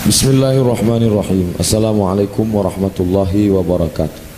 Bismillahirrahmanirrahim. 0.00 1.52
Assalamualaikum 1.60 2.48
warahmatullahi 2.48 3.52
wabarakatuh. 3.52 4.32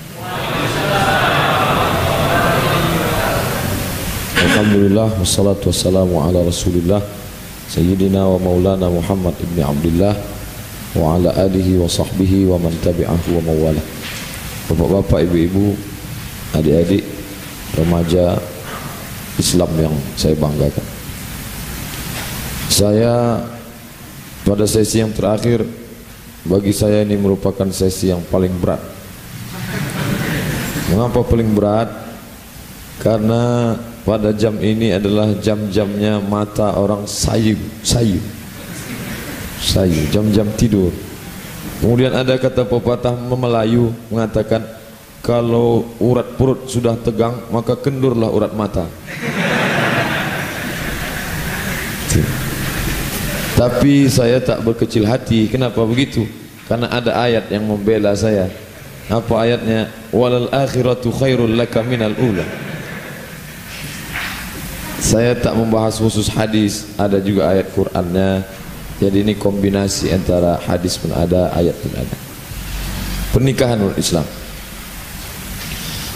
Alhamdulillah 4.42 5.14
Wassalatu 5.22 5.70
wassalamu 5.70 6.18
ala 6.18 6.42
rasulillah 6.42 6.98
Sayyidina 7.70 8.27
wa 8.27 8.43
maulana 8.43 8.90
Muhammad 8.90 9.38
ibn 9.38 9.62
Abdullah 9.62 10.18
Wa 10.98 11.14
ala 11.14 11.30
alihi 11.30 11.79
wa 11.79 11.87
sahbihi 11.87 12.51
wa 12.51 12.59
man 12.59 12.75
tabi'ahu 12.83 13.39
wa 13.39 13.43
mawala 13.47 13.83
Bapak-bapak, 14.67 15.31
ibu-ibu 15.31 15.79
Adik-adik 16.59 17.07
Remaja 17.79 18.35
Islam 19.39 19.71
yang 19.79 19.95
saya 20.19 20.35
banggakan. 20.37 20.87
Saya 22.69 23.41
pada 24.43 24.66
sesi 24.66 24.98
yang 24.98 25.14
terakhir 25.14 25.62
bagi 26.42 26.74
saya 26.74 27.06
ini 27.06 27.14
merupakan 27.14 27.66
sesi 27.70 28.10
yang 28.10 28.23
paling 28.27 28.50
berat. 28.59 28.83
Mengapa 30.91 31.23
paling 31.23 31.50
berat? 31.55 31.88
Karena 32.98 33.74
pada 34.02 34.34
jam 34.34 34.59
ini 34.59 34.91
adalah 34.95 35.30
jam-jamnya 35.38 36.19
mata 36.19 36.74
orang 36.74 37.06
sayu, 37.06 37.55
sayu. 37.86 38.19
Sayu, 39.62 40.10
jam-jam 40.10 40.50
tidur. 40.59 40.91
Kemudian 41.78 42.14
ada 42.14 42.34
kata 42.38 42.66
pepatah 42.66 43.14
Melayu 43.14 43.95
mengatakan 44.11 44.62
kalau 45.22 45.86
urat 46.02 46.34
perut 46.34 46.66
sudah 46.66 46.98
tegang 46.98 47.47
maka 47.55 47.78
kendurlah 47.78 48.30
urat 48.30 48.55
mata. 48.55 48.86
Tapi 53.62 54.11
saya 54.11 54.43
tak 54.43 54.66
berkecil 54.66 55.07
hati. 55.07 55.47
Kenapa 55.47 55.87
begitu? 55.87 56.27
Karena 56.66 56.91
ada 56.91 57.15
ayat 57.15 57.47
yang 57.47 57.62
membela 57.62 58.11
saya. 58.11 58.51
Apa 59.06 59.47
ayatnya? 59.47 59.86
Walal 60.11 60.50
akhiratu 60.50 61.14
khairul 61.14 61.55
laka 61.55 61.78
minal 61.86 62.11
ula. 62.19 62.42
Saya 64.98 65.39
tak 65.39 65.55
membahas 65.55 65.95
khusus 65.95 66.27
hadis, 66.27 66.91
ada 66.98 67.23
juga 67.23 67.55
ayat 67.55 67.70
Qur'annya. 67.70 68.42
Jadi 68.98 69.31
ini 69.31 69.39
kombinasi 69.39 70.11
antara 70.11 70.58
hadis 70.58 70.98
pun 70.98 71.14
ada, 71.14 71.55
ayat 71.55 71.79
pun 71.79 71.95
ada. 71.95 72.17
Pernikahan 73.31 73.79
umat 73.79 73.95
Islam. 73.95 74.27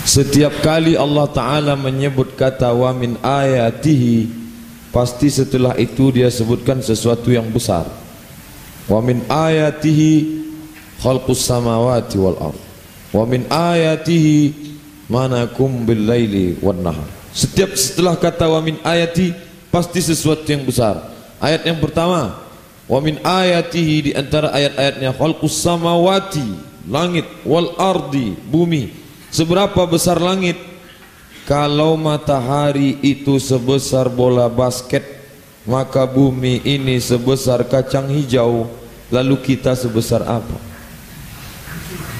Setiap 0.02 0.66
kali 0.66 0.98
Allah 0.98 1.30
Ta'ala 1.30 1.78
menyebut 1.78 2.34
kata 2.34 2.74
wa 2.74 2.90
min 2.90 3.14
ayatihi 3.22 4.45
pasti 4.94 5.28
setelah 5.30 5.74
itu 5.76 6.10
dia 6.14 6.30
sebutkan 6.30 6.82
sesuatu 6.82 7.30
yang 7.32 7.48
besar. 7.50 7.86
Wa 8.86 9.02
min 9.02 9.22
ayatihi 9.26 10.12
khalqus 11.02 11.42
samawati 11.42 12.16
wal 12.18 12.38
ard. 12.52 12.60
Wa 13.10 13.24
min 13.26 13.46
ayatihi 13.50 14.54
manakum 15.10 15.86
bil 15.86 16.06
laili 16.06 16.58
wan 16.62 16.82
nahar. 16.82 17.06
Setiap 17.36 17.74
setelah 17.76 18.16
kata 18.16 18.48
wa 18.48 18.60
min 18.64 18.80
ayati 18.86 19.34
pasti 19.68 20.00
sesuatu 20.00 20.46
yang 20.48 20.64
besar. 20.64 21.12
Ayat 21.42 21.68
yang 21.68 21.82
pertama 21.82 22.38
wa 22.86 22.98
min 23.02 23.20
ayatihi 23.20 23.96
di 24.08 24.12
antara 24.14 24.54
ayat-ayatnya 24.54 25.12
khalqus 25.18 25.60
samawati 25.60 26.46
langit 26.86 27.26
wal 27.42 27.74
ardi 27.76 28.38
bumi. 28.48 28.94
Seberapa 29.34 29.84
besar 29.84 30.16
langit 30.22 30.56
kalau 31.46 31.94
matahari 31.94 32.98
itu 33.06 33.38
sebesar 33.38 34.10
bola 34.10 34.50
basket 34.50 35.06
Maka 35.62 36.02
bumi 36.02 36.58
ini 36.66 36.98
sebesar 36.98 37.62
kacang 37.62 38.10
hijau 38.10 38.66
Lalu 39.14 39.38
kita 39.38 39.78
sebesar 39.78 40.26
apa? 40.26 40.58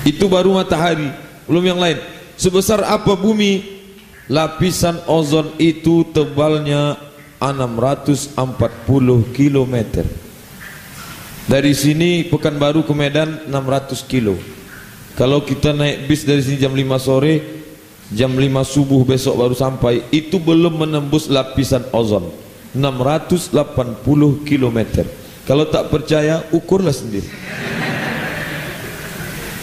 Itu 0.07 0.31
baru 0.31 0.55
matahari 0.55 1.11
Belum 1.51 1.67
yang 1.67 1.83
lain 1.83 1.99
Sebesar 2.39 2.87
apa 2.87 3.19
bumi? 3.19 3.83
Lapisan 4.31 5.03
ozon 5.11 5.55
itu 5.59 6.07
tebalnya 6.15 6.95
640 7.43 8.39
km 9.35 9.75
Dari 11.51 11.73
sini 11.75 12.31
Pekanbaru 12.31 12.87
ke 12.87 12.95
Medan 12.95 13.43
600 13.51 14.07
kilo 14.07 14.39
Kalau 15.19 15.43
kita 15.43 15.75
naik 15.75 16.07
bis 16.07 16.23
dari 16.23 16.47
sini 16.47 16.63
jam 16.63 16.75
5 16.75 16.95
sore 17.03 17.56
jam 18.15 18.31
5 18.31 18.43
subuh 18.63 19.03
besok 19.03 19.35
baru 19.35 19.55
sampai 19.57 20.07
itu 20.15 20.39
belum 20.39 20.87
menembus 20.87 21.27
lapisan 21.27 21.83
ozon. 21.91 22.31
680 22.77 23.57
km 24.45 24.79
kalau 25.49 25.65
tak 25.71 25.89
percaya 25.89 26.45
ukurlah 26.53 26.93
sendiri. 26.93 27.27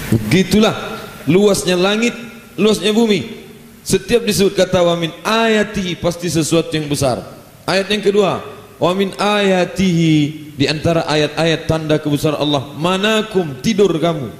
Begitulah 0.09 0.73
luasnya 1.29 1.77
langit 1.77 2.15
luasnya 2.57 2.95
bumi. 2.95 3.43
Setiap 3.83 4.23
disebut 4.23 4.55
kata 4.55 4.79
wamin 4.79 5.11
ayati 5.27 5.99
pasti 5.99 6.31
sesuatu 6.31 6.71
yang 6.71 6.87
besar. 6.87 7.19
Ayat 7.67 7.91
yang 7.91 8.03
kedua 8.03 8.39
wamin 8.79 9.11
ayatihi 9.19 10.15
di 10.55 10.65
antara 10.69 11.03
ayat-ayat 11.09 11.67
tanda 11.67 11.99
kebesaran 11.99 12.39
Allah 12.39 12.73
manakum 12.79 13.59
tidur 13.59 13.91
kamu. 13.99 14.31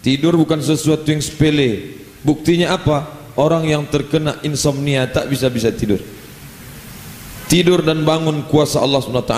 Tidur 0.00 0.34
bukan 0.34 0.58
sesuatu 0.58 1.06
yang 1.06 1.22
sepele. 1.22 2.00
Buktinya 2.24 2.76
apa 2.76 3.19
orang 3.40 3.64
yang 3.64 3.88
terkena 3.88 4.36
insomnia 4.44 5.08
tak 5.08 5.32
bisa-bisa 5.32 5.72
tidur. 5.72 5.98
Tidur 7.48 7.80
dan 7.80 8.04
bangun 8.04 8.46
kuasa 8.46 8.78
Allah 8.78 9.00
SWT 9.00 9.34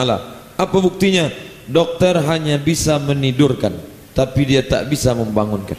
apa 0.59 0.77
buktinya? 0.83 1.31
Dokter 1.63 2.19
hanya 2.27 2.59
bisa 2.59 2.99
menidurkan 2.99 3.73
tapi 4.13 4.45
dia 4.45 4.67
tak 4.67 4.91
bisa 4.91 5.15
membangunkan. 5.15 5.79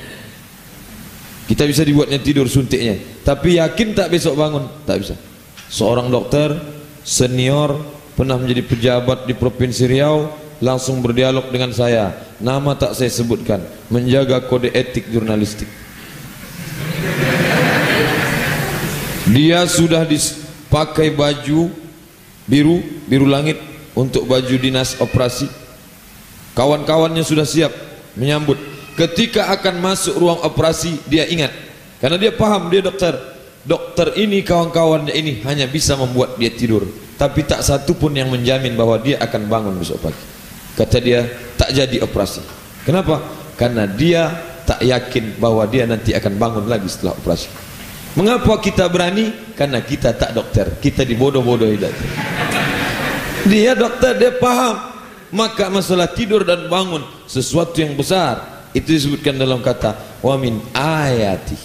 Kita 1.43 1.67
bisa 1.67 1.83
dibuatnya 1.83 2.23
tidur 2.23 2.47
suntiknya 2.47 2.97
tapi 3.27 3.59
yakin 3.59 3.91
tak 3.93 4.09
besok 4.09 4.39
bangun? 4.39 4.65
Tak 4.87 4.97
bisa. 5.03 5.15
Seorang 5.67 6.07
dokter 6.07 6.55
senior 7.03 7.75
pernah 8.15 8.39
menjadi 8.39 8.63
pejabat 8.63 9.27
di 9.27 9.35
provinsi 9.35 9.83
Riau 9.85 10.31
langsung 10.63 11.03
berdialog 11.03 11.51
dengan 11.51 11.75
saya. 11.75 12.15
Nama 12.39 12.73
tak 12.79 12.95
saya 12.95 13.11
sebutkan. 13.11 13.59
Menjaga 13.91 14.41
kode 14.47 14.71
etik 14.73 15.11
jurnalistik 15.11 15.82
dia 19.33 19.65
sudah 19.65 20.05
dipakai 20.05 21.09
baju 21.09 21.73
biru 22.45 22.77
biru 23.09 23.25
langit 23.25 23.57
untuk 23.97 24.29
baju 24.29 24.55
dinas 24.61 24.93
operasi. 25.01 25.49
Kawan-kawannya 26.53 27.25
sudah 27.25 27.41
siap 27.49 27.73
menyambut. 28.13 28.61
Ketika 28.93 29.49
akan 29.57 29.81
masuk 29.81 30.21
ruang 30.21 30.37
operasi 30.45 31.01
dia 31.09 31.25
ingat. 31.25 31.49
Karena 31.97 32.21
dia 32.21 32.29
paham 32.29 32.69
dia 32.69 32.85
dokter 32.85 33.17
dokter 33.65 34.13
ini 34.21 34.45
kawan-kawannya 34.45 35.15
ini 35.17 35.41
hanya 35.49 35.65
bisa 35.65 35.97
membuat 35.97 36.37
dia 36.37 36.53
tidur. 36.53 36.85
Tapi 37.17 37.41
tak 37.41 37.65
satu 37.65 37.97
pun 37.97 38.13
yang 38.13 38.29
menjamin 38.29 38.77
bahwa 38.77 39.01
dia 39.01 39.17
akan 39.17 39.49
bangun 39.49 39.73
besok 39.81 39.97
pagi. 40.05 40.21
Kata 40.77 40.97
dia 41.01 41.25
tak 41.57 41.73
jadi 41.73 42.05
operasi. 42.05 42.45
Kenapa? 42.85 43.43
karena 43.57 43.85
dia 43.85 44.33
tak 44.63 44.81
yakin 44.81 45.37
bahwa 45.37 45.63
dia 45.67 45.85
nanti 45.85 46.15
akan 46.15 46.33
bangun 46.39 46.65
lagi 46.65 46.87
setelah 46.89 47.13
operasi 47.15 47.51
Mengapa 48.13 48.61
kita 48.61 48.85
berani? 48.89 49.33
Karena 49.57 49.81
kita 49.81 50.13
tak 50.13 50.37
dokter. 50.37 50.69
Kita 50.77 51.01
dibodoh-bodohi 51.01 51.77
dokter. 51.81 52.09
Dia 53.49 53.73
dokter, 53.73 54.13
dia 54.21 54.31
paham. 54.37 54.93
Maka 55.33 55.73
masalah 55.73 56.13
tidur 56.13 56.45
dan 56.45 56.69
bangun 56.69 57.01
sesuatu 57.25 57.81
yang 57.81 57.97
besar 57.97 58.69
itu 58.77 58.85
disebutkan 58.85 59.33
dalam 59.33 59.65
kata 59.65 60.21
wa 60.21 60.37
min 60.37 60.61
ayati. 60.77 61.57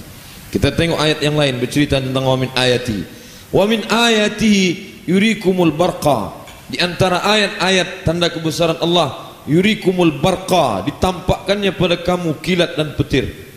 Kita 0.49 0.73
tengok 0.73 0.97
ayat 0.97 1.21
yang 1.21 1.37
lain 1.37 1.61
bercerita 1.61 2.01
tentang 2.01 2.25
wa 2.25 2.37
min 2.41 2.49
ayati. 2.57 3.05
Wa 3.53 3.69
min 3.69 3.85
ayati 3.85 4.57
yurikumul 5.05 5.77
barqa. 5.77 6.33
Di 6.69 6.81
antara 6.81 7.25
ayat-ayat 7.25 8.09
tanda 8.09 8.33
kebesaran 8.33 8.81
Allah 8.81 9.37
yurikumul 9.45 10.17
barqa 10.21 10.85
ditampakkannya 10.89 11.73
pada 11.77 11.97
kamu 12.01 12.41
kilat 12.41 12.77
dan 12.77 12.93
petir 12.97 13.48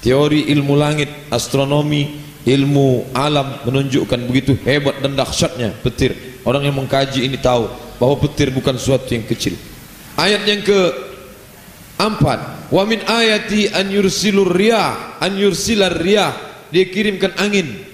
teori 0.00 0.48
ilmu 0.52 0.74
langit, 0.76 1.08
astronomi, 1.28 2.20
ilmu 2.48 3.12
alam 3.12 3.60
menunjukkan 3.68 4.20
begitu 4.24 4.56
hebat 4.64 4.98
dan 5.04 5.12
dahsyatnya 5.12 5.76
petir. 5.84 6.16
Orang 6.44 6.64
yang 6.64 6.76
mengkaji 6.76 7.28
ini 7.28 7.36
tahu 7.36 7.68
bahawa 8.00 8.16
petir 8.16 8.48
bukan 8.48 8.80
sesuatu 8.80 9.12
yang 9.12 9.24
kecil. 9.28 9.54
Ayat 10.16 10.44
yang 10.48 10.64
ke 10.64 10.80
empat, 12.00 12.72
wa 12.72 12.82
min 12.88 13.04
ayati 13.04 13.68
an 13.68 13.92
yursilur 13.92 14.48
riyah, 14.48 15.20
an 15.20 15.36
yursilar 15.36 15.92
riyah, 16.00 16.32
dia 16.72 16.88
kirimkan 16.88 17.36
angin. 17.36 17.88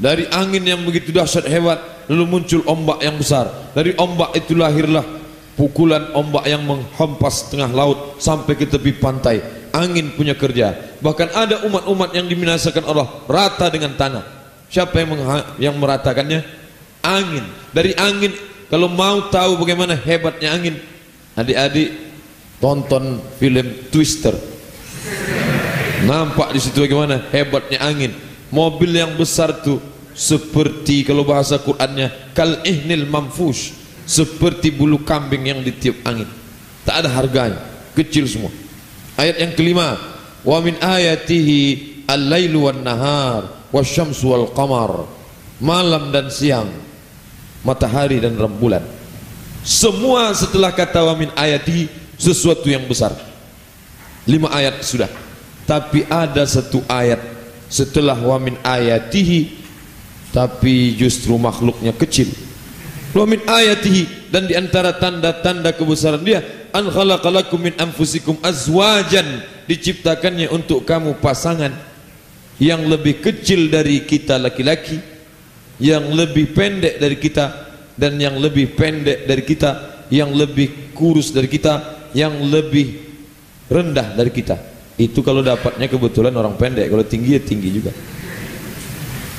Dari 0.00 0.24
angin 0.32 0.64
yang 0.64 0.80
begitu 0.86 1.12
dahsyat 1.12 1.44
hebat, 1.50 2.08
lalu 2.08 2.24
muncul 2.24 2.64
ombak 2.64 3.04
yang 3.04 3.18
besar. 3.18 3.50
Dari 3.76 3.92
ombak 3.98 4.32
itu 4.38 4.56
lahirlah 4.56 5.04
pukulan 5.58 6.14
ombak 6.16 6.48
yang 6.48 6.64
menghempas 6.64 7.52
tengah 7.52 7.68
laut 7.68 8.16
sampai 8.16 8.56
ke 8.56 8.64
tepi 8.64 8.96
pantai 8.96 9.59
angin 9.74 10.12
punya 10.14 10.34
kerja. 10.34 10.74
Bahkan 11.00 11.28
ada 11.34 11.56
umat-umat 11.66 12.14
yang 12.14 12.26
diminasakan 12.26 12.84
Allah 12.86 13.06
rata 13.26 13.66
dengan 13.70 13.94
tanah. 13.94 14.24
Siapa 14.70 15.02
yang 15.02 15.10
yang 15.58 15.74
meratakannya? 15.78 16.46
Angin. 17.02 17.44
Dari 17.74 17.96
angin 17.96 18.30
kalau 18.70 18.86
mau 18.86 19.26
tahu 19.32 19.58
bagaimana 19.58 19.98
hebatnya 19.98 20.54
angin 20.54 20.78
adik-adik 21.34 21.90
tonton 22.62 23.18
film 23.40 23.66
Twister. 23.90 24.34
Nampak 26.06 26.54
di 26.54 26.60
situ 26.62 26.80
bagaimana 26.84 27.26
hebatnya 27.34 27.82
angin. 27.82 28.12
Mobil 28.50 28.98
yang 28.98 29.14
besar 29.14 29.62
tu 29.62 29.78
seperti 30.10 31.06
kalau 31.06 31.22
bahasa 31.22 31.56
Qurannya 31.58 32.34
kal 32.34 32.60
ihnil 32.66 33.06
mamfush 33.06 33.78
seperti 34.06 34.74
bulu 34.74 35.02
kambing 35.06 35.50
yang 35.50 35.60
ditiup 35.62 36.02
angin. 36.02 36.26
Tak 36.82 37.06
ada 37.06 37.08
harganya. 37.10 37.60
Kecil 37.94 38.26
semua 38.30 38.50
ayat 39.20 39.36
yang 39.36 39.52
kelima. 39.52 40.00
Wa 40.40 40.64
min 40.64 40.80
ayatihi 40.80 41.60
al-lailu 42.08 42.64
wan 42.64 42.80
nahar 42.80 43.68
wasyamsu 43.68 44.24
wal 44.24 44.48
qamar 44.56 45.04
malam 45.60 46.08
dan 46.08 46.32
siang 46.32 46.72
matahari 47.60 48.16
dan 48.24 48.40
rembulan. 48.40 48.80
Semua 49.60 50.32
setelah 50.32 50.72
kata 50.72 51.04
wa 51.04 51.14
min 51.20 51.28
ayatihi 51.36 52.16
sesuatu 52.16 52.64
yang 52.72 52.88
besar. 52.88 53.12
Lima 54.24 54.48
ayat 54.48 54.80
sudah. 54.80 55.12
Tapi 55.68 56.08
ada 56.08 56.48
satu 56.48 56.80
ayat 56.88 57.20
setelah 57.68 58.16
wa 58.16 58.40
min 58.40 58.56
ayatihi 58.64 59.60
tapi 60.32 60.96
justru 60.96 61.36
makhluknya 61.36 61.92
kecil. 61.92 62.32
Wa 63.12 63.28
min 63.28 63.44
ayatihi 63.44 64.32
dan 64.32 64.48
di 64.48 64.56
antara 64.56 64.96
tanda-tanda 64.96 65.76
kebesaran 65.76 66.24
dia 66.24 66.40
an 66.72 66.90
khalaqalakum 66.90 67.58
min 67.70 67.74
anfusikum 67.78 68.38
azwajan. 68.42 69.44
Diciptakannya 69.70 70.50
untuk 70.50 70.82
kamu 70.82 71.22
pasangan 71.22 71.70
yang 72.58 72.82
lebih 72.90 73.22
kecil 73.22 73.70
dari 73.70 74.02
kita 74.02 74.36
laki-laki 74.36 74.98
yang 75.80 76.12
lebih 76.12 76.52
pendek 76.52 77.00
dari 77.00 77.16
kita 77.16 77.46
dan 77.96 78.20
yang 78.20 78.36
lebih 78.36 78.76
pendek 78.76 79.24
dari 79.24 79.42
kita 79.46 79.70
yang 80.12 80.34
lebih 80.34 80.92
kurus 80.92 81.32
dari 81.32 81.46
kita 81.48 82.02
yang 82.12 82.34
lebih 82.50 83.00
rendah 83.70 84.18
dari 84.18 84.28
kita. 84.34 84.58
Itu 85.00 85.24
kalau 85.24 85.40
dapatnya 85.40 85.88
kebetulan 85.88 86.34
orang 86.36 86.58
pendek 86.60 86.90
kalau 86.92 87.06
tinggi 87.06 87.38
ya 87.38 87.40
tinggi 87.40 87.70
juga. 87.72 87.94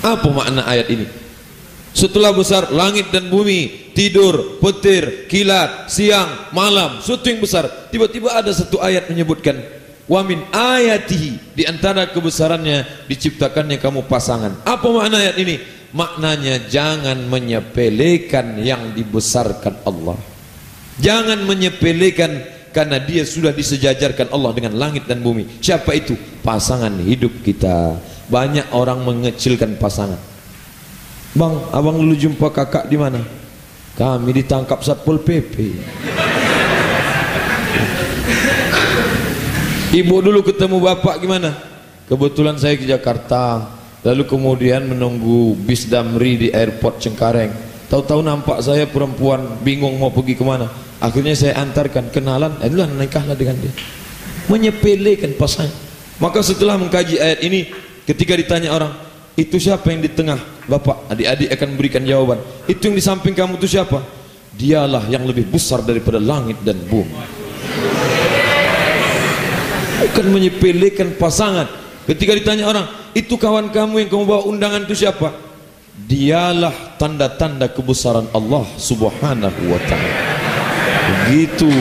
Apa 0.02 0.28
makna 0.34 0.66
ayat 0.66 0.90
ini? 0.90 1.06
Setelah 1.92 2.32
besar 2.32 2.72
langit 2.72 3.12
dan 3.12 3.28
bumi, 3.28 3.92
tidur, 3.92 4.60
petir, 4.64 5.28
kilat, 5.28 5.92
siang, 5.92 6.52
malam, 6.56 7.04
sesuatu 7.04 7.28
yang 7.28 7.44
besar. 7.44 7.68
Tiba-tiba 7.92 8.32
ada 8.32 8.48
satu 8.56 8.80
ayat 8.80 9.12
menyebutkan 9.12 9.60
wa 10.08 10.24
min 10.24 10.40
ayatihi 10.56 11.56
di 11.56 11.64
antara 11.68 12.08
kebesarannya 12.08 13.08
diciptakannya 13.12 13.76
kamu 13.80 14.08
pasangan. 14.08 14.64
Apa 14.64 14.88
makna 14.88 15.20
ayat 15.20 15.36
ini? 15.40 15.56
Maknanya 15.92 16.72
jangan 16.72 17.28
menyepelekan 17.28 18.64
yang 18.64 18.96
dibesarkan 18.96 19.84
Allah. 19.84 20.16
Jangan 21.04 21.44
menyepelekan 21.44 22.32
karena 22.72 23.04
dia 23.04 23.28
sudah 23.28 23.52
disejajarkan 23.52 24.32
Allah 24.32 24.56
dengan 24.56 24.80
langit 24.80 25.04
dan 25.04 25.20
bumi. 25.20 25.60
Siapa 25.60 25.92
itu? 25.92 26.16
Pasangan 26.40 26.96
hidup 27.04 27.44
kita 27.44 28.00
banyak 28.32 28.72
orang 28.72 29.04
mengecilkan 29.04 29.76
pasangan 29.76 30.31
bang 31.32 31.54
abang 31.72 31.96
dulu 31.96 32.16
jumpa 32.16 32.48
kakak 32.52 32.88
di 32.92 33.00
mana? 33.00 33.24
Kami 33.96 34.32
ditangkap 34.32 34.80
satpol 34.82 35.20
pp 35.20 35.76
ibu 39.92 40.16
dulu 40.24 40.40
ketemu 40.48 40.78
bapak 40.80 41.20
gimana? 41.20 41.52
Kebetulan 42.08 42.56
saya 42.60 42.76
ke 42.76 42.88
Jakarta. 42.88 43.78
Lalu 44.02 44.26
kemudian 44.26 44.90
menunggu 44.90 45.54
bis 45.62 45.86
damri 45.86 46.34
di 46.34 46.48
airport 46.50 47.06
Cengkareng. 47.06 47.54
Tahu-tahu 47.86 48.26
nampak 48.26 48.58
saya 48.66 48.90
perempuan 48.90 49.62
bingung 49.62 49.94
mau 50.02 50.10
pergi 50.10 50.34
kemana 50.34 50.66
akhirnya 50.98 51.38
saya 51.38 51.62
antarkan 51.62 52.10
kenalan. 52.10 52.58
Itulah 52.64 52.90
nikahlah 52.90 53.38
dengan 53.38 53.62
dia. 53.62 53.74
Menyepelekan 54.50 55.38
pasangan 55.38 55.70
maka 56.18 56.42
setelah 56.42 56.78
mengkaji 56.82 57.22
ayat 57.22 57.40
ini 57.46 57.70
Ketika 58.02 58.34
ditanya 58.34 58.74
orang, 58.74 58.92
itu 59.40 59.56
siapa 59.56 59.88
yang 59.92 60.04
di 60.04 60.12
tengah? 60.12 60.40
Bapak, 60.68 61.08
adik-adik 61.08 61.50
akan 61.56 61.68
memberikan 61.76 62.04
jawaban. 62.04 62.40
Itu 62.68 62.92
yang 62.92 62.96
di 63.00 63.04
samping 63.04 63.32
kamu 63.32 63.56
itu 63.60 63.68
siapa? 63.80 64.04
Dialah 64.52 65.08
yang 65.08 65.24
lebih 65.24 65.48
besar 65.48 65.80
daripada 65.82 66.20
langit 66.20 66.60
dan 66.62 66.76
bumi. 66.88 67.16
Bukan 70.02 70.28
menyepelekan 70.34 71.16
pasangan. 71.16 71.70
Ketika 72.04 72.36
ditanya 72.36 72.68
orang, 72.68 72.86
itu 73.16 73.40
kawan 73.40 73.72
kamu 73.72 74.04
yang 74.04 74.10
kamu 74.12 74.24
bawa 74.28 74.42
undangan 74.50 74.84
itu 74.84 75.08
siapa? 75.08 75.32
Dialah 75.96 77.00
tanda-tanda 77.00 77.72
kebesaran 77.72 78.28
Allah 78.36 78.68
Subhanahu 78.76 79.62
wa 79.72 79.80
taala. 79.88 80.16
Begitu. 81.08 81.72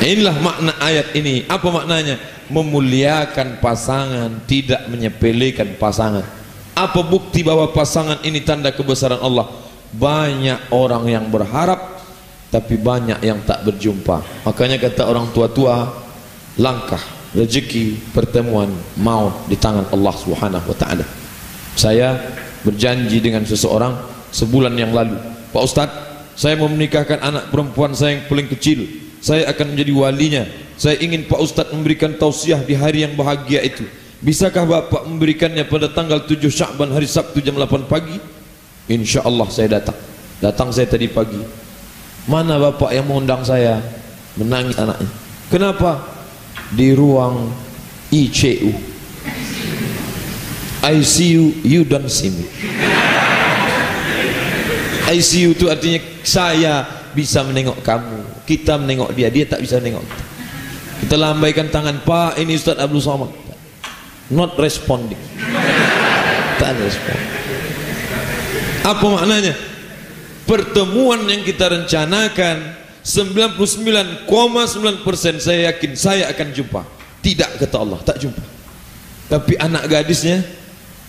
Inilah 0.00 0.36
makna 0.40 0.72
ayat 0.80 1.12
ini. 1.12 1.44
Apa 1.44 1.68
maknanya? 1.68 2.16
Memuliakan 2.50 3.62
pasangan 3.62 4.44
tidak 4.44 4.86
menyepelekan 4.90 5.78
pasangan. 5.78 6.26
Apa 6.74 7.00
bukti 7.02 7.42
bahwa 7.42 7.70
pasangan 7.70 8.22
ini 8.22 8.42
tanda 8.42 8.70
kebesaran 8.70 9.18
Allah? 9.22 9.50
Banyak 9.90 10.70
orang 10.70 11.04
yang 11.10 11.26
berharap 11.30 11.98
tapi 12.50 12.78
banyak 12.78 13.22
yang 13.22 13.42
tak 13.46 13.62
berjumpa. 13.66 14.46
Makanya 14.46 14.78
kata 14.78 15.06
orang 15.06 15.30
tua-tua 15.30 15.86
langkah 16.58 17.00
rezeki 17.30 18.10
pertemuan 18.10 18.70
maut 18.98 19.46
di 19.46 19.54
tangan 19.54 19.86
Allah 19.94 20.14
Subhanahu 20.14 20.66
wa 20.66 20.76
taala. 20.76 21.06
Saya 21.78 22.18
berjanji 22.66 23.22
dengan 23.22 23.46
seseorang 23.46 23.94
sebulan 24.34 24.74
yang 24.74 24.90
lalu 24.90 25.16
Pak 25.50 25.62
Ustaz 25.62 25.90
saya 26.38 26.54
mau 26.56 26.70
menikahkan 26.70 27.20
anak 27.20 27.44
perempuan 27.52 27.92
saya 27.92 28.16
yang 28.16 28.24
paling 28.30 28.48
kecil. 28.48 28.86
Saya 29.20 29.50
akan 29.52 29.76
menjadi 29.76 29.92
walinya 29.92 30.44
saya 30.80 30.96
ingin 30.96 31.28
Pak 31.28 31.40
Ustaz 31.44 31.68
memberikan 31.76 32.16
tausiah 32.16 32.56
di 32.56 32.72
hari 32.72 33.04
yang 33.04 33.12
bahagia 33.12 33.60
itu. 33.60 33.84
Bisakah 34.24 34.64
Bapak 34.64 35.04
memberikannya 35.04 35.68
pada 35.68 35.92
tanggal 35.92 36.24
7 36.24 36.40
Syakban 36.48 36.88
hari 36.88 37.04
Sabtu 37.04 37.44
jam 37.44 37.60
8 37.60 37.84
pagi? 37.84 38.16
Insya 38.88 39.20
Allah 39.28 39.44
saya 39.52 39.76
datang. 39.76 40.00
Datang 40.40 40.72
saya 40.72 40.88
tadi 40.88 41.04
pagi. 41.12 41.36
Mana 42.24 42.56
Bapak 42.56 42.96
yang 42.96 43.04
mengundang 43.04 43.44
saya? 43.44 43.76
Menangis 44.40 44.80
anaknya. 44.80 45.12
Kenapa? 45.52 46.00
Di 46.72 46.96
ruang 46.96 47.52
ICU 48.08 48.72
ICU 50.80 51.60
you 51.60 51.84
don't 51.84 52.08
see 52.08 52.32
me. 52.32 52.48
ICU 55.12 55.52
itu 55.52 55.68
artinya 55.68 56.00
saya 56.24 56.88
bisa 57.12 57.44
menengok 57.44 57.84
kamu. 57.84 58.48
Kita 58.48 58.80
menengok 58.80 59.12
dia 59.12 59.28
dia 59.28 59.44
tak 59.44 59.60
bisa 59.60 59.76
menengok 59.76 60.08
kita 60.08 60.29
kita 61.04 61.16
lambaikan 61.16 61.72
tangan 61.72 62.04
Pak 62.04 62.38
ini 62.38 62.56
Ustaz 62.56 62.76
Abdul 62.76 63.02
Somad. 63.02 63.32
Not 64.30 64.54
responding. 64.60 65.18
Tak 66.60 66.76
respon 66.78 67.40
apa 68.80 69.06
maknanya? 69.06 69.54
Pertemuan 70.48 71.22
yang 71.30 71.46
kita 71.46 71.70
rencanakan 71.70 72.74
99,9% 73.04 74.26
saya 75.38 75.60
yakin 75.70 75.92
saya 75.94 76.24
akan 76.32 76.48
jumpa. 76.50 76.82
Tidak 77.20 77.60
kata 77.60 77.76
Allah 77.78 78.00
tak 78.02 78.18
jumpa. 78.18 78.42
Tapi 79.30 79.54
anak 79.60 79.86
gadisnya 79.86 80.42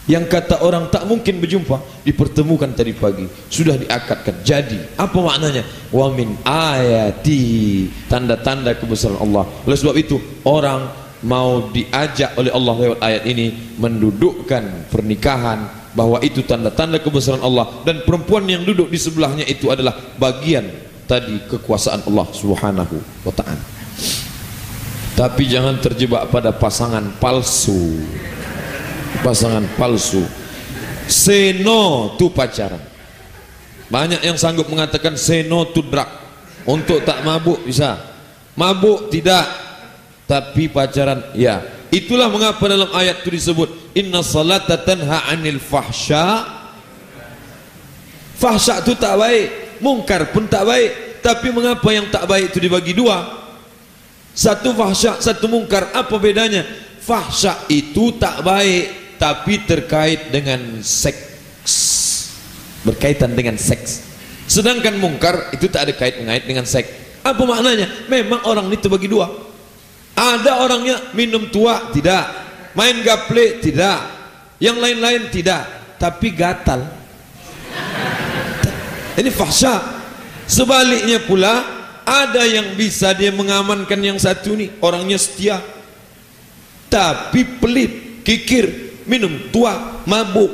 yang 0.09 0.25
kata 0.25 0.65
orang 0.65 0.89
tak 0.89 1.05
mungkin 1.05 1.37
berjumpa 1.37 2.01
dipertemukan 2.01 2.73
tadi 2.73 2.89
pagi. 2.97 3.29
Sudah 3.53 3.77
diakatkan 3.77 4.41
jadi 4.41 4.97
apa 4.97 5.13
maknanya? 5.13 5.61
Wa 5.93 6.09
min 6.09 6.41
ayati. 6.41 7.85
Tanda-tanda 8.09 8.73
kebesaran 8.73 9.21
Allah. 9.21 9.45
Oleh 9.61 9.77
sebab 9.77 9.93
itu 9.93 10.17
orang 10.41 10.89
mau 11.21 11.69
diajak 11.69 12.33
oleh 12.33 12.49
Allah 12.49 12.73
lewat 12.81 12.99
ayat 12.99 13.23
ini 13.29 13.77
mendudukkan 13.77 14.89
pernikahan 14.89 15.69
bahwa 15.93 16.17
itu 16.25 16.41
tanda-tanda 16.41 16.97
kebesaran 16.97 17.45
Allah. 17.45 17.69
Dan 17.85 18.01
perempuan 18.01 18.49
yang 18.49 18.65
duduk 18.65 18.89
di 18.89 18.97
sebelahnya 18.97 19.45
itu 19.45 19.69
adalah 19.69 19.93
bagian 20.17 20.65
tadi 21.05 21.45
kekuasaan 21.45 22.09
Allah 22.09 22.25
Subhanahu 22.33 22.97
wa 23.21 23.33
taala. 23.37 23.61
Tapi 25.13 25.45
jangan 25.45 25.77
terjebak 25.77 26.33
pada 26.33 26.49
pasangan 26.49 27.05
palsu 27.21 28.01
pasangan 29.19 29.67
palsu. 29.75 30.23
Seno 31.11 32.15
tu 32.15 32.31
pacaran. 32.31 32.79
Banyak 33.91 34.23
yang 34.23 34.39
sanggup 34.39 34.71
mengatakan 34.71 35.19
seno 35.19 35.67
tu 35.75 35.83
drug. 35.83 36.07
Untuk 36.63 37.03
tak 37.03 37.27
mabuk 37.27 37.67
bisa. 37.67 37.99
Mabuk 38.55 39.11
tidak. 39.11 39.43
Tapi 40.23 40.71
pacaran 40.71 41.35
ya. 41.35 41.59
Itulah 41.91 42.31
mengapa 42.31 42.63
dalam 42.71 42.87
ayat 42.95 43.19
itu 43.19 43.35
disebut 43.35 43.67
inna 43.91 44.23
salata 44.23 44.79
tanha 44.79 45.27
anil 45.27 45.59
fahsya. 45.59 46.47
Fahsya 48.39 48.79
itu 48.79 48.95
tak 48.95 49.19
baik 49.19 49.47
mungkar 49.83 50.31
pun 50.31 50.47
tak 50.47 50.63
baik. 50.63 51.19
Tapi 51.19 51.51
mengapa 51.51 51.85
yang 51.91 52.07
tak 52.07 52.23
baik 52.31 52.55
itu 52.55 52.63
dibagi 52.63 52.95
dua? 52.95 53.43
Satu 54.31 54.71
fahsya 54.71 55.19
satu 55.19 55.51
mungkar. 55.51 55.91
Apa 55.91 56.15
bedanya? 56.15 56.63
Fahsya 57.03 57.67
itu 57.67 58.15
tak 58.15 58.39
baik 58.39 59.00
tapi 59.21 59.61
terkait 59.69 60.33
dengan 60.33 60.81
seks. 60.81 61.69
Berkaitan 62.81 63.37
dengan 63.37 63.53
seks. 63.61 64.01
Sedangkan 64.49 64.97
mungkar 64.97 65.53
itu 65.53 65.69
tak 65.69 65.85
ada 65.85 65.93
kait 65.93 66.17
mengait 66.17 66.41
dengan 66.41 66.65
seks. 66.65 67.21
Apa 67.21 67.45
maknanya? 67.45 67.85
Memang 68.09 68.41
orang 68.49 68.73
ini 68.73 68.81
terbagi 68.81 69.05
dua. 69.05 69.29
Ada 70.17 70.65
orangnya 70.65 71.13
minum 71.13 71.45
tua 71.53 71.93
tidak, 71.93 72.25
main 72.73 72.97
gaple 73.05 73.61
tidak, 73.61 74.01
yang 74.57 74.81
lain-lain 74.81 75.29
tidak, 75.29 75.69
tapi 76.01 76.33
gatal. 76.35 76.81
Ini 79.17 79.31
fahsya. 79.31 79.79
Sebaliknya 80.45 81.23
pula 81.23 81.63
ada 82.03 82.43
yang 82.43 82.75
bisa 82.75 83.15
dia 83.15 83.31
mengamankan 83.31 83.97
yang 84.03 84.19
satu 84.19 84.51
ni 84.51 84.67
orangnya 84.83 85.15
setia. 85.15 85.63
Tapi 86.91 87.63
pelit 87.63 88.21
kikir 88.27 88.90
minum 89.11 89.51
tua 89.51 89.99
mabuk 90.07 90.47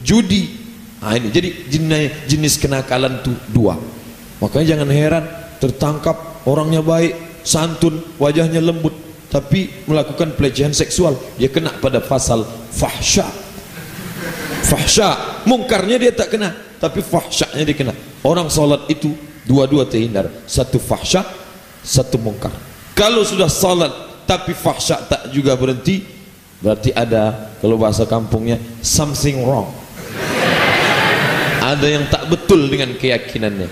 judi. 0.00 0.64
Ha, 1.04 1.20
ini. 1.20 1.28
Jadi 1.28 1.48
jenis, 1.68 2.10
jenis 2.24 2.54
kenakalan 2.56 3.20
tu 3.20 3.36
dua. 3.52 3.76
Makanya 4.40 4.66
jangan 4.74 4.88
heran 4.88 5.24
tertangkap 5.60 6.16
orangnya 6.48 6.80
baik 6.80 7.44
santun 7.44 8.02
wajahnya 8.16 8.64
lembut 8.64 8.94
tapi 9.28 9.84
melakukan 9.84 10.32
pelecehan 10.32 10.72
seksual. 10.72 11.18
Dia 11.36 11.52
kena 11.52 11.76
pada 11.76 12.00
pasal 12.00 12.48
fahsya. 12.72 13.28
Fahsya. 14.64 15.42
Mungkarnya 15.44 16.00
dia 16.00 16.12
tak 16.16 16.32
kena 16.32 16.54
tapi 16.80 17.04
fahsyaknya 17.04 17.62
dia 17.66 17.76
kena. 17.76 17.94
Orang 18.22 18.48
salat 18.48 18.86
itu 18.88 19.12
dua-dua 19.44 19.84
terhindar. 19.84 20.30
Satu 20.46 20.78
fahsyak 20.78 21.26
satu 21.82 22.14
mungkar. 22.16 22.54
Kalau 22.94 23.26
sudah 23.26 23.50
salat 23.50 23.90
tapi 24.22 24.54
fahsyak 24.54 25.10
tak 25.10 25.22
juga 25.34 25.58
berhenti 25.58 26.21
berarti 26.62 26.94
ada 26.94 27.52
kalau 27.58 27.76
bahasa 27.76 28.06
kampungnya 28.06 28.56
something 28.80 29.42
wrong. 29.42 29.68
Ada 31.62 31.86
yang 31.86 32.10
tak 32.10 32.26
betul 32.26 32.66
dengan 32.66 32.94
keyakinannya. 32.98 33.68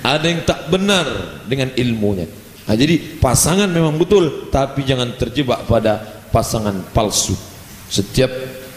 Ada 0.00 0.26
yang 0.28 0.40
tak 0.48 0.72
benar 0.72 1.04
dengan 1.44 1.68
ilmunya. 1.76 2.24
Nah, 2.68 2.76
jadi 2.76 3.20
pasangan 3.20 3.68
memang 3.68 3.96
betul 3.96 4.48
tapi 4.52 4.84
jangan 4.84 5.12
terjebak 5.16 5.64
pada 5.68 6.00
pasangan 6.28 6.76
palsu. 6.92 7.36
Setiap 7.88 8.28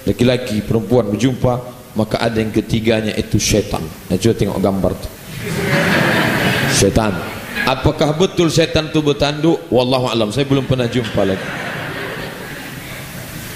laki-laki 0.08 0.64
perempuan 0.64 1.12
berjumpa 1.12 1.54
maka 1.96 2.20
ada 2.24 2.40
yang 2.40 2.52
ketiganya 2.52 3.16
itu 3.16 3.36
syaitan. 3.40 3.84
Nah, 3.84 4.16
coba 4.16 4.36
tengok 4.36 4.60
gambar 4.60 4.92
tu. 4.96 5.10
Syaitan. 6.76 7.16
Apakah 7.68 8.16
betul 8.16 8.52
syaitan 8.52 8.92
itu 8.92 9.00
bertanduk? 9.00 9.60
Wallahu 9.72 10.12
alam 10.12 10.32
saya 10.36 10.48
belum 10.48 10.68
pernah 10.68 10.88
jumpa 10.88 11.24
lagi 11.24 11.71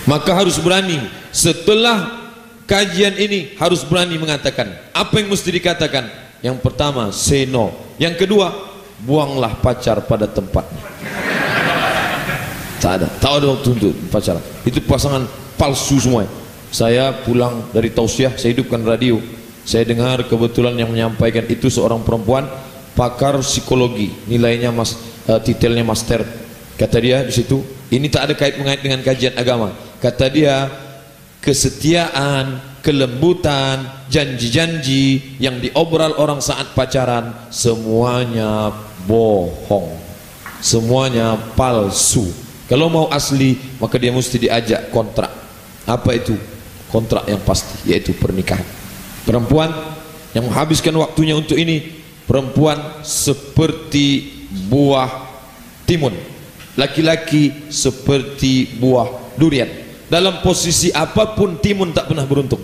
maka 0.05 0.31
harus 0.33 0.57
berani. 0.61 1.01
Setelah 1.33 2.25
kajian 2.69 3.13
ini 3.17 3.53
harus 3.57 3.85
berani 3.85 4.17
mengatakan 4.17 4.71
apa 4.93 5.13
yang 5.19 5.29
mesti 5.29 5.49
dikatakan. 5.51 6.05
Yang 6.45 6.61
pertama 6.61 7.09
say 7.09 7.49
no. 7.49 7.73
Yang 7.97 8.25
kedua 8.25 8.53
buanglah 9.01 9.57
pacar 9.59 10.05
pada 10.05 10.29
tempatnya. 10.29 10.81
Tak 12.77 13.01
ada. 13.01 13.07
Tak 13.17 13.31
ada 13.41 13.45
waktu 13.49 13.69
untuk 13.73 13.93
pacaran. 14.13 14.43
Itu 14.61 14.77
pasangan 14.85 15.25
palsu 15.57 15.97
semua. 15.97 16.29
Saya 16.69 17.09
pulang 17.25 17.65
dari 17.73 17.89
tausiah 17.89 18.37
saya 18.37 18.53
hidupkan 18.53 18.85
radio. 18.85 19.17
Saya 19.65 19.81
dengar 19.89 20.21
kebetulan 20.29 20.77
yang 20.77 20.93
menyampaikan 20.93 21.41
itu 21.49 21.73
seorang 21.73 22.05
perempuan 22.05 22.45
pakar 22.93 23.41
psikologi. 23.41 24.13
Nilainya 24.29 24.69
mas 24.69 24.93
uh, 25.25 25.41
titelnya 25.41 25.81
master. 25.81 26.21
Kata 26.77 27.01
dia 27.01 27.25
di 27.25 27.33
situ 27.33 27.65
ini 27.89 28.05
tak 28.05 28.29
ada 28.29 28.33
kait 28.37 28.59
mengait 28.61 28.83
dengan 28.83 29.01
kajian 29.01 29.33
agama 29.33 29.73
kata 30.05 30.29
dia 30.29 30.69
kesetiaan 31.41 32.61
kelembutan 32.85 34.05
janji-janji 34.05 35.41
yang 35.41 35.57
diobral 35.57 36.13
orang 36.21 36.37
saat 36.37 36.77
pacaran 36.77 37.33
semuanya 37.49 38.69
bohong. 39.09 39.97
Semuanya 40.61 41.33
palsu. 41.57 42.29
Kalau 42.69 42.85
mau 42.93 43.09
asli 43.09 43.57
maka 43.81 43.97
dia 43.97 44.13
mesti 44.13 44.45
diajak 44.45 44.93
kontrak. 44.93 45.33
Apa 45.89 46.13
itu? 46.13 46.37
Kontrak 46.93 47.25
yang 47.25 47.41
pasti 47.41 47.89
yaitu 47.89 48.13
pernikahan. 48.13 48.65
Perempuan 49.25 49.73
yang 50.37 50.45
menghabiskan 50.45 50.93
waktunya 51.01 51.33
untuk 51.33 51.57
ini 51.57 51.81
perempuan 52.29 53.01
seperti 53.01 54.29
buah 54.69 55.09
timun. 55.89 56.13
Laki-laki 56.77 57.73
seperti 57.73 58.77
buah 58.77 59.37
durian 59.37 59.84
dalam 60.05 60.41
posisi 60.45 60.93
apapun 60.93 61.57
timun 61.57 61.89
tak 61.93 62.11
pernah 62.11 62.25
beruntung. 62.25 62.61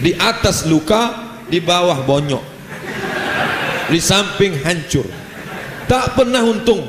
Di 0.00 0.16
atas 0.16 0.64
luka 0.68 1.32
di 1.48 1.60
bawah 1.60 2.00
bonyok. 2.04 2.44
Di 3.90 3.98
samping 4.00 4.60
hancur. 4.64 5.04
Tak 5.88 6.14
pernah 6.16 6.44
untung. 6.46 6.80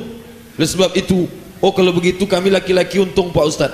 Oleh 0.56 0.70
sebab 0.70 0.94
itu 0.94 1.25
oh 1.58 1.72
kalau 1.74 1.92
begitu 1.96 2.30
kami 2.30 2.54
laki-laki 2.54 3.01
untung 3.01 3.34
Pak 3.34 3.46
Ustaz. 3.48 3.74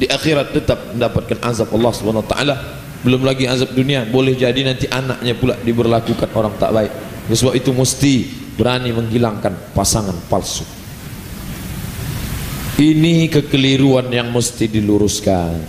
Di 0.00 0.08
akhirat 0.08 0.56
tetap 0.56 0.96
mendapatkan 0.96 1.36
azab 1.44 1.68
Allah 1.74 1.92
Subhanahu 1.92 2.24
taala. 2.24 2.56
Belum 3.00 3.24
lagi 3.24 3.48
azab 3.48 3.72
dunia. 3.72 4.06
Boleh 4.06 4.36
jadi 4.36 4.60
nanti 4.62 4.86
anaknya 4.86 5.34
pula 5.36 5.56
diberlakukan 5.60 6.28
orang 6.32 6.54
tak 6.60 6.70
baik. 6.72 6.92
Sebab 7.30 7.54
itu 7.56 7.70
mesti 7.72 8.14
berani 8.56 8.92
menghilangkan 8.92 9.72
pasangan 9.72 10.16
palsu 10.28 10.79
ini 12.80 13.28
kekeliruan 13.28 14.08
yang 14.08 14.32
mesti 14.32 14.64
diluruskan. 14.64 15.60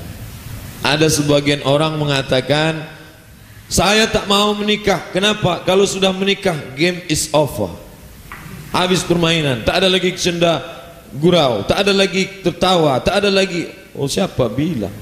Ada 0.82 1.12
sebagian 1.12 1.62
orang 1.68 2.00
mengatakan 2.00 2.88
saya 3.68 4.08
tak 4.08 4.32
mau 4.32 4.56
menikah. 4.56 5.12
Kenapa? 5.12 5.62
Kalau 5.68 5.84
sudah 5.84 6.16
menikah 6.16 6.56
game 6.74 7.04
is 7.12 7.28
over. 7.36 7.76
Habis 8.72 9.04
permainan. 9.04 9.68
Tak 9.68 9.84
ada 9.84 9.92
lagi 9.92 10.16
cenda 10.16 10.64
gurau. 11.12 11.68
Tak 11.68 11.84
ada 11.84 11.92
lagi 11.92 12.40
tertawa. 12.40 13.04
Tak 13.04 13.20
ada 13.22 13.30
lagi 13.30 13.68
oh 13.96 14.08
siapa 14.08 14.48
bilang? 14.48 14.96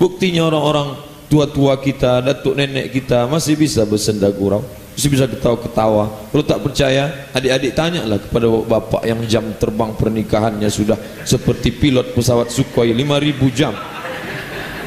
Buktinya 0.00 0.48
orang-orang 0.48 0.98
tua-tua 1.28 1.78
kita, 1.80 2.20
datuk 2.20 2.56
nenek 2.56 2.92
kita 2.92 3.24
masih 3.28 3.56
bisa 3.56 3.86
bersenda 3.88 4.28
gurau, 4.28 4.64
masih 4.92 5.08
bisa 5.08 5.24
ketawa-ketawa. 5.24 6.04
Kalau 6.28 6.44
tak 6.44 6.60
percaya, 6.60 7.28
adik-adik 7.32 7.72
tanyalah 7.72 8.20
kepada 8.20 8.46
bapak 8.48 9.02
yang 9.08 9.20
jam 9.24 9.44
terbang 9.56 9.92
pernikahannya 9.96 10.68
sudah 10.68 10.96
seperti 11.24 11.72
pilot 11.72 12.12
pesawat 12.12 12.52
Sukhoi 12.52 12.92
5000 12.92 13.56
jam. 13.56 13.72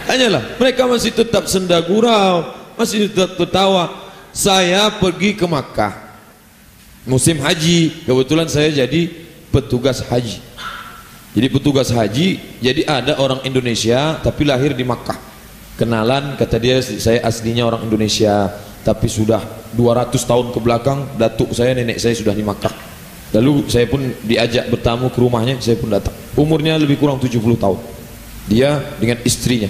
Tanyalah, 0.06 0.62
mereka 0.62 0.86
masih 0.86 1.12
tetap 1.12 1.50
senda 1.50 1.82
gurau, 1.82 2.54
masih 2.78 3.10
tetap 3.10 3.34
tertawa. 3.34 4.14
Saya 4.30 4.94
pergi 4.94 5.34
ke 5.34 5.48
Makkah. 5.50 5.94
Musim 7.06 7.42
haji, 7.42 8.06
kebetulan 8.06 8.46
saya 8.50 8.70
jadi 8.70 9.10
petugas 9.50 10.06
haji. 10.06 10.42
Jadi 11.36 11.48
petugas 11.52 11.90
haji, 11.92 12.40
jadi 12.62 12.82
ada 12.88 13.18
orang 13.20 13.44
Indonesia 13.44 14.22
tapi 14.22 14.48
lahir 14.48 14.72
di 14.72 14.86
Makkah 14.88 15.36
kenalan 15.76 16.40
kata 16.40 16.56
dia 16.56 16.80
saya 16.80 17.20
aslinya 17.28 17.68
orang 17.68 17.84
Indonesia 17.88 18.48
tapi 18.88 19.12
sudah 19.12 19.44
200 19.76 20.16
tahun 20.16 20.46
ke 20.56 20.60
belakang 20.64 21.00
datuk 21.20 21.52
saya 21.52 21.76
nenek 21.76 22.00
saya 22.00 22.16
sudah 22.16 22.32
di 22.32 22.42
Makkah. 22.42 22.72
Lalu 23.36 23.68
saya 23.68 23.84
pun 23.92 24.00
diajak 24.24 24.72
bertamu 24.72 25.12
ke 25.12 25.20
rumahnya 25.20 25.60
saya 25.60 25.76
pun 25.76 25.92
datang. 25.92 26.16
Umurnya 26.40 26.80
lebih 26.80 26.96
kurang 26.96 27.20
70 27.20 27.36
tahun. 27.60 27.80
Dia 28.48 28.80
dengan 28.96 29.20
istrinya. 29.28 29.68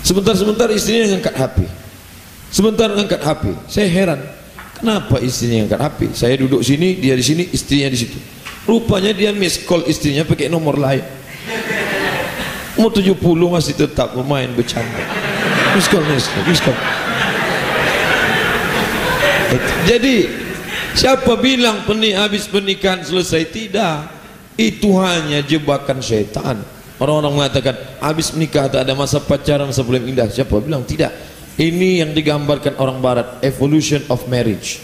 Sebentar-sebentar 0.00 0.72
istrinya 0.72 1.12
ngangkat 1.12 1.36
HP 1.36 1.56
sebentar 2.50 2.90
ngangkat 2.90 3.22
HP 3.22 3.42
saya 3.70 3.86
heran 3.86 4.20
kenapa 4.74 5.22
istrinya 5.22 5.64
ngangkat 5.64 5.80
HP 5.86 6.00
saya 6.18 6.34
duduk 6.34 6.66
sini 6.66 6.98
dia 6.98 7.14
di 7.14 7.24
sini 7.24 7.44
istrinya 7.52 7.88
di 7.92 7.98
situ. 8.00 8.18
Rupanya 8.64 9.12
dia 9.16 9.30
miss 9.32 9.60
call 9.64 9.84
istrinya 9.88 10.24
pakai 10.24 10.48
nomor 10.48 10.76
lain. 10.76 11.02
Umur 12.78 12.92
70 12.96 13.16
masih 13.50 13.74
tetap 13.76 14.14
bermain 14.16 14.48
bercanda. 14.56 15.04
Miskol 15.76 16.02
miskol 16.08 16.42
miskol 16.48 16.76
jadi 19.86 20.30
siapa 20.94 21.34
bilang 21.38 21.82
penik 21.86 22.14
habis 22.14 22.44
pernikahan 22.46 23.02
selesai? 23.02 23.48
Tidak. 23.50 23.98
Itu 24.60 25.00
hanya 25.00 25.40
jebakan 25.40 26.04
syaitan. 26.04 26.60
Orang-orang 27.00 27.40
mengatakan 27.40 27.74
habis 27.96 28.28
menikah 28.36 28.68
tak 28.68 28.84
ada 28.84 28.92
masa 28.92 29.16
pacaran 29.24 29.72
sebelum 29.72 30.04
indah 30.04 30.28
siapa 30.28 30.52
bilang? 30.60 30.84
Tidak. 30.84 31.32
Ini 31.56 32.04
yang 32.04 32.12
digambarkan 32.12 32.76
orang 32.76 33.00
barat 33.00 33.40
evolution 33.40 34.04
of 34.12 34.24
marriage. 34.28 34.80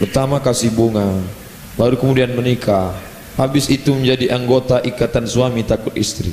Pertama 0.00 0.40
kasih 0.40 0.72
bunga 0.72 1.20
baru 1.76 2.00
kemudian 2.00 2.32
menikah. 2.32 2.96
Habis 3.36 3.72
itu 3.72 3.92
menjadi 3.92 4.36
anggota 4.36 4.84
ikatan 4.84 5.24
suami 5.24 5.64
takut 5.64 5.94
istri 5.96 6.32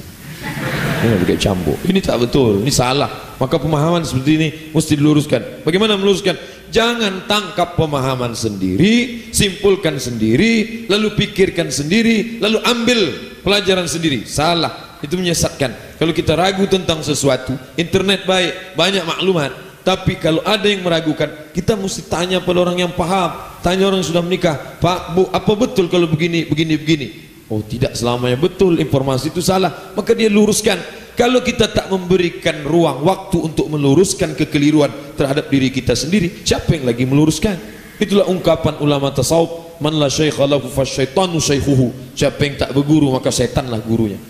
ini 0.97 1.15
pakai 1.21 1.37
campur 1.37 1.77
ini 1.85 1.99
tak 2.01 2.17
betul 2.25 2.61
ini 2.61 2.73
salah. 2.73 3.37
Maka 3.37 3.61
pemahaman 3.61 4.01
seperti 4.01 4.31
ini 4.33 4.47
mesti 4.73 4.97
diluruskan. 4.97 5.61
Bagaimana 5.61 5.93
meluruskan 5.93 6.33
jangan 6.69 7.25
tangkap 7.25 7.75
pemahaman 7.77 8.33
sendiri 8.33 9.27
simpulkan 9.31 9.97
sendiri 9.97 10.85
lalu 10.91 11.13
pikirkan 11.15 11.71
sendiri 11.71 12.41
lalu 12.41 12.57
ambil 12.63 12.99
pelajaran 13.47 13.87
sendiri. 13.87 14.27
Salah. 14.27 14.99
Itu 14.99 15.13
menyesatkan. 15.13 16.01
Kalau 16.01 16.09
kita 16.09 16.33
ragu 16.33 16.65
tentang 16.65 17.05
sesuatu 17.05 17.53
internet 17.77 18.25
baik 18.25 18.75
banyak 18.75 19.05
maklumat. 19.05 19.51
Tapi 19.85 20.19
kalau 20.19 20.43
ada 20.43 20.67
yang 20.67 20.83
meragukan 20.83 21.31
kita 21.55 21.79
mesti 21.79 22.11
tanya 22.11 22.43
pada 22.43 22.59
orang 22.59 22.75
yang 22.75 22.91
paham 22.91 23.39
tanya 23.63 23.87
orang 23.87 24.03
yang 24.03 24.09
sudah 24.11 24.19
menikah 24.19 24.59
Pak 24.83 25.15
Bu 25.15 25.31
apa 25.31 25.51
betul 25.55 25.87
kalau 25.87 26.11
begini 26.11 26.43
begini 26.43 26.75
begini 26.75 27.07
oh 27.51 27.63
tidak 27.63 27.95
selamanya. 27.95 28.37
Betul 28.39 28.79
informasi 28.79 29.31
itu 29.31 29.41
salah. 29.43 29.93
Maka 29.95 30.11
dia 30.13 30.27
luruskan. 30.31 30.79
Kalau 31.17 31.41
kita 31.41 31.73
tak 31.73 31.89
memberikan 31.89 32.61
ruang 32.61 33.01
waktu 33.01 33.41
untuk 33.41 33.65
meluruskan 33.73 34.37
kekeliruan 34.37 35.17
terhadap 35.17 35.49
diri 35.49 35.73
kita 35.73 35.97
sendiri 35.97 36.45
siapa 36.45 36.77
yang 36.77 36.85
lagi 36.85 37.09
meluruskan? 37.09 37.57
Itulah 37.97 38.29
ungkapan 38.29 38.77
ulama 38.77 39.09
tasawuf. 39.09 39.81
Man 39.81 39.97
la 39.97 40.13
syaikha 40.13 40.45
lahu 40.45 40.69
fasyaitanu 40.69 41.41
syaikhuhu. 41.41 42.13
Siapa 42.13 42.37
yang 42.45 42.55
tak 42.61 42.69
berguru 42.69 43.09
maka 43.09 43.33
setanlah 43.33 43.81
gurunya. 43.81 44.21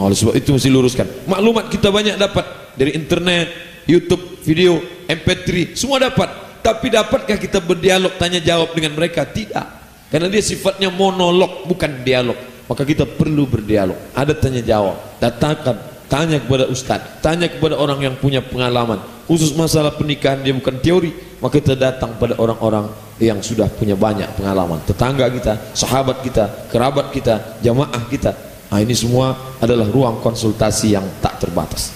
Oleh 0.00 0.16
sebab 0.16 0.32
itu 0.32 0.48
mesti 0.56 0.72
luruskan. 0.72 1.28
Maklumat 1.28 1.68
kita 1.68 1.92
banyak 1.92 2.16
dapat. 2.16 2.72
Dari 2.74 2.96
internet 2.96 3.46
YouTube 3.84 4.40
video 4.42 4.80
MP3 5.04 5.76
semua 5.76 6.00
dapat. 6.00 6.32
Tapi 6.64 6.88
dapatkah 6.88 7.36
kita 7.36 7.60
berdialog 7.60 8.16
tanya 8.16 8.40
jawab 8.40 8.72
dengan 8.72 8.96
mereka? 8.96 9.28
Tidak 9.28 9.83
karena 10.14 10.30
dia 10.30 10.38
sifatnya 10.46 10.94
monolog 10.94 11.66
bukan 11.66 12.06
dialog. 12.06 12.38
Maka 12.70 12.86
kita 12.86 13.02
perlu 13.02 13.50
berdialog. 13.50 13.98
Ada 14.14 14.30
tanya 14.38 14.62
jawab 14.62 15.18
datangkan 15.18 15.74
tanya 16.06 16.38
kepada 16.38 16.70
ustaz. 16.70 17.18
Tanya 17.18 17.50
kepada 17.50 17.74
orang 17.74 17.98
yang 17.98 18.14
punya 18.14 18.38
pengalaman. 18.38 19.02
Khusus 19.26 19.50
masalah 19.58 19.90
pernikahan 19.98 20.38
dia 20.46 20.54
bukan 20.54 20.78
teori. 20.78 21.10
Maka 21.42 21.58
kita 21.58 21.74
datang 21.74 22.14
pada 22.14 22.38
orang-orang 22.38 22.94
yang 23.18 23.42
sudah 23.42 23.66
punya 23.66 23.98
banyak 23.98 24.30
pengalaman. 24.38 24.78
Tetangga 24.86 25.26
kita 25.34 25.74
sahabat 25.74 26.22
kita 26.22 26.70
kerabat 26.70 27.10
kita 27.10 27.58
jamaah 27.58 28.06
kita. 28.06 28.38
Nah 28.70 28.78
ini 28.78 28.94
semua 28.94 29.58
adalah 29.58 29.90
ruang 29.90 30.22
konsultasi 30.22 30.94
yang 30.94 31.02
tak 31.18 31.42
terbatas. 31.42 31.90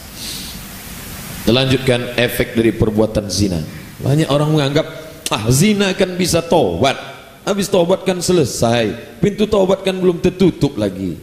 Melanjutkan 1.46 2.18
efek 2.18 2.58
dari 2.58 2.75
perbuatan 2.75 3.30
zina. 3.30 3.62
Banyak 4.02 4.26
orang 4.26 4.50
menganggap 4.50 4.87
ah 5.30 5.46
zina 5.54 5.94
kan 5.94 6.18
bisa 6.18 6.42
tobat. 6.42 7.17
Habis 7.48 7.72
tobat 7.72 8.04
kan 8.04 8.20
selesai. 8.20 9.16
Pintu 9.24 9.48
tobat 9.48 9.80
kan 9.80 9.96
belum 9.96 10.20
tertutup 10.20 10.76
lagi. 10.76 11.16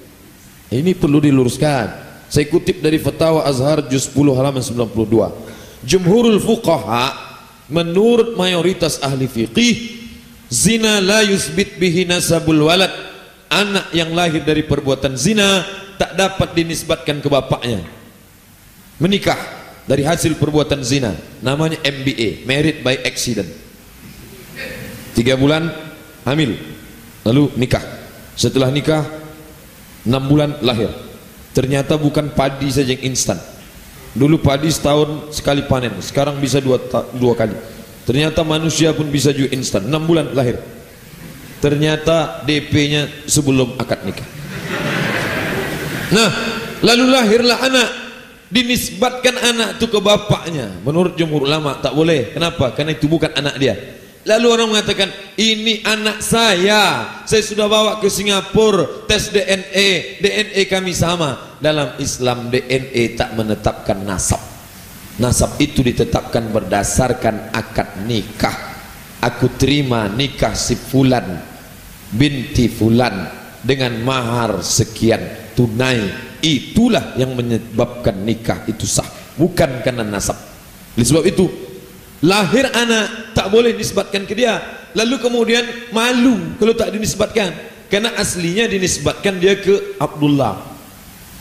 Ini 0.74 0.98
perlu 0.98 1.22
diluruskan. 1.22 2.02
Saya 2.26 2.50
kutip 2.50 2.82
dari 2.82 2.98
Fatwa 2.98 3.46
Azhar 3.46 3.86
juz 3.86 4.10
10 4.10 4.34
halaman 4.34 4.66
92. 4.66 5.86
Jumhurul 5.86 6.42
fuqaha 6.42 7.14
menurut 7.70 8.34
mayoritas 8.34 8.98
ahli 9.06 9.30
fiqih 9.30 10.02
zina 10.50 10.98
la 10.98 11.22
yusbit 11.22 11.78
bihi 11.78 12.10
nasabul 12.10 12.66
walad. 12.66 12.90
Anak 13.46 13.94
yang 13.94 14.10
lahir 14.18 14.42
dari 14.42 14.66
perbuatan 14.66 15.14
zina 15.14 15.62
tak 16.02 16.18
dapat 16.18 16.58
dinisbatkan 16.58 17.22
ke 17.22 17.30
bapaknya. 17.30 17.86
Menikah 18.98 19.38
dari 19.86 20.02
hasil 20.02 20.42
perbuatan 20.42 20.82
zina 20.82 21.14
namanya 21.46 21.78
MBA 21.86 22.50
married 22.50 22.82
by 22.82 22.98
accident 23.06 23.46
tiga 25.14 25.38
bulan 25.40 25.85
hamil. 26.26 26.58
Lalu 27.24 27.54
nikah. 27.56 27.82
Setelah 28.36 28.74
nikah 28.74 29.06
enam 30.04 30.24
bulan 30.26 30.60
lahir. 30.60 30.92
Ternyata 31.56 31.96
bukan 31.96 32.36
padi 32.36 32.68
saja 32.68 32.92
yang 32.92 33.16
instan. 33.16 33.40
Dulu 34.12 34.44
padi 34.44 34.68
setahun 34.68 35.32
sekali 35.32 35.64
panen 35.64 35.96
sekarang 36.04 36.36
bisa 36.42 36.60
dua, 36.60 36.82
dua 37.16 37.34
kali. 37.38 37.56
Ternyata 38.04 38.44
manusia 38.44 38.92
pun 38.92 39.08
bisa 39.08 39.32
juga 39.32 39.56
instan. 39.56 39.88
Enam 39.88 40.04
bulan 40.04 40.36
lahir. 40.36 40.60
Ternyata 41.64 42.44
DP 42.44 42.74
nya 42.92 43.02
sebelum 43.26 43.80
akad 43.80 44.04
nikah. 44.04 44.28
Nah 46.12 46.30
lalu 46.84 47.06
lahirlah 47.08 47.60
anak. 47.64 47.90
Dinisbatkan 48.46 49.36
anak 49.42 49.82
itu 49.82 49.90
ke 49.90 50.00
bapaknya. 50.00 50.70
Menurut 50.86 51.18
jumhur 51.18 51.50
ulama 51.50 51.82
tak 51.82 51.98
boleh. 51.98 52.30
Kenapa? 52.30 52.72
Karena 52.78 52.94
itu 52.94 53.10
bukan 53.10 53.34
anak 53.34 53.58
dia 53.58 53.95
lalu 54.26 54.48
orang 54.50 54.68
mengatakan 54.74 55.10
ini 55.40 55.86
anak 55.86 56.20
saya. 56.20 57.06
Saya 57.24 57.44
sudah 57.46 57.70
bawa 57.70 58.02
ke 58.02 58.10
Singapura. 58.10 59.06
Tes 59.06 59.30
DNA 59.32 60.20
DNA 60.20 60.62
kami 60.68 60.92
sama. 60.92 61.58
Dalam 61.62 61.96
Islam 62.02 62.52
DNA 62.52 63.16
tak 63.16 63.34
menetapkan 63.38 64.02
nasab. 64.04 64.42
Nasab 65.16 65.56
itu 65.64 65.80
ditetapkan 65.80 66.52
berdasarkan 66.52 67.56
akad 67.56 68.04
nikah. 68.04 68.76
Aku 69.24 69.56
terima 69.56 70.12
nikah 70.12 70.54
si 70.54 70.76
fulan 70.76 71.56
binti 72.14 72.70
fulan 72.70 73.32
dengan 73.64 73.96
mahar 74.04 74.62
sekian 74.62 75.54
tunai. 75.56 76.26
Itulah 76.46 77.18
yang 77.18 77.34
menyebabkan 77.34 78.22
nikah 78.22 78.70
itu 78.70 78.86
sah 78.86 79.08
bukan 79.34 79.82
karena 79.82 80.06
nasab. 80.06 80.38
Oleh 80.94 81.06
sebab 81.08 81.26
itu 81.26 81.65
lahir 82.26 82.66
anak 82.74 83.38
tak 83.38 83.48
boleh 83.54 83.78
disebabkan 83.78 84.26
ke 84.26 84.34
dia. 84.34 84.58
Lalu 84.98 85.22
kemudian 85.22 85.64
malu 85.94 86.58
kalau 86.58 86.74
tak 86.74 86.90
dinisbatkan. 86.92 87.54
Karena 87.86 88.18
aslinya 88.18 88.66
dinisbatkan 88.66 89.38
dia 89.38 89.54
ke 89.62 90.02
Abdullah. 90.02 90.58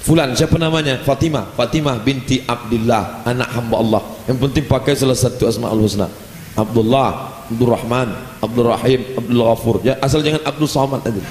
Fulan 0.04 0.36
siapa 0.36 0.60
namanya? 0.60 1.00
Fatimah. 1.00 1.56
Fatimah 1.56 1.96
binti 2.04 2.44
Abdullah 2.44 3.24
anak 3.24 3.48
hamba 3.56 3.76
Allah. 3.80 4.02
Yang 4.28 4.38
penting 4.44 4.64
pakai 4.68 4.92
salah 4.92 5.16
satu 5.16 5.48
asma'ul 5.48 5.88
husna 5.88 6.12
Abdullah 6.54 7.32
Abdul 7.48 7.70
Rahman 7.72 8.08
Abdul 8.40 8.68
Rahim 8.68 9.00
Abdul 9.16 9.40
Ghafur 9.40 9.76
ya, 9.84 9.96
asal 10.00 10.20
jangan 10.20 10.44
Abdul 10.44 10.68
Samad 10.70 11.00
aja. 11.04 11.22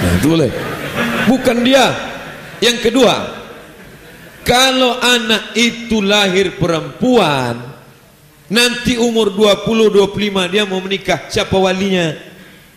Nah, 0.00 0.10
itu 0.16 0.26
boleh. 0.28 0.50
Bukan 1.28 1.56
dia. 1.64 1.84
Yang 2.60 2.92
kedua 2.92 3.39
kalau 4.46 4.96
anak 4.98 5.54
itu 5.54 6.00
lahir 6.00 6.56
perempuan 6.56 7.60
nanti 8.50 8.98
umur 8.98 9.30
20-25 9.32 10.52
dia 10.52 10.62
mau 10.66 10.82
menikah. 10.82 11.30
Siapa 11.30 11.54
walinya? 11.54 12.12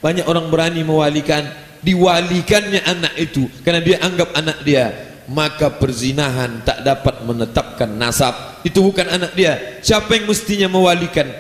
Banyak 0.03 0.27
orang 0.27 0.51
berani 0.51 0.83
mewalikan 0.83 1.47
diwalikannya 1.83 2.83
anak 2.83 3.13
itu 3.19 3.47
karena 3.63 3.81
dia 3.83 3.97
anggap 4.03 4.29
anak 4.35 4.57
dia. 4.61 4.85
Maka 5.23 5.71
perzinahan 5.79 6.67
tak 6.67 6.83
dapat 6.83 7.23
menetapkan 7.23 7.87
nasab. 7.87 8.59
Itu 8.67 8.83
bukan 8.83 9.07
anak 9.07 9.31
dia. 9.31 9.79
Siapa 9.79 10.19
yang 10.19 10.27
mestinya 10.27 10.67
mewalikan? 10.67 11.31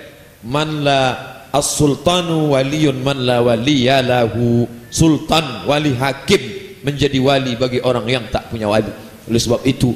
Man 0.43 0.87
la 0.87 1.19
as-sultanu 1.51 2.55
waliyun 2.55 3.03
man 3.03 3.27
la 3.27 3.43
waliyalahu 3.43 4.65
sultan 4.87 5.67
wali 5.67 5.99
hakim 5.99 6.41
menjadi 6.83 7.19
wali 7.19 7.59
bagi 7.59 7.83
orang 7.83 8.07
yang 8.07 8.23
tak 8.31 8.47
punya 8.47 8.71
wali. 8.71 8.91
Oleh 9.27 9.41
sebab 9.41 9.67
itu 9.67 9.91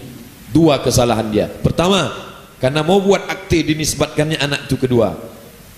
dua 0.51 0.79
kesalahan 0.81 1.27
dia. 1.29 1.47
Pertama 1.49 2.11
karena 2.57 2.81
mau 2.81 2.97
buat 3.03 3.27
akte 3.29 3.61
dinisbatkannya 3.61 4.37
anak 4.41 4.65
itu 4.69 4.75
kedua. 4.79 5.13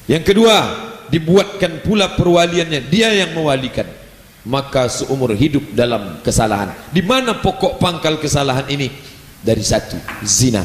Yang 0.10 0.34
kedua 0.34 0.56
dibuatkan 1.10 1.84
pula 1.86 2.14
perwaliannya 2.16 2.88
dia 2.88 3.14
yang 3.14 3.36
mewalikan. 3.36 3.86
Maka 4.48 4.88
seumur 4.88 5.36
hidup 5.36 5.76
dalam 5.76 6.24
kesalahan. 6.24 6.72
Di 6.90 7.04
mana 7.04 7.38
pokok 7.38 7.76
pangkal 7.78 8.18
kesalahan 8.18 8.66
ini? 8.72 8.88
Dari 9.40 9.64
satu 9.64 10.00
zina. 10.24 10.64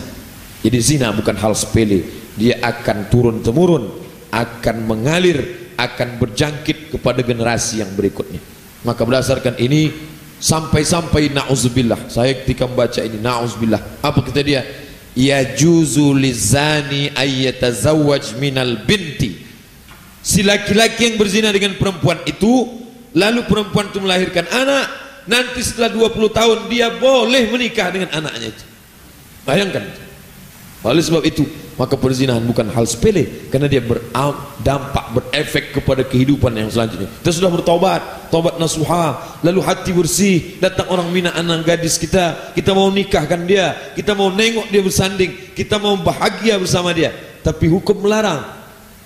Jadi 0.63 0.79
zina 0.79 1.11
bukan 1.11 1.35
hal 1.35 1.53
sepele. 1.59 2.07
Dia 2.39 2.63
akan 2.63 3.11
turun 3.11 3.43
temurun 3.43 4.05
akan 4.35 4.77
mengalir 4.83 5.71
akan 5.79 6.19
berjangkit 6.19 6.95
kepada 6.95 7.23
generasi 7.23 7.83
yang 7.83 7.91
berikutnya. 7.95 8.43
Maka 8.83 9.03
berdasarkan 9.07 9.59
ini 9.63 9.91
sampai-sampai 10.41 11.33
na'udzubillah. 11.35 12.11
Saya 12.11 12.35
ketika 12.43 12.69
membaca 12.69 13.01
ini 13.03 13.19
na'udzubillah. 13.19 14.03
Apa 14.03 14.21
kata 14.23 14.41
dia? 14.43 14.63
Ya 15.15 15.43
juzu 15.55 16.15
lizani 16.15 17.15
ayyatazawwaj 17.15 18.35
minal 18.43 18.83
binti. 18.83 19.47
Si 20.25 20.41
laki-laki 20.43 21.13
yang 21.13 21.17
berzina 21.21 21.53
dengan 21.53 21.77
perempuan 21.77 22.19
itu 22.25 22.81
lalu 23.15 23.47
perempuan 23.47 23.93
itu 23.93 24.01
melahirkan 24.03 24.49
anak 24.51 24.87
nanti 25.31 25.61
setelah 25.61 25.93
20 25.93 26.33
tahun 26.33 26.59
dia 26.73 26.91
boleh 26.97 27.53
menikah 27.53 27.93
dengan 27.93 28.11
anaknya 28.11 28.51
itu. 28.51 28.65
Bayangkan 29.45 29.85
oleh 30.85 31.01
sebab 31.01 31.25
itu 31.25 31.49
maka 31.81 31.97
perzinahan 31.97 32.45
bukan 32.45 32.69
hal 32.71 32.85
sepele 32.85 33.49
karena 33.49 33.67
dia 33.67 33.81
berdampak 33.81 35.17
berefek 35.17 35.81
kepada 35.81 36.05
kehidupan 36.05 36.53
yang 36.55 36.69
selanjutnya. 36.69 37.09
Kita 37.09 37.33
sudah 37.33 37.51
bertobat 37.51 38.29
tobat 38.29 38.61
nasuha. 38.61 39.41
Lalu 39.41 39.61
hati 39.65 39.91
bersih. 39.91 40.61
Datang 40.61 40.93
orang 40.93 41.09
mina 41.11 41.33
anak 41.35 41.67
gadis 41.67 41.99
kita. 41.99 42.55
Kita 42.55 42.77
mau 42.77 42.93
nikahkan 42.93 43.43
dia. 43.49 43.75
Kita 43.97 44.15
mau 44.15 44.31
nengok 44.31 44.71
dia 44.71 44.83
bersanding. 44.85 45.57
Kita 45.57 45.81
mau 45.81 45.99
bahagia 45.99 46.61
bersama 46.61 46.95
dia. 46.95 47.11
Tapi 47.43 47.67
hukum 47.67 48.05
melarang. 48.05 48.45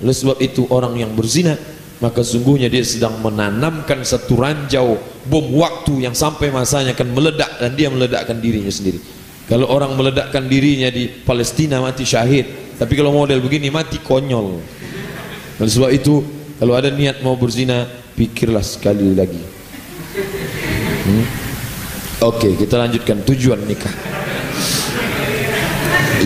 Oleh 0.02 0.14
sebab 0.14 0.36
itu 0.42 0.68
orang 0.68 0.98
yang 0.98 1.14
berzina 1.14 1.56
maka 1.98 2.22
sungguhnya 2.22 2.70
dia 2.70 2.86
sedang 2.86 3.18
menanamkan 3.18 4.06
satu 4.06 4.38
ranjau 4.38 5.02
bom 5.26 5.46
waktu 5.58 6.06
yang 6.06 6.14
sampai 6.14 6.54
masanya 6.54 6.94
akan 6.94 7.10
meledak 7.10 7.50
dan 7.58 7.74
dia 7.74 7.90
meledakkan 7.90 8.38
dirinya 8.38 8.70
sendiri 8.70 9.02
kalau 9.48 9.66
orang 9.72 9.96
meledakkan 9.96 10.44
dirinya 10.46 10.92
di 10.92 11.08
Palestina 11.08 11.80
mati 11.80 12.04
syahid 12.04 12.76
tapi 12.76 12.94
kalau 12.94 13.10
model 13.10 13.40
begini 13.42 13.72
mati 13.72 13.98
konyol 13.98 14.60
oleh 15.58 15.70
sebab 15.72 15.90
itu 15.90 16.22
kalau 16.60 16.76
ada 16.76 16.92
niat 16.92 17.24
mau 17.24 17.34
berzina 17.34 17.88
pikirlah 18.14 18.62
sekali 18.62 19.16
lagi 19.16 19.42
hmm? 21.08 21.24
oke 22.22 22.38
okay, 22.38 22.52
kita 22.54 22.76
lanjutkan 22.76 23.24
tujuan 23.24 23.58
nikah 23.64 23.94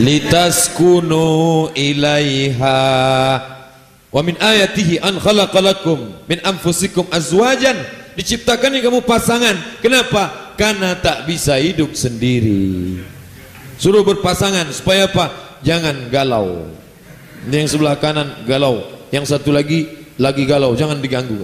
litas 0.02 0.68
kuno 0.74 1.70
ilaiha 1.72 2.80
Wa 4.12 4.20
min 4.20 4.36
ayatihi 4.36 5.00
an 5.00 5.16
khalaqalakum 5.16 6.28
min 6.28 6.38
anfusikum 6.44 7.08
azwajan. 7.08 7.74
Diciptakan 8.12 8.76
kamu 8.76 9.00
pasangan. 9.08 9.56
Kenapa? 9.80 10.28
Karena 10.56 10.94
tak 10.98 11.24
bisa 11.26 11.56
hidup 11.58 11.96
sendiri. 11.96 13.00
Suruh 13.80 14.06
berpasangan 14.06 14.68
supaya 14.70 15.10
apa? 15.10 15.58
Jangan 15.66 16.10
galau. 16.12 16.70
Yang 17.50 17.74
sebelah 17.74 17.98
kanan 17.98 18.46
galau, 18.46 18.86
yang 19.10 19.26
satu 19.26 19.50
lagi 19.50 19.90
lagi 20.14 20.46
galau, 20.46 20.78
jangan 20.78 21.02
diganggu. 21.02 21.42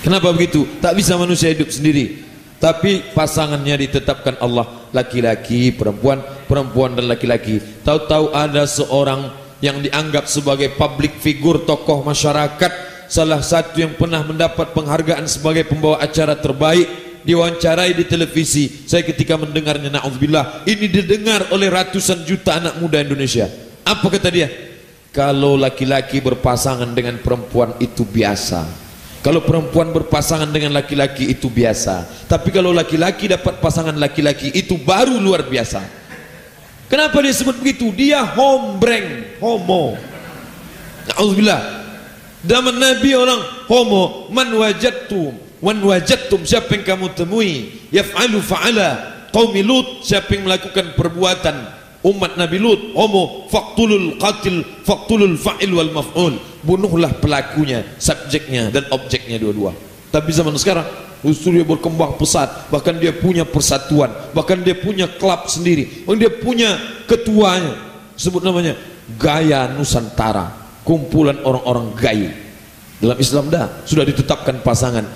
Kenapa 0.00 0.32
begitu? 0.32 0.68
Tak 0.80 0.96
bisa 0.96 1.16
manusia 1.16 1.52
hidup 1.52 1.68
sendiri. 1.68 2.24
Tapi 2.60 3.16
pasangannya 3.16 3.88
ditetapkan 3.88 4.36
Allah 4.36 4.68
laki-laki, 4.92 5.72
perempuan, 5.72 6.20
perempuan 6.44 6.92
dan 6.92 7.08
laki-laki. 7.08 7.56
Tahu-tahu 7.80 8.36
ada 8.36 8.68
seorang 8.68 9.32
yang 9.64 9.80
dianggap 9.80 10.28
sebagai 10.28 10.72
public 10.76 11.20
figure 11.20 11.64
tokoh 11.64 12.04
masyarakat, 12.04 12.72
salah 13.10 13.42
satu 13.42 13.82
yang 13.82 13.98
pernah 13.98 14.22
mendapat 14.22 14.70
penghargaan 14.70 15.26
sebagai 15.26 15.66
pembawa 15.66 15.98
acara 15.98 16.38
terbaik, 16.38 16.86
diwawancarai 17.26 17.92
di 17.98 18.06
televisi. 18.06 18.86
Saya 18.86 19.02
ketika 19.02 19.34
mendengarnya 19.34 19.90
naudzubillah, 19.90 20.62
ini 20.70 20.86
didengar 20.86 21.50
oleh 21.50 21.66
ratusan 21.66 22.22
juta 22.22 22.62
anak 22.62 22.78
muda 22.78 23.02
Indonesia. 23.02 23.50
Apa 23.82 24.06
kata 24.06 24.30
dia? 24.30 24.48
Kalau 25.10 25.58
laki-laki 25.58 26.22
berpasangan 26.22 26.86
dengan 26.94 27.18
perempuan 27.18 27.74
itu 27.82 28.06
biasa. 28.06 28.62
Kalau 29.20 29.44
perempuan 29.44 29.92
berpasangan 29.92 30.48
dengan 30.48 30.72
laki-laki 30.72 31.28
itu 31.28 31.50
biasa. 31.50 32.08
Tapi 32.30 32.48
kalau 32.54 32.72
laki-laki 32.72 33.28
dapat 33.28 33.58
pasangan 33.60 33.92
laki-laki 33.92 34.54
itu 34.54 34.80
baru 34.80 35.18
luar 35.18 35.44
biasa. 35.44 35.82
Kenapa 36.88 37.20
dia 37.20 37.34
sebut 37.34 37.58
begitu? 37.58 37.90
Dia 37.92 38.22
hombreng, 38.22 39.36
homo. 39.42 39.98
Alhamdulillah. 41.10 41.79
Zaman 42.40 42.80
Nabi 42.80 43.12
orang 43.12 43.40
homo 43.68 44.32
man 44.32 44.48
wajadtum? 44.56 45.36
Wan 45.60 45.76
wajadtum 45.84 46.40
siapa 46.48 46.72
yang 46.72 46.84
kamu 46.88 47.12
temui? 47.12 47.68
Yaf'alu 47.92 48.40
fa'ala. 48.40 48.90
Qaumi 49.28 49.60
lut 49.60 50.00
siapa 50.00 50.32
yang 50.32 50.48
melakukan 50.48 50.96
perbuatan? 50.96 51.78
Umat 52.00 52.40
Nabi 52.40 52.56
Lut 52.56 52.96
homo 52.96 53.44
faqtulul 53.52 54.16
qatil 54.16 54.64
faqtulul 54.88 55.36
fa'il 55.36 55.68
wal 55.68 55.92
maf'ul. 55.92 56.40
Bunuhlah 56.64 57.20
pelakunya 57.20 57.84
subjeknya 58.00 58.72
dan 58.72 58.88
objeknya 58.88 59.36
dua-dua. 59.36 59.76
Tapi 60.08 60.32
zaman 60.32 60.56
sekarang 60.56 60.88
justru 61.20 61.60
dia 61.60 61.68
berkembang 61.68 62.16
pesat. 62.16 62.72
Bahkan 62.72 63.04
dia 63.04 63.12
punya 63.12 63.44
persatuan 63.44 64.08
bahkan 64.32 64.64
dia 64.64 64.72
punya 64.80 65.12
klub 65.12 65.44
sendiri 65.44 66.08
bahkan 66.08 66.24
dia 66.24 66.32
punya 66.32 66.70
ketuanya. 67.04 67.76
Sebut 68.16 68.40
namanya 68.40 68.80
gaya 69.20 69.68
Nusantara 69.76 70.59
kumpulan 70.90 71.38
orang-orang 71.46 71.94
gaya. 71.94 72.34
Dalam 72.98 73.14
Islam 73.22 73.46
dah 73.46 73.86
sudah 73.86 74.02
ditetapkan 74.02 74.58
pasangan. 74.66 75.06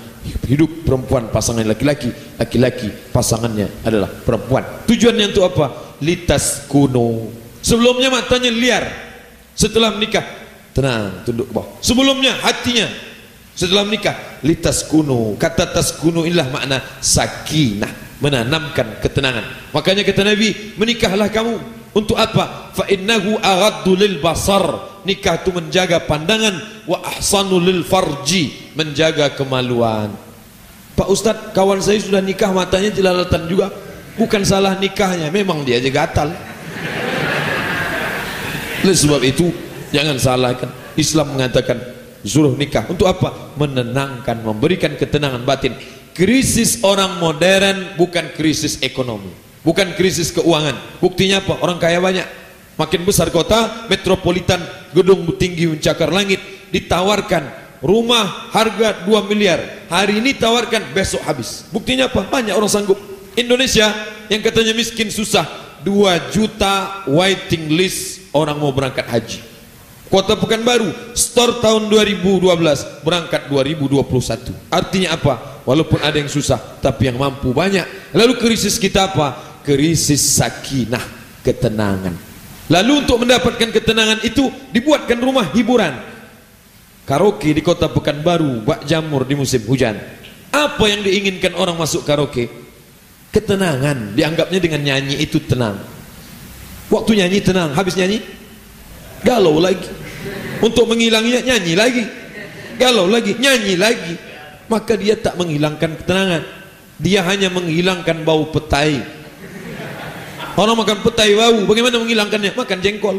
Hidup 0.46 0.88
perempuan 0.88 1.28
pasangan 1.28 1.66
laki-laki 1.68 2.08
laki-laki 2.40 2.88
pasangannya 3.10 3.68
adalah 3.82 4.08
perempuan. 4.08 4.62
Tujuannya 4.86 5.34
untuk 5.34 5.44
apa? 5.50 5.98
Litas 5.98 6.64
kuno. 6.70 7.28
Sebelumnya 7.58 8.08
matanya 8.08 8.54
liar. 8.54 8.84
Setelah 9.52 9.92
menikah 9.92 10.22
tenang 10.72 11.26
tunduk 11.26 11.50
ke 11.50 11.52
bawah. 11.52 11.68
Sebelumnya 11.82 12.38
hatinya. 12.40 12.88
Setelah 13.52 13.84
menikah 13.84 14.40
litas 14.46 14.86
kuno. 14.86 15.36
Kata 15.36 15.68
tas 15.74 15.92
kuno 15.98 16.22
inilah 16.24 16.48
makna 16.54 16.80
sakinah 17.02 18.22
menanamkan 18.22 19.02
ketenangan. 19.04 19.74
Makanya 19.76 20.06
kata 20.06 20.22
Nabi 20.22 20.78
menikahlah 20.78 21.28
kamu. 21.28 21.60
Untuk 21.92 22.16
apa? 22.16 22.72
Fa 22.72 22.88
innahu 22.88 23.36
aghaddu 23.38 23.92
lil 23.92 24.24
basar 24.24 24.93
nikah 25.04 25.40
itu 25.40 25.54
menjaga 25.54 26.02
pandangan. 26.04 26.56
Wa 26.84 27.00
ahsanu 27.04 27.60
lil 27.60 27.86
farji 27.86 28.72
menjaga 28.76 29.32
kemaluan. 29.32 30.12
Pak 30.94 31.08
Ustaz 31.10 31.36
kawan 31.56 31.80
saya 31.80 32.00
sudah 32.02 32.20
nikah 32.20 32.50
matanya 32.50 32.90
jelalatan 32.92 33.46
juga. 33.46 33.72
Bukan 34.14 34.46
salah 34.46 34.78
nikahnya 34.78 35.30
memang 35.32 35.62
dia 35.66 35.78
aja 35.78 35.90
gatal. 35.90 36.28
Oleh 38.84 38.96
sebab 38.96 39.20
itu 39.24 39.48
jangan 39.90 40.20
salahkan. 40.20 40.70
Islam 40.94 41.34
mengatakan 41.34 41.80
suruh 42.22 42.54
nikah. 42.54 42.86
Untuk 42.86 43.10
apa? 43.10 43.56
Menenangkan 43.58 44.44
memberikan 44.44 44.94
ketenangan 44.94 45.42
batin. 45.42 45.74
Krisis 46.14 46.84
orang 46.86 47.18
modern 47.18 47.98
bukan 47.98 48.30
krisis 48.38 48.78
ekonomi 48.84 49.44
bukan 49.64 49.96
krisis 49.96 50.30
keuangan. 50.30 50.76
Buktinya 51.00 51.40
apa? 51.40 51.58
Orang 51.64 51.80
kaya 51.80 51.98
banyak 51.98 52.43
makin 52.74 53.06
besar 53.06 53.30
kota 53.30 53.86
metropolitan 53.86 54.60
gedung 54.94 55.26
tinggi 55.38 55.70
mencakar 55.70 56.10
langit 56.10 56.38
ditawarkan 56.70 57.64
rumah 57.84 58.50
harga 58.50 59.04
2 59.06 59.30
miliar. 59.30 59.86
Hari 59.92 60.18
ini 60.18 60.34
tawarkan 60.34 60.96
besok 60.96 61.22
habis. 61.28 61.68
Buktinya 61.70 62.08
apa? 62.08 62.24
Banyak 62.26 62.56
orang 62.56 62.72
sanggup. 62.72 62.96
Indonesia 63.36 63.92
yang 64.32 64.40
katanya 64.40 64.72
miskin 64.72 65.12
susah. 65.12 65.44
2 65.84 66.32
juta 66.32 67.04
waiting 67.04 67.68
list 67.76 68.32
orang 68.32 68.56
mau 68.56 68.72
berangkat 68.72 69.04
haji. 69.04 69.40
Kota 70.08 70.32
Pekanbaru 70.32 71.12
store 71.12 71.60
tahun 71.60 71.92
2012 71.92 73.04
berangkat 73.04 73.52
2021 73.52 74.72
artinya 74.72 75.08
apa? 75.12 75.34
Walaupun 75.68 76.00
ada 76.00 76.16
yang 76.16 76.30
susah 76.32 76.56
tapi 76.80 77.12
yang 77.12 77.20
mampu 77.20 77.52
banyak. 77.52 78.14
Lalu 78.16 78.40
krisis 78.40 78.80
kita 78.80 79.12
apa? 79.12 79.60
Krisis 79.64 80.40
sakinah 80.40 81.02
ketenangan 81.44 82.33
lalu 82.72 83.04
untuk 83.04 83.20
mendapatkan 83.24 83.68
ketenangan 83.72 84.20
itu 84.24 84.48
dibuatkan 84.72 85.18
rumah 85.20 85.50
hiburan. 85.52 85.94
Karaoke 87.04 87.52
di 87.52 87.60
kota 87.60 87.92
Pekanbaru 87.92 88.64
bak 88.64 88.88
jamur 88.88 89.28
di 89.28 89.36
musim 89.36 89.60
hujan. 89.68 90.00
Apa 90.48 90.88
yang 90.88 91.04
diinginkan 91.04 91.52
orang 91.58 91.76
masuk 91.76 92.06
karaoke? 92.08 92.48
Ketenangan. 93.28 94.16
Dianggapnya 94.16 94.62
dengan 94.62 94.80
nyanyi 94.80 95.20
itu 95.20 95.42
tenang. 95.44 95.76
Waktu 96.88 97.20
nyanyi 97.20 97.44
tenang 97.44 97.76
habis 97.76 97.98
nyanyi? 97.98 98.24
Galau 99.20 99.60
lagi. 99.60 99.84
Untuk 100.64 100.88
menghilanginya 100.88 101.44
nyanyi 101.44 101.72
lagi. 101.76 102.04
Galau 102.80 103.04
lagi 103.04 103.36
nyanyi 103.36 103.74
lagi. 103.76 104.14
Maka 104.72 104.96
dia 104.96 105.18
tak 105.20 105.36
menghilangkan 105.36 106.00
ketenangan. 106.00 106.42
Dia 106.96 107.20
hanya 107.26 107.52
menghilangkan 107.52 108.24
bau 108.24 108.48
petai 108.48 109.23
orang 110.54 110.76
makan 110.78 110.98
petai 111.02 111.34
bau 111.34 111.58
bagaimana 111.66 111.96
menghilangkannya? 111.98 112.50
Makan 112.54 112.78
jengkol. 112.80 113.16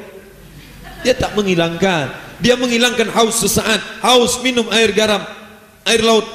Dia 1.06 1.14
tak 1.14 1.38
menghilangkan. 1.38 2.06
Dia 2.42 2.56
menghilangkan 2.58 3.14
haus 3.14 3.44
sesaat. 3.44 4.04
Haus 4.04 4.42
minum 4.42 4.68
air 4.74 4.92
garam 4.92 5.22
air 5.86 6.02
laut. 6.02 6.26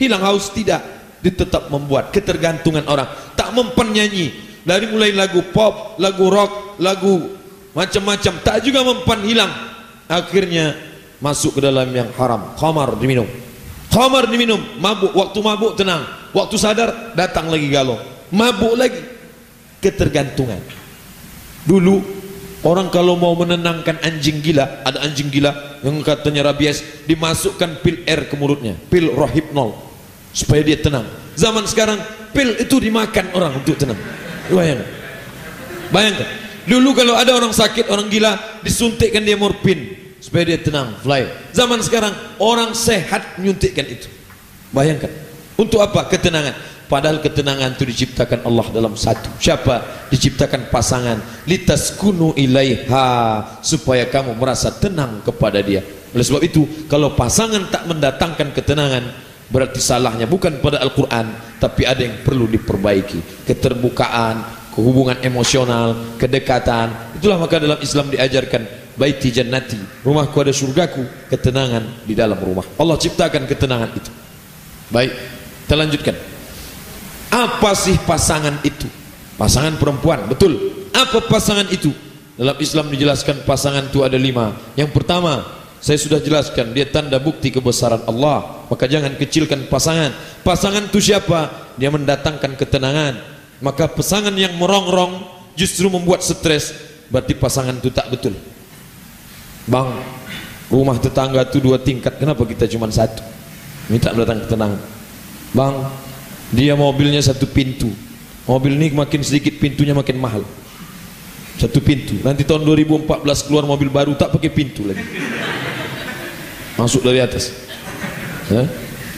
Hilang 0.00 0.24
haus 0.24 0.50
tidak. 0.50 0.82
Dia 1.22 1.32
tetap 1.32 1.70
membuat 1.70 2.10
ketergantungan 2.10 2.88
orang. 2.88 3.06
Tak 3.38 3.52
mempan 3.54 3.92
nyanyi. 3.92 4.32
Dari 4.64 4.88
mulai 4.88 5.12
lagu 5.12 5.44
pop 5.52 6.00
lagu 6.00 6.32
rock 6.32 6.80
lagu 6.80 7.36
macam-macam 7.76 8.32
tak 8.40 8.64
juga 8.64 8.80
mempan 8.80 9.20
hilang. 9.26 9.52
Akhirnya 10.08 10.72
masuk 11.20 11.58
ke 11.58 11.60
dalam 11.60 11.90
yang 11.92 12.08
haram. 12.16 12.56
Khamar 12.56 12.96
diminum. 12.96 13.28
Khamar 13.92 14.30
diminum. 14.30 14.62
Mabuk. 14.80 15.12
Waktu 15.12 15.38
mabuk 15.44 15.72
tenang. 15.76 16.06
Waktu 16.32 16.56
sadar 16.56 17.12
datang 17.12 17.52
lagi 17.52 17.68
galau. 17.68 18.00
Mabuk 18.32 18.74
lagi 18.74 19.13
ketergantungan 19.84 20.56
dulu 21.68 22.00
orang 22.64 22.88
kalau 22.88 23.20
mau 23.20 23.36
menenangkan 23.36 24.00
anjing 24.00 24.40
gila 24.40 24.80
ada 24.88 25.04
anjing 25.04 25.28
gila 25.28 25.52
yang 25.84 26.00
katanya 26.00 26.48
rabies 26.48 27.04
dimasukkan 27.04 27.84
pil 27.84 28.00
air 28.08 28.24
ke 28.24 28.34
mulutnya 28.40 28.72
pil 28.88 29.12
rohipnol 29.12 29.76
supaya 30.32 30.64
dia 30.64 30.80
tenang 30.80 31.04
zaman 31.36 31.68
sekarang 31.68 32.00
pil 32.32 32.56
itu 32.56 32.80
dimakan 32.80 33.28
orang 33.36 33.52
untuk 33.60 33.76
tenang 33.76 34.00
bayangkan 34.48 34.88
bayangkan 35.92 36.28
Dulu 36.64 36.96
kalau 36.96 37.12
ada 37.12 37.36
orang 37.36 37.52
sakit, 37.52 37.92
orang 37.92 38.08
gila, 38.08 38.40
disuntikkan 38.64 39.20
dia 39.20 39.36
morfin 39.36 40.00
supaya 40.16 40.48
dia 40.48 40.56
tenang, 40.56 40.96
fly. 41.04 41.28
Zaman 41.52 41.76
sekarang 41.84 42.12
orang 42.40 42.72
sehat 42.72 43.36
menyuntikkan 43.36 43.84
itu. 43.84 44.08
Bayangkan. 44.72 45.12
Untuk 45.60 45.84
apa? 45.84 46.08
Ketenangan. 46.08 46.56
Padahal 46.94 47.18
ketenangan 47.18 47.74
itu 47.74 47.90
diciptakan 47.90 48.46
Allah 48.46 48.70
dalam 48.70 48.94
satu. 48.94 49.26
Siapa? 49.42 50.06
Diciptakan 50.14 50.70
pasangan. 50.70 51.18
Litas 51.42 51.90
kunu 51.98 52.38
ilaiha 52.38 53.42
supaya 53.66 54.06
kamu 54.06 54.38
merasa 54.38 54.70
tenang 54.70 55.18
kepada 55.26 55.58
dia. 55.58 55.82
Oleh 56.14 56.22
sebab 56.22 56.46
itu, 56.46 56.86
kalau 56.86 57.18
pasangan 57.18 57.66
tak 57.66 57.90
mendatangkan 57.90 58.54
ketenangan, 58.54 59.10
berarti 59.50 59.82
salahnya 59.82 60.30
bukan 60.30 60.62
pada 60.62 60.78
Al-Quran, 60.86 61.34
tapi 61.58 61.82
ada 61.82 61.98
yang 61.98 62.22
perlu 62.22 62.46
diperbaiki. 62.46 63.42
Keterbukaan, 63.42 64.70
hubungan 64.78 65.18
emosional, 65.26 66.14
kedekatan. 66.14 67.18
Itulah 67.18 67.42
maka 67.42 67.58
dalam 67.58 67.82
Islam 67.82 68.06
diajarkan 68.14 68.94
baiti 68.94 69.34
jannati, 69.34 70.06
rumahku 70.06 70.38
ada 70.38 70.54
surgaku, 70.54 71.02
ketenangan 71.26 72.06
di 72.06 72.14
dalam 72.14 72.38
rumah. 72.38 72.62
Allah 72.78 72.94
ciptakan 73.02 73.50
ketenangan 73.50 73.90
itu. 73.98 74.14
Baik, 74.94 75.10
kita 75.66 75.74
lanjutkan. 75.74 76.33
Apa 77.34 77.74
sih 77.74 77.98
pasangan 78.06 78.62
itu? 78.62 78.86
Pasangan 79.34 79.74
perempuan, 79.74 80.30
betul. 80.30 80.54
Apa 80.94 81.26
pasangan 81.26 81.66
itu? 81.74 81.90
dalam 82.34 82.58
Islam 82.58 82.90
dijelaskan 82.90 83.46
pasangan 83.46 83.86
itu 83.86 84.02
ada 84.02 84.18
lima. 84.18 84.54
Yang 84.74 84.90
pertama 84.94 85.46
saya 85.78 86.00
sudah 86.00 86.18
jelaskan 86.18 86.74
dia 86.74 86.86
tanda 86.88 87.18
bukti 87.22 87.54
kebesaran 87.54 88.02
Allah. 88.10 88.66
Maka 88.66 88.90
jangan 88.90 89.14
kecilkan 89.14 89.70
pasangan. 89.70 90.10
Pasangan 90.42 90.90
itu 90.90 90.98
siapa? 90.98 91.50
Dia 91.78 91.94
mendatangkan 91.94 92.58
ketenangan. 92.58 93.14
Maka 93.62 93.86
pasangan 93.86 94.34
yang 94.34 94.58
merongrong 94.58 95.22
justru 95.54 95.86
membuat 95.86 96.26
stres. 96.26 96.74
Berarti 97.06 97.38
pasangan 97.38 97.78
itu 97.78 97.92
tak 97.94 98.10
betul. 98.10 98.34
Bang 99.70 99.94
rumah 100.72 100.98
tetangga 100.98 101.46
itu 101.46 101.62
dua 101.62 101.78
tingkat. 101.78 102.18
Kenapa 102.18 102.42
kita 102.42 102.66
cuma 102.66 102.90
satu? 102.90 103.22
Minta 103.86 104.10
datang 104.10 104.42
ketenangan. 104.42 104.80
Bang 105.54 105.86
dia 106.52 106.74
mobilnya 106.76 107.22
satu 107.22 107.48
pintu. 107.48 107.88
Mobil 108.44 108.76
ini 108.76 108.92
makin 108.92 109.24
sedikit 109.24 109.56
pintunya 109.56 109.96
makin 109.96 110.20
mahal. 110.20 110.44
Satu 111.56 111.80
pintu. 111.80 112.20
Nanti 112.20 112.44
tahun 112.44 112.66
2014 112.66 113.46
keluar 113.48 113.64
mobil 113.64 113.88
baru 113.88 114.12
tak 114.18 114.34
pakai 114.36 114.50
pintu 114.52 114.84
lagi. 114.84 115.00
Masuk 116.76 117.06
dari 117.06 117.22
atas. 117.22 117.54
Ya? 118.52 118.68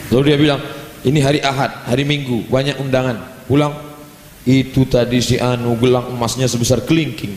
lalu 0.07 0.31
dia 0.31 0.37
bilang 0.39 0.61
ini 1.03 1.19
hari 1.19 1.43
ahad 1.43 1.83
hari 1.83 2.07
minggu 2.07 2.47
banyak 2.47 2.79
undangan. 2.79 3.43
Pulang. 3.49 3.75
Itu 4.47 4.87
tadi 4.87 5.19
si 5.19 5.35
anu 5.35 5.75
gelang 5.75 6.07
emasnya 6.15 6.47
sebesar 6.47 6.87
kelingking. 6.87 7.35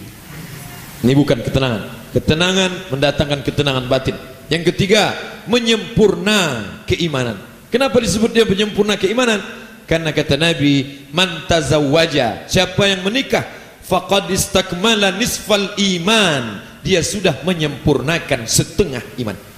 Ini 1.03 1.13
bukan 1.19 1.43
ketenangan. 1.43 2.15
Ketenangan 2.15 2.71
mendatangkan 2.95 3.41
ketenangan 3.43 3.91
batin. 3.91 4.15
Yang 4.47 4.71
ketiga 4.71 5.11
menyempurna 5.51 6.63
keimanan. 6.87 7.35
Kenapa 7.75 7.99
disebut 7.99 8.31
dia 8.31 8.47
menyempurna 8.47 8.95
keimanan 8.95 9.43
karena 9.91 10.15
kata 10.15 10.39
Nabi 10.39 11.03
man 11.11 11.51
tazawwaja 11.51 12.47
siapa 12.47 12.87
yang 12.87 13.03
menikah 13.03 13.43
faqad 13.83 14.31
istakmala 14.31 15.11
nisfal 15.19 15.75
iman 15.75 16.63
dia 16.87 17.03
sudah 17.03 17.43
menyempurnakan 17.43 18.47
setengah 18.47 19.03
iman 19.19 19.51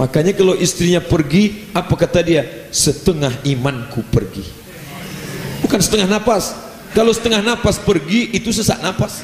Makanya 0.00 0.32
kalau 0.32 0.56
istrinya 0.56 0.96
pergi, 1.04 1.68
apa 1.76 1.92
kata 1.92 2.24
dia? 2.24 2.40
Setengah 2.72 3.44
imanku 3.44 4.00
pergi. 4.08 4.40
Bukan 5.60 5.76
setengah 5.76 6.08
napas. 6.08 6.56
Kalau 6.96 7.12
setengah 7.12 7.44
napas 7.44 7.76
pergi, 7.76 8.32
itu 8.32 8.48
sesak 8.48 8.80
napas. 8.80 9.20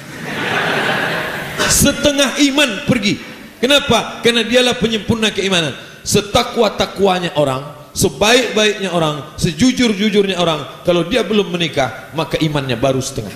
Setengah 1.72 2.37
iman 2.53 2.85
pergi. 2.85 3.16
Kenapa? 3.57 4.20
Karena 4.20 4.44
dialah 4.44 4.77
penyempurna 4.77 5.33
keimanan. 5.33 5.72
Setakwa-takwanya 6.05 7.35
orang, 7.40 7.72
sebaik-baiknya 7.96 8.92
orang, 8.92 9.32
sejujur-jujurnya 9.40 10.37
orang, 10.37 10.85
kalau 10.85 11.09
dia 11.09 11.24
belum 11.24 11.48
menikah, 11.48 12.12
maka 12.12 12.37
imannya 12.37 12.76
baru 12.76 13.00
setengah. 13.00 13.32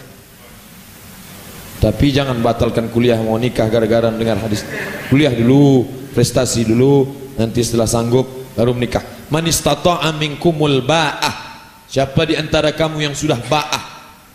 Tapi 1.80 2.12
jangan 2.12 2.36
batalkan 2.44 2.92
kuliah 2.92 3.16
mau 3.16 3.40
nikah 3.40 3.64
gara-gara 3.72 4.12
dengar 4.12 4.36
hadis. 4.36 4.60
Kuliah 5.08 5.32
dulu, 5.32 5.88
prestasi 6.12 6.68
dulu, 6.68 7.08
nanti 7.40 7.64
setelah 7.64 7.88
sanggup 7.88 8.28
baru 8.52 8.76
menikah. 8.76 9.00
Man 9.32 9.48
istata'a 9.48 10.12
minkumul 10.12 10.84
ba'ah. 10.84 11.48
Siapa 11.88 12.28
di 12.28 12.36
antara 12.36 12.76
kamu 12.76 13.00
yang 13.00 13.16
sudah 13.16 13.40
ba'ah? 13.40 13.82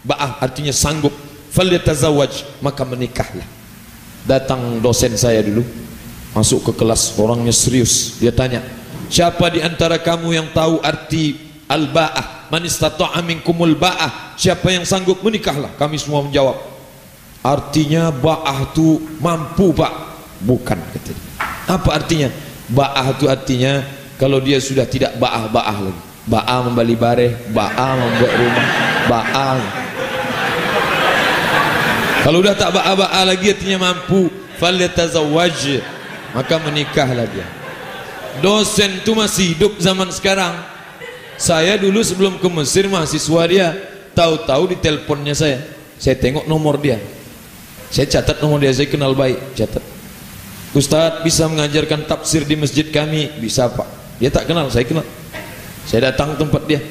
Ba'ah 0.02 0.42
artinya 0.42 0.74
sanggup. 0.74 1.14
Falyatazawwaj 1.54 2.66
maka 2.66 2.82
menikahlah. 2.84 3.46
Datang 4.26 4.82
dosen 4.82 5.14
saya 5.14 5.46
dulu 5.46 5.62
masuk 6.34 6.68
ke 6.68 6.82
kelas 6.82 7.14
orangnya 7.16 7.54
serius. 7.54 8.18
Dia 8.18 8.34
tanya 8.34 8.66
siapa 9.10 9.52
di 9.52 9.60
antara 9.64 9.98
kamu 10.02 10.28
yang 10.36 10.48
tahu 10.54 10.80
arti 10.82 11.38
al-ba'ah? 11.66 12.50
Man 12.54 12.64
istata'a 12.66 13.20
minkumul 13.26 13.74
ba'ah. 13.74 14.38
Siapa 14.38 14.70
yang 14.70 14.86
sanggup 14.86 15.22
menikahlah? 15.26 15.74
Kami 15.80 15.98
semua 15.98 16.22
menjawab. 16.22 16.58
Artinya 17.42 18.10
ba'ah 18.10 18.74
tu 18.74 19.02
mampu 19.22 19.74
pak. 19.74 20.14
Bukan 20.46 20.78
katanya 20.94 21.26
apa 21.66 21.90
artinya? 21.98 22.30
Ba'ah 22.66 23.14
itu 23.14 23.26
artinya 23.30 23.86
kalau 24.18 24.42
dia 24.42 24.58
sudah 24.62 24.86
tidak 24.86 25.18
ba'ah-ba'ah 25.18 25.78
lagi. 25.90 26.02
Ba'ah 26.26 26.60
membali 26.66 26.98
bareh, 26.98 27.54
ba'ah 27.54 27.92
membuat 28.02 28.34
rumah, 28.34 28.68
ba'ah. 29.06 29.58
Kalau 32.26 32.42
sudah 32.42 32.58
tak 32.58 32.74
ba'ah-ba'ah 32.74 33.22
lagi 33.30 33.54
artinya 33.54 33.94
mampu, 33.94 34.34
falyatazawwaj, 34.58 35.86
maka 36.34 36.56
menikahlah 36.66 37.30
dia. 37.30 37.46
Dosen 38.44 39.04
itu 39.04 39.12
masih 39.16 39.56
hidup 39.56 39.78
zaman 39.80 40.12
sekarang. 40.12 40.56
Saya 41.36 41.76
dulu 41.76 42.00
sebelum 42.00 42.40
ke 42.40 42.48
Mesir 42.48 42.88
mahasiswa 42.88 43.42
dia, 43.48 43.68
tahu-tahu 44.16 44.72
di 44.72 44.78
teleponnya 44.80 45.36
saya. 45.36 45.60
Saya 46.00 46.16
tengok 46.16 46.48
nomor 46.48 46.80
dia. 46.80 47.00
Saya 47.92 48.08
catat 48.08 48.40
nomor 48.40 48.60
dia, 48.60 48.72
saya 48.72 48.88
kenal 48.88 49.16
baik, 49.16 49.40
catat. 49.56 49.84
Ustaz 50.76 51.24
bisa 51.24 51.48
mengajarkan 51.48 52.04
tafsir 52.04 52.44
di 52.44 52.60
masjid 52.60 52.84
kami? 52.92 53.32
Bisa 53.40 53.72
pak. 53.72 53.88
Dia 54.20 54.28
tak 54.28 54.52
kenal 54.52 54.68
saya 54.68 54.84
kenal. 54.84 55.08
Saya 55.88 56.12
datang 56.12 56.36
tempat 56.36 56.68
dia. 56.68 56.84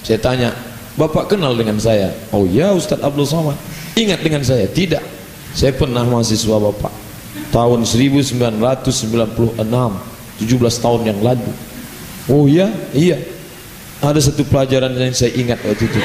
Saya 0.00 0.16
tanya 0.16 0.56
bapak 0.96 1.36
kenal 1.36 1.52
dengan 1.52 1.76
saya? 1.76 2.08
Oh 2.32 2.48
ya 2.48 2.72
Ustaz 2.72 2.96
Abdul 3.04 3.28
Somad. 3.28 3.60
Ingat 4.00 4.24
dengan 4.24 4.40
saya? 4.40 4.64
Tidak. 4.64 5.04
Saya 5.52 5.76
pernah 5.76 6.08
mahasiswa 6.08 6.56
bapak. 6.56 6.92
Tahun 7.52 7.80
1996 7.84 8.40
17 10.38 10.58
tahun 10.78 11.02
yang 11.10 11.18
lalu. 11.20 11.50
Oh 12.30 12.46
ya 12.46 12.70
iya. 12.94 13.18
Ada 13.98 14.30
satu 14.30 14.46
pelajaran 14.46 14.94
yang 14.94 15.10
saya 15.10 15.34
ingat 15.34 15.58
waktu 15.66 15.90
itu. 15.90 16.00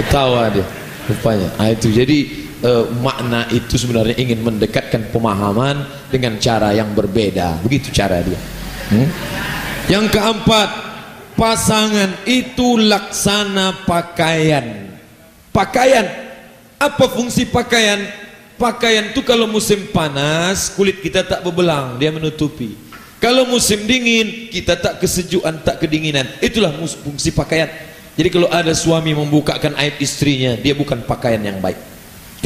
Ketawa 0.00 0.48
dia 0.48 0.64
rupanya. 1.06 1.48
Ah, 1.60 1.70
itu. 1.70 1.92
Jadi 1.92 2.48
uh, 2.64 2.88
makna 3.00 3.46
itu 3.52 3.76
sebenarnya 3.76 4.16
ingin 4.16 4.40
mendekatkan 4.42 5.12
pemahaman 5.12 5.84
dengan 6.08 6.40
cara 6.40 6.72
yang 6.72 6.92
berbeda. 6.92 7.60
Begitu 7.62 7.92
cara 7.92 8.20
dia. 8.24 8.40
Hmm? 8.86 9.10
yang 9.86 10.10
keempat 10.10 10.68
pasangan 11.38 12.26
itu 12.26 12.78
laksana 12.80 13.86
pakaian. 13.86 14.90
Pakaian. 15.54 16.06
Apa 16.76 17.08
fungsi 17.08 17.48
pakaian 17.48 18.04
pakaian 18.56 19.12
itu 19.12 19.20
kalau 19.24 19.48
musim 19.48 19.88
panas 19.92 20.72
kulit 20.72 21.00
kita 21.00 21.24
tak 21.24 21.40
berbelang 21.44 22.00
dia 22.00 22.12
menutupi 22.12 22.76
kalau 23.20 23.48
musim 23.48 23.84
dingin 23.84 24.48
kita 24.52 24.76
tak 24.76 25.00
kesejukan 25.00 25.62
tak 25.64 25.80
kedinginan 25.80 26.28
itulah 26.40 26.72
fungsi 27.04 27.32
pakaian 27.32 27.68
jadi 28.16 28.28
kalau 28.32 28.48
ada 28.48 28.72
suami 28.72 29.12
membukakan 29.12 29.76
aib 29.76 30.00
istrinya 30.00 30.56
dia 30.56 30.72
bukan 30.72 31.04
pakaian 31.04 31.40
yang 31.40 31.60
baik 31.60 31.96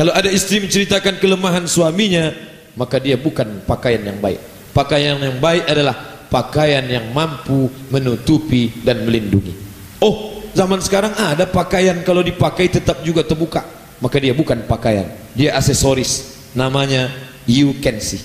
kalau 0.01 0.17
ada 0.17 0.31
istri 0.31 0.63
menceritakan 0.63 1.19
kelemahan 1.19 1.67
suaminya, 1.67 2.31
maka 2.79 2.97
dia 2.97 3.19
bukan 3.19 3.67
pakaian 3.67 4.01
yang 4.01 4.17
baik. 4.17 4.41
Pakaian 4.71 5.19
yang 5.19 5.37
baik 5.43 5.67
adalah 5.67 5.93
pakaian 6.33 6.81
yang 6.87 7.11
mampu 7.11 7.69
menutupi 7.91 8.71
dan 8.87 9.03
melindungi. 9.03 9.53
Oh, 9.99 10.47
zaman 10.55 10.79
sekarang 10.81 11.13
ada 11.19 11.45
pakaian 11.45 12.01
kalau 12.07 12.23
dipakai 12.23 12.71
tetap 12.71 13.03
juga 13.03 13.27
terbuka. 13.27 13.67
Maka 14.01 14.17
dia 14.17 14.33
bukan 14.33 14.65
pakaian, 14.65 15.09
dia 15.37 15.53
aksesoris. 15.55 16.41
Namanya 16.57 17.13
you 17.47 17.77
can 17.79 18.01
see. 18.01 18.21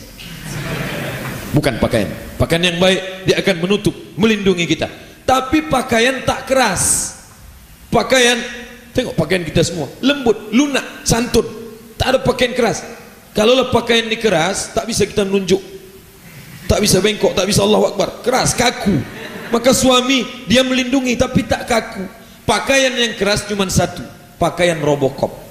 Bukan 1.51 1.77
pakaian. 1.77 2.09
Pakaian 2.35 2.73
yang 2.73 2.77
baik 2.79 3.27
dia 3.27 3.35
akan 3.39 3.55
menutup, 3.63 3.95
melindungi 4.15 4.65
kita. 4.65 4.87
Tapi 5.27 5.67
pakaian 5.67 6.23
tak 6.23 6.47
keras. 6.47 7.15
Pakaian 7.95 8.39
Tengok 8.95 9.15
pakaian 9.15 9.43
kita 9.43 9.63
semua 9.63 9.87
Lembut, 10.03 10.51
lunak, 10.55 11.03
santun 11.07 11.43
Tak 11.95 12.07
ada 12.15 12.19
pakaian 12.23 12.51
keras 12.51 12.83
Kalau 13.31 13.71
pakaian 13.71 14.07
ini 14.07 14.19
keras 14.19 14.75
Tak 14.75 14.83
bisa 14.83 15.07
kita 15.07 15.23
menunjuk 15.23 15.59
Tak 16.67 16.83
bisa 16.83 16.99
bengkok, 16.99 17.31
tak 17.31 17.47
bisa 17.47 17.63
Allah 17.63 17.91
Akbar 17.91 18.19
Keras, 18.19 18.51
kaku 18.51 18.99
Maka 19.51 19.71
suami 19.71 20.47
dia 20.47 20.63
melindungi 20.63 21.15
tapi 21.15 21.43
tak 21.47 21.67
kaku 21.67 22.03
Pakaian 22.43 22.91
yang 22.95 23.15
keras 23.19 23.47
cuma 23.47 23.67
satu 23.71 24.03
Pakaian 24.35 24.79
robocop 24.83 25.44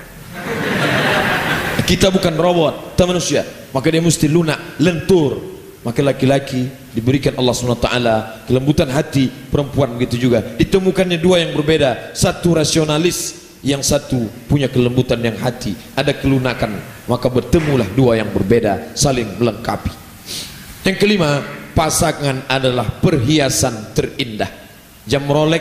Kita 1.84 2.08
bukan 2.08 2.32
robot 2.40 2.96
Kita 2.96 3.04
manusia. 3.04 3.42
Maka 3.74 3.92
dia 3.92 4.00
mesti 4.00 4.24
lunak, 4.30 4.80
lentur. 4.80 5.52
Maka 5.84 6.00
laki-laki 6.00 6.64
diberikan 6.96 7.36
Allah 7.36 7.52
SWT 7.52 7.88
kelembutan 8.48 8.88
hati 8.88 9.28
perempuan 9.28 9.92
begitu 9.92 10.16
juga. 10.16 10.40
Ditemukannya 10.40 11.20
dua 11.20 11.44
yang 11.44 11.52
berbeda 11.52 12.16
satu 12.16 12.56
rasionalis 12.56 13.44
yang 13.60 13.84
satu 13.84 14.24
punya 14.48 14.72
kelembutan 14.72 15.20
yang 15.20 15.36
hati. 15.36 15.76
Ada 15.92 16.16
kelunakan. 16.16 16.80
Maka 17.04 17.28
bertemulah 17.28 17.84
dua 17.92 18.16
yang 18.16 18.32
berbeda 18.32 18.96
saling 18.96 19.36
melengkapi. 19.36 19.92
Yang 20.88 20.96
kelima 20.96 21.44
pasangan 21.76 22.48
adalah 22.48 22.88
perhiasan 23.04 23.92
terindah. 23.92 24.48
Jam 25.04 25.28
Rolex 25.28 25.60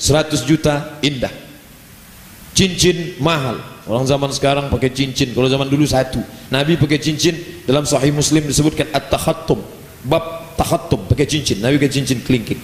100 0.00 0.48
juta 0.48 0.96
indah 1.04 1.47
cincin 2.52 3.18
mahal. 3.20 3.58
Orang 3.88 4.04
zaman 4.04 4.28
sekarang 4.28 4.68
pakai 4.68 4.92
cincin. 4.92 5.32
Kalau 5.32 5.48
zaman 5.48 5.68
dulu 5.68 5.88
satu. 5.88 6.20
Nabi 6.52 6.76
pakai 6.76 7.00
cincin. 7.00 7.64
Dalam 7.64 7.88
sahih 7.88 8.12
muslim 8.12 8.44
disebutkan 8.44 8.92
at-takhattum. 8.92 9.64
Bab 10.04 10.56
takhattum. 10.60 11.08
Pakai 11.08 11.24
cincin. 11.24 11.64
Nabi 11.64 11.80
pakai 11.80 11.92
cincin 11.96 12.20
kelingking. 12.20 12.60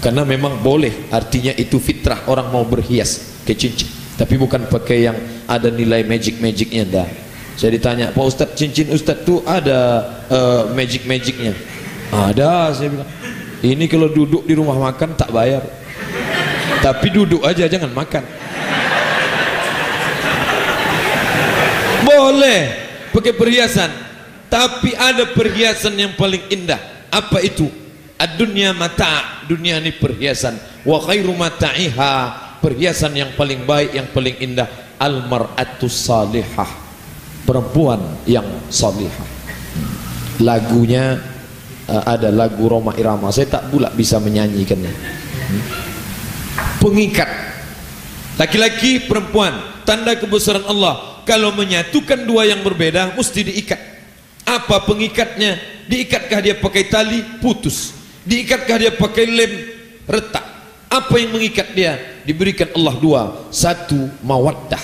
Karena 0.00 0.24
memang 0.24 0.64
boleh. 0.64 1.12
Artinya 1.12 1.52
itu 1.52 1.76
fitrah. 1.76 2.24
Orang 2.24 2.48
mau 2.48 2.64
berhias 2.64 3.42
pakai 3.44 3.56
cincin. 3.56 3.88
Tapi 4.16 4.34
bukan 4.40 4.66
pakai 4.66 5.06
yang 5.06 5.16
ada 5.44 5.68
nilai 5.68 6.02
magic-magicnya 6.08 6.84
dah. 6.88 7.08
Saya 7.58 7.74
ditanya 7.74 8.14
Pak 8.14 8.24
Ustaz 8.24 8.54
cincin 8.54 8.86
Ustaz 8.90 9.26
tu 9.26 9.42
ada 9.42 10.06
uh, 10.30 10.62
magic-magicnya? 10.74 11.54
Ada 12.10 12.72
saya 12.74 12.88
bilang. 12.90 13.10
Ini 13.58 13.84
kalau 13.90 14.06
duduk 14.06 14.46
di 14.46 14.54
rumah 14.54 14.78
makan 14.78 15.18
tak 15.18 15.34
bayar 15.34 15.66
tapi 16.80 17.06
duduk 17.10 17.42
aja 17.44 17.66
jangan 17.66 17.90
makan. 17.92 18.24
Boleh 22.08 22.60
pakai 23.12 23.34
perhiasan 23.36 23.90
tapi 24.48 24.96
ada 24.96 25.28
perhiasan 25.28 25.94
yang 25.96 26.12
paling 26.16 26.40
indah. 26.48 26.80
Apa 27.12 27.44
itu? 27.44 27.68
Ad-dunya 28.18 28.74
mata 28.74 29.44
dunia 29.46 29.78
ini 29.78 29.94
perhiasan. 29.94 30.58
Wa 30.82 30.98
khairu 31.04 31.36
mata'iha 31.36 32.12
perhiasan 32.58 33.14
yang 33.14 33.30
paling 33.38 33.62
baik 33.62 33.94
yang 33.94 34.08
paling 34.10 34.36
indah. 34.42 34.66
Al-mar'atu 34.98 35.86
salihah 35.86 36.66
perempuan 37.46 38.02
yang 38.28 38.44
salihah. 38.68 39.28
Lagunya 40.42 41.16
uh, 41.88 42.04
ada 42.04 42.28
lagu 42.28 42.68
Roma 42.68 42.92
Irama. 42.92 43.32
Saya 43.32 43.48
tak 43.48 43.72
pula 43.72 43.88
bisa 43.94 44.20
menyanyikannya. 44.20 44.92
Hmm. 44.92 45.87
Pengikat. 46.78 47.28
Laki-laki 48.38 49.02
perempuan 49.04 49.82
tanda 49.82 50.14
kebesaran 50.14 50.64
Allah. 50.66 51.22
Kalau 51.26 51.52
menyatukan 51.52 52.24
dua 52.24 52.48
yang 52.48 52.64
berbeda 52.64 53.12
mesti 53.12 53.44
diikat. 53.44 53.76
Apa 54.48 54.80
pengikatnya? 54.88 55.60
Diikatkah 55.84 56.40
dia 56.40 56.56
pakai 56.56 56.88
tali? 56.88 57.20
Putus. 57.44 57.92
Diikatkah 58.24 58.78
dia 58.80 58.92
pakai 58.96 59.24
lem? 59.28 59.52
Retak. 60.08 60.46
Apa 60.88 61.20
yang 61.20 61.36
mengikat 61.36 61.76
dia? 61.76 62.00
Diberikan 62.24 62.72
Allah 62.72 62.96
dua. 62.96 63.22
Satu 63.52 64.08
mawaddah. 64.24 64.80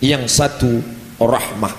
Yang 0.00 0.40
satu 0.40 0.80
rahmah. 1.20 1.76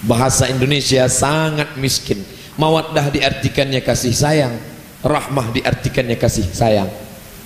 Bahasa 0.00 0.48
Indonesia 0.48 1.04
sangat 1.12 1.76
miskin. 1.76 2.24
Mawaddah 2.56 3.12
diartikannya 3.12 3.84
kasih 3.84 4.16
sayang. 4.16 4.56
Rahmah 5.04 5.52
diartikannya 5.52 6.16
kasih 6.16 6.48
sayang. 6.48 6.88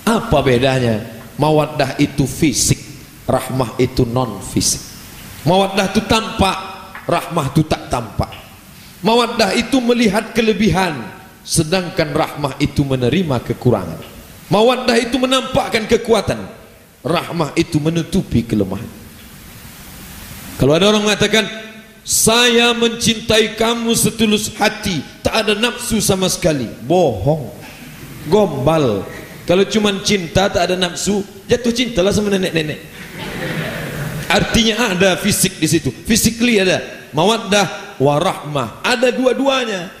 Apa 0.07 0.39
bedanya 0.39 1.14
mawaddah 1.35 1.99
itu 1.99 2.23
fisik 2.27 2.79
rahmah 3.25 3.75
itu 3.81 4.07
non 4.07 4.39
fisik 4.39 4.81
mawaddah 5.43 5.91
itu 5.91 6.01
tampak 6.05 6.75
rahmah 7.05 7.53
itu 7.53 7.61
tak 7.65 7.87
tampak. 7.87 8.29
Mawaddah 9.05 9.53
itu 9.53 9.77
melihat 9.79 10.33
kelebihan 10.33 10.97
sedangkan 11.45 12.09
rahmah 12.11 12.57
itu 12.57 12.81
menerima 12.81 13.37
kekurangan. 13.45 14.01
Mawaddah 14.49 14.97
itu 14.97 15.17
menampakkan 15.21 15.85
kekuatan 15.85 16.41
rahmah 17.05 17.53
itu 17.53 17.77
menutupi 17.77 18.41
kelemahan. 18.41 18.89
Kalau 20.57 20.73
ada 20.73 20.89
orang 20.89 21.05
mengatakan 21.05 21.45
saya 22.05 22.73
mencintai 22.73 23.57
kamu 23.57 23.93
setulus 23.93 24.49
hati 24.57 25.01
tak 25.21 25.45
ada 25.45 25.53
nafsu 25.53 26.01
sama 26.01 26.25
sekali. 26.29 26.65
Bohong. 26.85 27.53
Gombal 28.25 29.05
kalau 29.45 29.61
cuma 29.69 29.93
cinta 30.01 30.49
tak 30.49 30.73
ada 30.73 30.75
nafsu 30.75 31.21
jatuh 31.45 31.69
cintalah 31.69 32.09
sama 32.09 32.33
nenek-nenek. 32.33 32.81
Artinya 34.25 34.97
ada 34.97 35.13
fisik 35.21 35.61
di 35.61 35.69
situ. 35.69 35.93
Physically 35.93 36.57
ada. 36.57 36.81
Mawaddah 37.13 37.97
warahmah. 38.01 38.81
Ada 38.81 39.13
dua-duanya. 39.13 39.93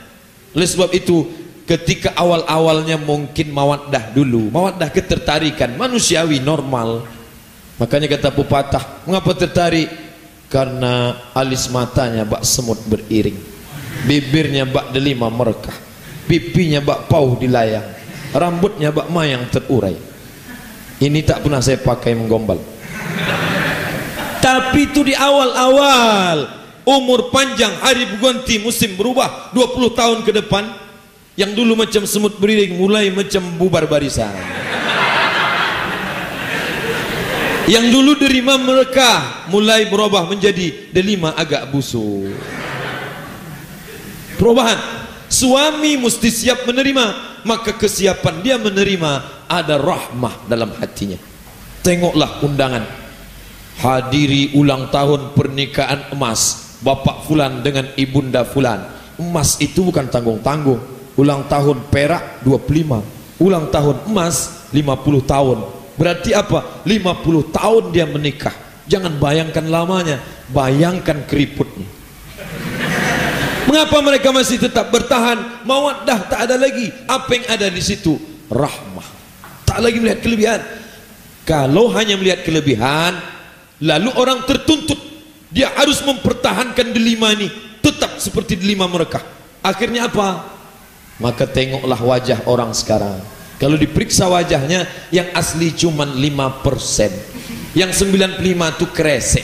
Oleh 0.57 0.65
sebab 0.65 0.89
itu 0.97 1.29
ketika 1.69 2.17
awal-awalnya 2.17 2.97
mungkin 2.97 3.49
mawaddah 3.49 4.13
dulu 4.13 4.53
mawaddah 4.53 4.89
ketertarikan 4.89 5.77
manusiawi 5.77 6.41
normal. 6.41 7.05
Makanya 7.77 8.09
kata 8.17 8.33
pepatah 8.33 9.05
mengapa 9.05 9.37
tertarik? 9.37 9.89
Karena 10.49 11.21
alis 11.37 11.69
matanya 11.69 12.25
bak 12.25 12.41
semut 12.41 12.81
beriring. 12.89 13.37
Bibirnya 14.09 14.65
bak 14.65 14.89
delima 14.89 15.29
merekah. 15.29 15.73
Pipinya 16.25 16.81
bak 16.81 17.05
pauh 17.05 17.37
dilayang 17.37 18.04
rambutnya 18.35 18.91
bak 18.91 19.07
mayang 19.07 19.47
terurai. 19.47 19.95
Ini 20.99 21.19
tak 21.23 21.43
pernah 21.47 21.63
saya 21.63 21.79
pakai 21.79 22.15
menggombal. 22.15 22.59
Tapi 24.43 24.91
itu 24.91 25.01
di 25.01 25.15
awal-awal. 25.15 26.63
Umur 26.85 27.33
panjang 27.33 27.73
hari 27.81 28.05
berganti 28.05 28.61
musim 28.61 28.93
berubah. 28.93 29.49
20 29.57 29.97
tahun 29.97 30.19
ke 30.21 30.31
depan 30.43 30.69
yang 31.33 31.51
dulu 31.57 31.73
macam 31.73 32.05
semut 32.05 32.37
beriring 32.37 32.77
mulai 32.77 33.09
macam 33.09 33.41
bubar 33.57 33.89
barisan. 33.89 34.31
Yang 37.65 37.85
dulu 37.89 38.11
derima 38.21 38.61
mereka 38.61 39.41
mulai 39.49 39.89
berubah 39.89 40.29
menjadi 40.29 40.93
delima 40.93 41.33
agak 41.33 41.73
busuk. 41.73 42.37
Perubahan 44.37 45.04
suami 45.27 45.97
mesti 45.99 46.29
siap 46.29 46.65
menerima 46.69 47.37
maka 47.45 47.75
kesiapan 47.75 48.35
dia 48.41 48.55
menerima 48.57 49.11
ada 49.49 49.77
rahmah 49.77 50.49
dalam 50.49 50.73
hatinya 50.79 51.19
tengoklah 51.85 52.41
undangan 52.41 52.83
hadiri 53.79 54.55
ulang 54.55 54.89
tahun 54.89 55.35
pernikahan 55.37 56.15
emas 56.15 56.75
bapak 56.81 57.25
fulan 57.27 57.61
dengan 57.61 57.89
ibunda 57.99 58.47
fulan 58.47 58.81
emas 59.19 59.59
itu 59.61 59.85
bukan 59.85 60.07
tanggung-tanggung 60.07 60.81
ulang 61.15 61.47
tahun 61.47 61.85
perak 61.91 62.43
25 62.43 63.41
ulang 63.43 63.67
tahun 63.69 63.95
emas 64.09 64.67
50 64.71 64.81
tahun 65.23 65.59
Berarti 65.95 66.35
apa? 66.35 66.83
50 66.83 67.55
tahun 67.55 67.83
dia 67.95 68.05
menikah. 68.05 68.53
Jangan 68.85 69.17
bayangkan 69.17 69.65
lamanya, 69.65 70.19
bayangkan 70.51 71.23
keriputnya. 71.25 71.87
Mengapa 73.75 73.99
mereka 73.99 74.31
masih 74.31 74.55
tetap 74.55 74.87
bertahan? 74.87 75.67
Mawaddah 75.67 76.31
tak 76.31 76.47
ada 76.47 76.55
lagi. 76.55 76.95
Apa 77.11 77.27
yang 77.35 77.59
ada 77.59 77.67
di 77.67 77.83
situ? 77.83 78.15
Rahmah. 78.47 79.03
Tak 79.67 79.83
lagi 79.83 79.99
melihat 79.99 80.23
kelebihan. 80.23 80.63
Kalau 81.43 81.91
hanya 81.91 82.15
melihat 82.15 82.47
kelebihan, 82.47 83.19
lalu 83.83 84.15
orang 84.15 84.47
tertuntut 84.47 84.95
dia 85.51 85.75
harus 85.75 85.99
mempertahankan 86.07 86.95
delima 86.95 87.35
ini 87.35 87.51
tetap 87.83 88.15
seperti 88.15 88.55
delima 88.55 88.87
mereka. 88.87 89.19
Akhirnya 89.59 90.07
apa? 90.07 90.55
Maka 91.19 91.43
tengoklah 91.43 91.99
wajah 91.99 92.47
orang 92.47 92.71
sekarang. 92.71 93.19
Kalau 93.59 93.75
diperiksa 93.75 94.31
wajahnya 94.31 94.87
yang 95.11 95.35
asli 95.35 95.75
cuma 95.75 96.07
5%. 96.07 97.75
Yang 97.75 98.07
95 98.07 98.39
itu 98.39 98.85
kresek. 98.95 99.43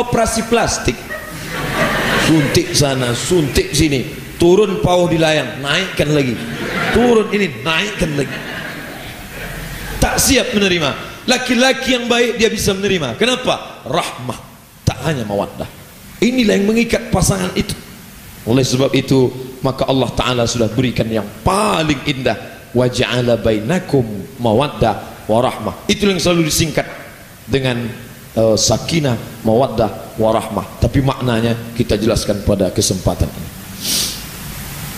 Operasi 0.00 0.48
plastik. 0.48 1.11
Suntik 2.28 2.74
sana, 2.76 3.12
suntik 3.16 3.74
sini. 3.74 4.06
Turun 4.38 4.82
pauh 4.82 5.06
di 5.06 5.22
layang, 5.22 5.62
naikkan 5.62 6.10
lagi. 6.10 6.34
Turun 6.90 7.30
ini, 7.30 7.62
naikkan 7.62 8.10
lagi. 8.18 8.36
Tak 10.02 10.18
siap 10.18 10.50
menerima. 10.54 10.90
Laki-laki 11.30 11.94
yang 11.94 12.10
baik 12.10 12.42
dia 12.42 12.50
bisa 12.50 12.74
menerima. 12.74 13.14
Kenapa? 13.14 13.86
Rahmah. 13.86 14.38
Tak 14.82 14.98
hanya 15.06 15.22
mawaddah. 15.22 15.70
Inilah 16.18 16.58
yang 16.58 16.66
mengikat 16.66 17.14
pasangan 17.14 17.54
itu. 17.54 17.74
Oleh 18.42 18.66
sebab 18.66 18.90
itu, 18.98 19.30
maka 19.62 19.86
Allah 19.86 20.10
Ta'ala 20.10 20.42
sudah 20.50 20.66
berikan 20.66 21.06
yang 21.06 21.26
paling 21.46 22.02
indah 22.10 22.52
wa 22.74 22.86
ja'ala 22.88 23.38
bainakum 23.38 24.04
mawaddah 24.40 25.26
wa 25.28 25.38
rahmah 25.38 25.74
itu 25.86 26.08
yang 26.08 26.18
selalu 26.18 26.48
disingkat 26.48 26.88
dengan 27.46 27.84
uh, 28.34 28.56
sakinah 28.56 29.16
mawaddah 29.44 30.01
wa 30.18 30.30
rahmah. 30.32 30.66
Tapi 30.80 31.00
maknanya 31.04 31.56
kita 31.76 31.96
jelaskan 31.96 32.42
pada 32.44 32.72
kesempatan 32.72 33.28
ini. 33.28 33.50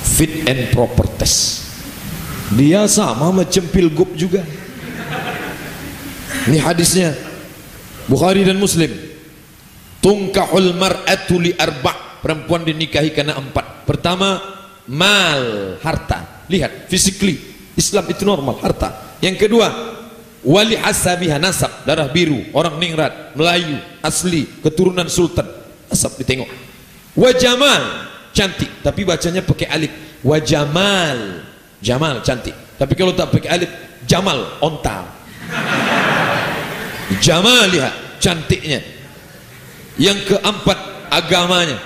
Fit 0.05 0.47
and 0.47 0.71
proper 0.71 1.07
test. 1.19 1.67
Dia 2.55 2.87
sama 2.87 3.43
macam 3.43 3.65
pilgub 3.71 4.15
juga. 4.15 4.47
Ini 6.45 6.59
hadisnya. 6.61 7.17
Bukhari 8.07 8.45
dan 8.45 8.61
Muslim. 8.61 8.93
Tungkahul 10.05 10.77
mar'atu 10.77 11.41
li 11.41 11.57
arba' 11.57 12.21
perempuan 12.21 12.63
dinikahi 12.63 13.11
karena 13.17 13.41
empat. 13.41 13.89
Pertama 13.89 14.41
mal 14.89 15.77
harta. 15.81 16.45
Lihat 16.53 16.93
physically 16.93 17.41
Islam 17.75 18.05
itu 18.07 18.23
normal, 18.23 18.61
harta. 18.63 19.19
Yang 19.19 19.49
kedua, 19.49 19.94
wali 20.45 20.77
hasabiha 20.77 21.41
nasab, 21.41 21.73
darah 21.89 22.07
biru, 22.13 22.45
orang 22.53 22.77
ningrat, 22.77 23.33
Melayu, 23.35 23.81
asli, 24.05 24.47
keturunan 24.61 25.09
sultan. 25.09 25.49
Nasab 25.89 26.15
ditengok. 26.21 26.47
Wajamal, 27.17 28.13
cantik, 28.37 28.69
tapi 28.85 29.03
bacanya 29.09 29.41
pakai 29.41 29.67
alif. 29.73 29.93
Wajamal, 30.21 31.49
jamal 31.81 32.21
cantik. 32.21 32.55
Tapi 32.77 32.93
kalau 32.95 33.17
tak 33.17 33.33
pakai 33.33 33.51
alif, 33.51 33.71
jamal 34.05 34.61
onta. 34.61 35.09
Jamal 37.21 37.69
lihat 37.69 37.93
cantiknya. 38.17 38.81
Yang 40.01 40.35
keempat 40.35 40.79
agamanya. 41.13 41.77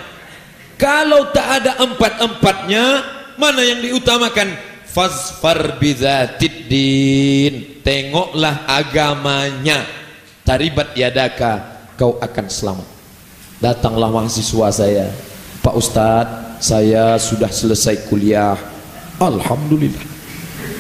Kalau 0.79 1.35
tak 1.35 1.61
ada 1.61 1.83
empat-empatnya, 1.83 2.85
mana 3.35 3.61
yang 3.67 3.83
diutamakan? 3.83 4.68
Fasfar 4.99 5.79
bidzatid 5.79 6.67
din. 6.67 7.55
Tengoklah 7.87 8.67
agamanya. 8.67 9.87
Taribat 10.43 10.99
yadaka 10.99 11.87
kau 11.95 12.19
akan 12.19 12.47
selamat. 12.51 12.89
Datanglah 13.63 14.11
mahasiswa 14.11 14.67
saya. 14.75 15.07
Pak 15.63 15.75
Ustadz 15.79 16.59
saya 16.59 17.15
sudah 17.23 17.47
selesai 17.47 18.11
kuliah. 18.11 18.59
Alhamdulillah. 19.23 20.03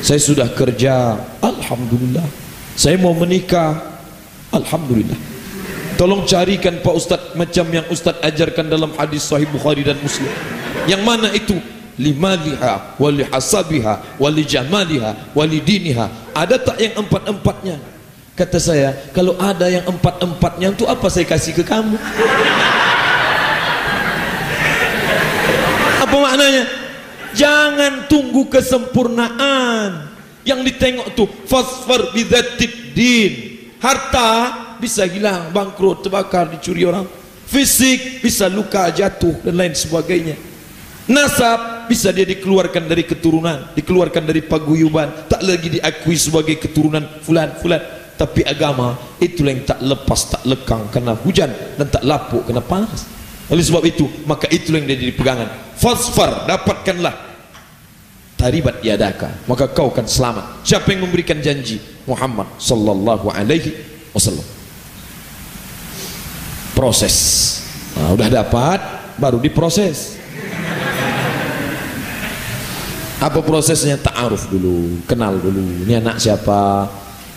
Saya 0.03 0.19
sudah 0.19 0.51
kerja. 0.51 1.14
Alhamdulillah. 1.39 2.27
Saya 2.75 2.99
mau 2.99 3.14
menikah. 3.14 4.03
Alhamdulillah. 4.51 5.19
Tolong 5.95 6.27
carikan 6.27 6.79
Pak 6.83 6.95
Ustadz 6.95 7.35
macam 7.35 7.66
yang 7.71 7.87
Ustadz 7.91 8.23
ajarkan 8.23 8.66
dalam 8.66 8.95
hadis 8.99 9.27
sahih 9.27 9.47
Bukhari 9.51 9.83
dan 9.83 9.99
Muslim. 9.99 10.31
Yang 10.87 11.03
mana 11.03 11.29
itu 11.35 11.59
limaliha 11.99 12.95
wali 12.97 13.27
hasabiha 13.27 14.17
wali 14.23 14.47
jamaliha 14.47 15.35
wali 15.35 15.59
diniha 15.59 16.29
ada 16.39 16.55
tak 16.55 16.79
yang 16.79 16.95
empat-empatnya? 17.03 17.83
Kata 18.39 18.63
saya 18.63 18.95
kalau 19.11 19.35
ada 19.43 19.67
yang 19.67 19.83
empat-empatnya 19.83 20.71
untuk 20.71 20.87
apa 20.87 21.11
saya 21.11 21.27
kasih 21.27 21.51
ke 21.51 21.67
kamu? 21.67 21.99
Apa 26.07 26.15
maknanya? 26.15 26.63
Jangan 27.35 28.07
tunggu 28.07 28.47
kesempurnaan. 28.47 30.15
Yang 30.47 30.61
ditengok 30.71 31.09
tu 31.19 31.27
fasfar 31.51 32.15
bidzatid 32.15 32.95
din. 32.95 33.33
Harta 33.83 34.55
bisa 34.79 35.03
hilang 35.11 35.51
bangkrut 35.51 36.07
terbakar 36.07 36.55
dicuri 36.55 36.87
orang. 36.87 37.03
Fisik 37.51 38.23
bisa 38.23 38.47
luka 38.47 38.87
jatuh 38.95 39.43
dan 39.43 39.59
lain 39.59 39.75
sebagainya 39.75 40.48
nasab 41.09 41.89
bisa 41.89 42.13
dia 42.13 42.29
dikeluarkan 42.29 42.85
dari 42.85 43.03
keturunan 43.09 43.73
dikeluarkan 43.73 44.29
dari 44.29 44.45
paguyuban 44.45 45.27
tak 45.27 45.41
lagi 45.41 45.81
diakui 45.81 46.15
sebagai 46.15 46.61
keturunan 46.61 47.03
fulan 47.25 47.57
fulan. 47.59 47.83
Tapi 48.19 48.43
agama 48.43 48.99
itu 49.23 49.47
yang 49.47 49.63
tak 49.63 49.79
lepas 49.79 50.27
tak 50.27 50.43
lekang 50.43 50.91
kena 50.91 51.15
hujan 51.15 51.55
dan 51.79 51.87
tak 51.87 52.03
lapuk 52.03 52.43
kena 52.51 52.59
panas. 52.59 53.07
Oleh 53.47 53.63
sebab 53.63 53.87
itu 53.87 54.11
maka 54.27 54.51
itu 54.51 54.75
yang 54.75 54.91
dia 54.91 54.99
jadi 54.99 55.15
pegangan. 55.15 55.49
Fasfar 55.79 56.51
dapatkanlah. 56.51 57.15
Taribat 58.35 58.83
yadaka 58.83 59.31
maka 59.47 59.71
kau 59.71 59.95
akan 59.95 60.11
selamat. 60.11 60.67
Siapa 60.67 60.91
yang 60.91 61.07
memberikan 61.07 61.39
janji? 61.39 61.79
Muhammad 62.11 62.51
sallallahu 62.59 63.31
alaihi 63.31 63.79
wasallam. 64.11 64.47
Proses. 66.75 67.17
Nah, 67.95 68.19
dapat 68.19 68.83
baru 69.15 69.39
diproses 69.39 70.18
apa 73.19 73.43
prosesnya? 73.43 73.99
Ta'aruf 73.99 74.47
dulu 74.47 75.03
kenal 75.05 75.39
dulu 75.43 75.59
ini 75.59 75.99
anak 75.99 76.23
siapa. 76.23 76.87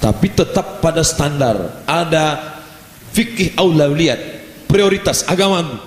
Tapi 0.01 0.33
tetap 0.33 0.81
pada 0.81 1.05
standar 1.05 1.85
ada 1.85 2.37
fikih 3.13 3.53
aulawiyat 3.57 4.17
prioritas 4.65 5.25
agama. 5.29 5.81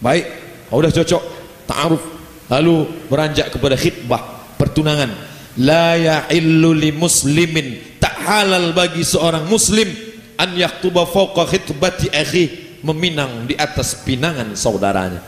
Baik 0.00 0.24
sudah 0.68 0.92
cocok 0.92 1.22
ta'aruf. 1.68 2.02
Lalu 2.46 2.74
beranjak 3.10 3.50
kepada 3.52 3.74
khidbah 3.74 4.54
pertunangan. 4.56 5.10
La 5.56 5.96
ya'illu 5.96 6.76
li 6.76 6.92
muslimin 6.92 7.96
tak 7.96 8.12
halal 8.28 8.76
bagi 8.76 9.00
seorang 9.00 9.48
muslim 9.48 9.88
an 10.36 10.52
yaktuba 10.52 11.08
fawqa 11.08 11.48
khidbati 11.48 12.12
akhi 12.12 12.44
meminang 12.84 13.48
di 13.48 13.56
atas 13.56 14.04
pinangan 14.04 14.52
saudaranya. 14.52 15.24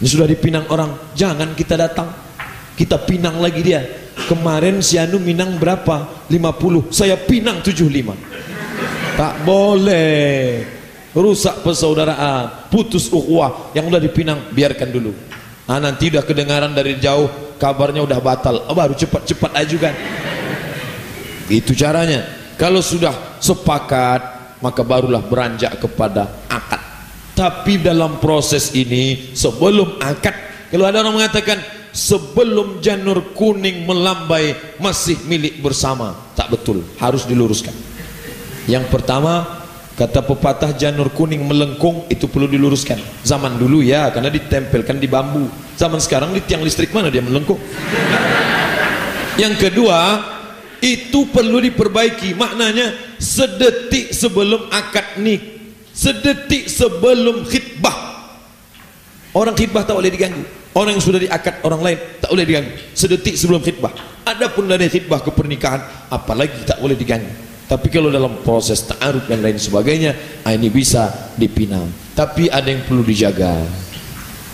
Ini 0.00 0.06
sudah 0.08 0.24
dipinang 0.24 0.70
orang 0.70 1.12
jangan 1.12 1.52
kita 1.52 1.76
datang 1.76 2.29
kita 2.80 2.96
pinang 2.96 3.36
lagi 3.44 3.60
dia. 3.60 3.84
Kemarin 4.24 4.80
si 4.80 4.96
Anu 4.96 5.20
minang 5.20 5.60
berapa? 5.60 6.24
50 6.32 6.88
saya 6.88 7.20
pinang 7.20 7.60
75 7.60 8.40
tak 9.20 9.44
boleh. 9.44 10.64
Rusak 11.12 11.60
persaudaraan. 11.60 12.72
Putus 12.72 13.12
ukhuwah 13.12 13.74
yang 13.76 13.92
udah 13.92 14.00
dipinang 14.00 14.48
biarkan 14.54 14.88
dulu. 14.88 15.12
Nah, 15.68 15.76
nanti 15.76 16.08
udah 16.08 16.24
kedengaran 16.24 16.72
dari 16.72 16.96
jauh 16.96 17.28
kabarnya 17.60 18.00
udah 18.00 18.16
batal. 18.22 18.64
Oh, 18.64 18.72
baru 18.72 18.96
cepat-cepat 18.96 19.52
ajukan 19.60 19.92
itu 21.50 21.76
caranya. 21.76 22.24
Kalau 22.56 22.80
sudah 22.80 23.42
sepakat 23.42 24.40
maka 24.64 24.80
barulah 24.80 25.20
beranjak 25.20 25.76
kepada 25.82 26.30
akad. 26.48 26.80
Tapi 27.36 27.82
dalam 27.82 28.22
proses 28.22 28.72
ini 28.72 29.34
sebelum 29.36 30.00
akad 30.00 30.32
kalau 30.70 30.86
ada 30.86 31.02
orang 31.02 31.18
mengatakan 31.18 31.58
sebelum 31.90 32.78
janur 32.78 33.34
kuning 33.34 33.86
melambai 33.86 34.54
masih 34.78 35.18
milik 35.26 35.62
bersama. 35.62 36.14
Tak 36.34 36.50
betul 36.50 36.82
harus 36.98 37.26
diluruskan. 37.26 37.74
Yang 38.70 38.86
pertama 38.90 39.64
kata 39.98 40.22
pepatah 40.24 40.72
janur 40.74 41.10
kuning 41.12 41.42
melengkung 41.44 42.06
itu 42.08 42.30
perlu 42.30 42.46
diluruskan. 42.46 42.98
Zaman 43.26 43.58
dulu 43.58 43.82
ya 43.82 44.08
karena 44.14 44.30
ditempelkan 44.30 44.96
di 45.02 45.08
bambu. 45.10 45.50
Zaman 45.76 45.98
sekarang 45.98 46.32
di 46.32 46.40
tiang 46.44 46.62
listrik 46.62 46.94
mana 46.94 47.10
dia 47.10 47.22
melengkung? 47.22 47.58
Yang 49.38 49.68
kedua 49.68 49.98
itu 50.80 51.28
perlu 51.28 51.60
diperbaiki. 51.60 52.36
Maknanya 52.38 53.18
sedetik 53.20 54.14
sebelum 54.14 54.70
akad 54.72 55.20
nik 55.20 55.42
sedetik 55.90 56.70
sebelum 56.70 57.44
khidbah. 57.44 58.08
Orang 59.30 59.54
khidbah 59.54 59.86
tak 59.86 59.94
boleh 59.94 60.10
diganggu 60.10 60.59
orang 60.74 60.98
yang 60.98 61.04
sudah 61.04 61.20
diakad 61.22 61.62
orang 61.66 61.80
lain 61.82 61.98
tak 62.20 62.28
boleh 62.30 62.44
diganggu. 62.46 62.72
Sedetik 62.94 63.34
sebelum 63.34 63.60
khidbah. 63.62 63.92
Adapun 64.26 64.70
dari 64.70 64.86
khidbah 64.86 65.24
ke 65.24 65.30
pernikahan 65.34 65.82
apalagi 66.10 66.66
tak 66.66 66.78
boleh 66.78 66.94
diganggu. 66.94 67.30
Tapi 67.70 67.86
kalau 67.86 68.10
dalam 68.10 68.42
proses 68.42 68.82
ta'aruf 68.82 69.30
dan 69.30 69.46
lain 69.46 69.54
sebagainya 69.54 70.42
ah, 70.42 70.50
ini 70.50 70.66
bisa 70.66 71.30
dipinang. 71.38 71.86
Tapi 72.18 72.50
ada 72.50 72.66
yang 72.66 72.82
perlu 72.82 73.06
dijaga. 73.06 73.62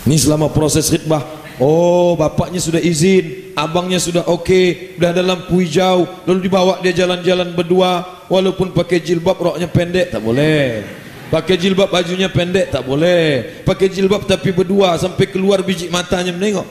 Ini 0.05 0.15
selama 0.15 0.53
proses 0.53 0.87
khidbah 0.93 1.37
oh 1.57 2.13
bapaknya 2.13 2.61
sudah 2.61 2.81
izin 2.81 3.53
abangnya 3.57 3.97
sudah 3.97 4.23
oke 4.29 4.45
okay, 4.45 4.65
sudah 4.95 5.11
dalam 5.13 5.41
lampu 5.41 5.61
hijau 5.61 6.05
lalu 6.29 6.39
dibawa 6.45 6.79
dia 6.85 6.93
jalan-jalan 6.93 7.53
berdua 7.57 8.05
walaupun 8.29 8.73
pakai 8.73 9.01
jilbab 9.01 9.37
roknya 9.37 9.65
pendek 9.65 10.13
tak 10.13 10.21
boleh 10.21 10.85
pakai 11.27 11.55
jilbab 11.59 11.91
bajunya 11.91 12.31
pendek 12.31 12.71
tak 12.71 12.83
boleh. 12.83 13.61
Pakai 13.67 13.87
jilbab 13.91 14.23
tapi 14.27 14.51
berdua 14.55 14.95
sampai 14.95 15.27
keluar 15.27 15.63
biji 15.63 15.91
matanya 15.91 16.31
menengok. 16.31 16.67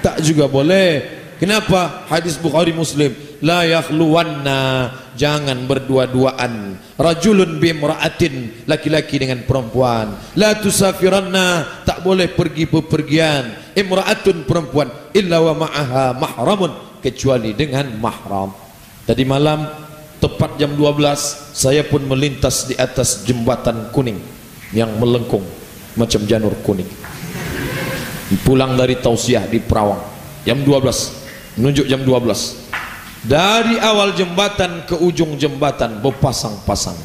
Tak 0.00 0.24
juga 0.24 0.48
boleh. 0.48 1.20
Kenapa? 1.40 2.04
Hadis 2.12 2.36
Bukhari 2.36 2.76
Muslim. 2.76 3.16
La 3.40 3.64
yakhluwanna. 3.64 4.92
Jangan 5.16 5.64
berdua-duaan. 5.64 6.76
Rajulun 7.00 7.56
bimra'atin. 7.56 8.64
Laki-laki 8.68 9.16
dengan 9.16 9.40
perempuan. 9.48 10.20
La 10.36 10.60
tusafiranna. 10.60 11.80
Tak 11.88 12.04
boleh 12.04 12.28
pergi 12.28 12.68
bepergian. 12.68 13.72
Imra'atun 13.72 14.44
perempuan. 14.44 14.92
Illa 15.16 15.40
wa 15.40 15.64
ma'aha 15.64 16.12
mahramun. 16.12 17.00
Kecuali 17.00 17.56
dengan 17.56 17.88
mahram. 17.96 18.52
Tadi 19.08 19.24
malam 19.24 19.64
tepat 20.20 20.60
jam 20.60 20.76
12 20.76 21.00
saya 21.56 21.80
pun 21.82 22.04
melintas 22.04 22.68
di 22.68 22.76
atas 22.76 23.24
jembatan 23.24 23.88
kuning 23.90 24.20
yang 24.76 24.92
melengkung 25.00 25.42
macam 25.96 26.20
janur 26.28 26.54
kuning. 26.62 26.86
Pulang 28.46 28.78
dari 28.78 28.94
tausiah 29.00 29.42
di 29.48 29.58
Perawang. 29.58 29.98
Jam 30.46 30.62
12 30.62 31.58
menunjuk 31.58 31.88
jam 31.90 32.00
12 32.04 33.26
dari 33.26 33.76
awal 33.82 34.14
jembatan 34.14 34.86
ke 34.86 34.94
ujung 34.96 35.34
jembatan 35.36 35.98
berpasang-pasang. 35.98 36.96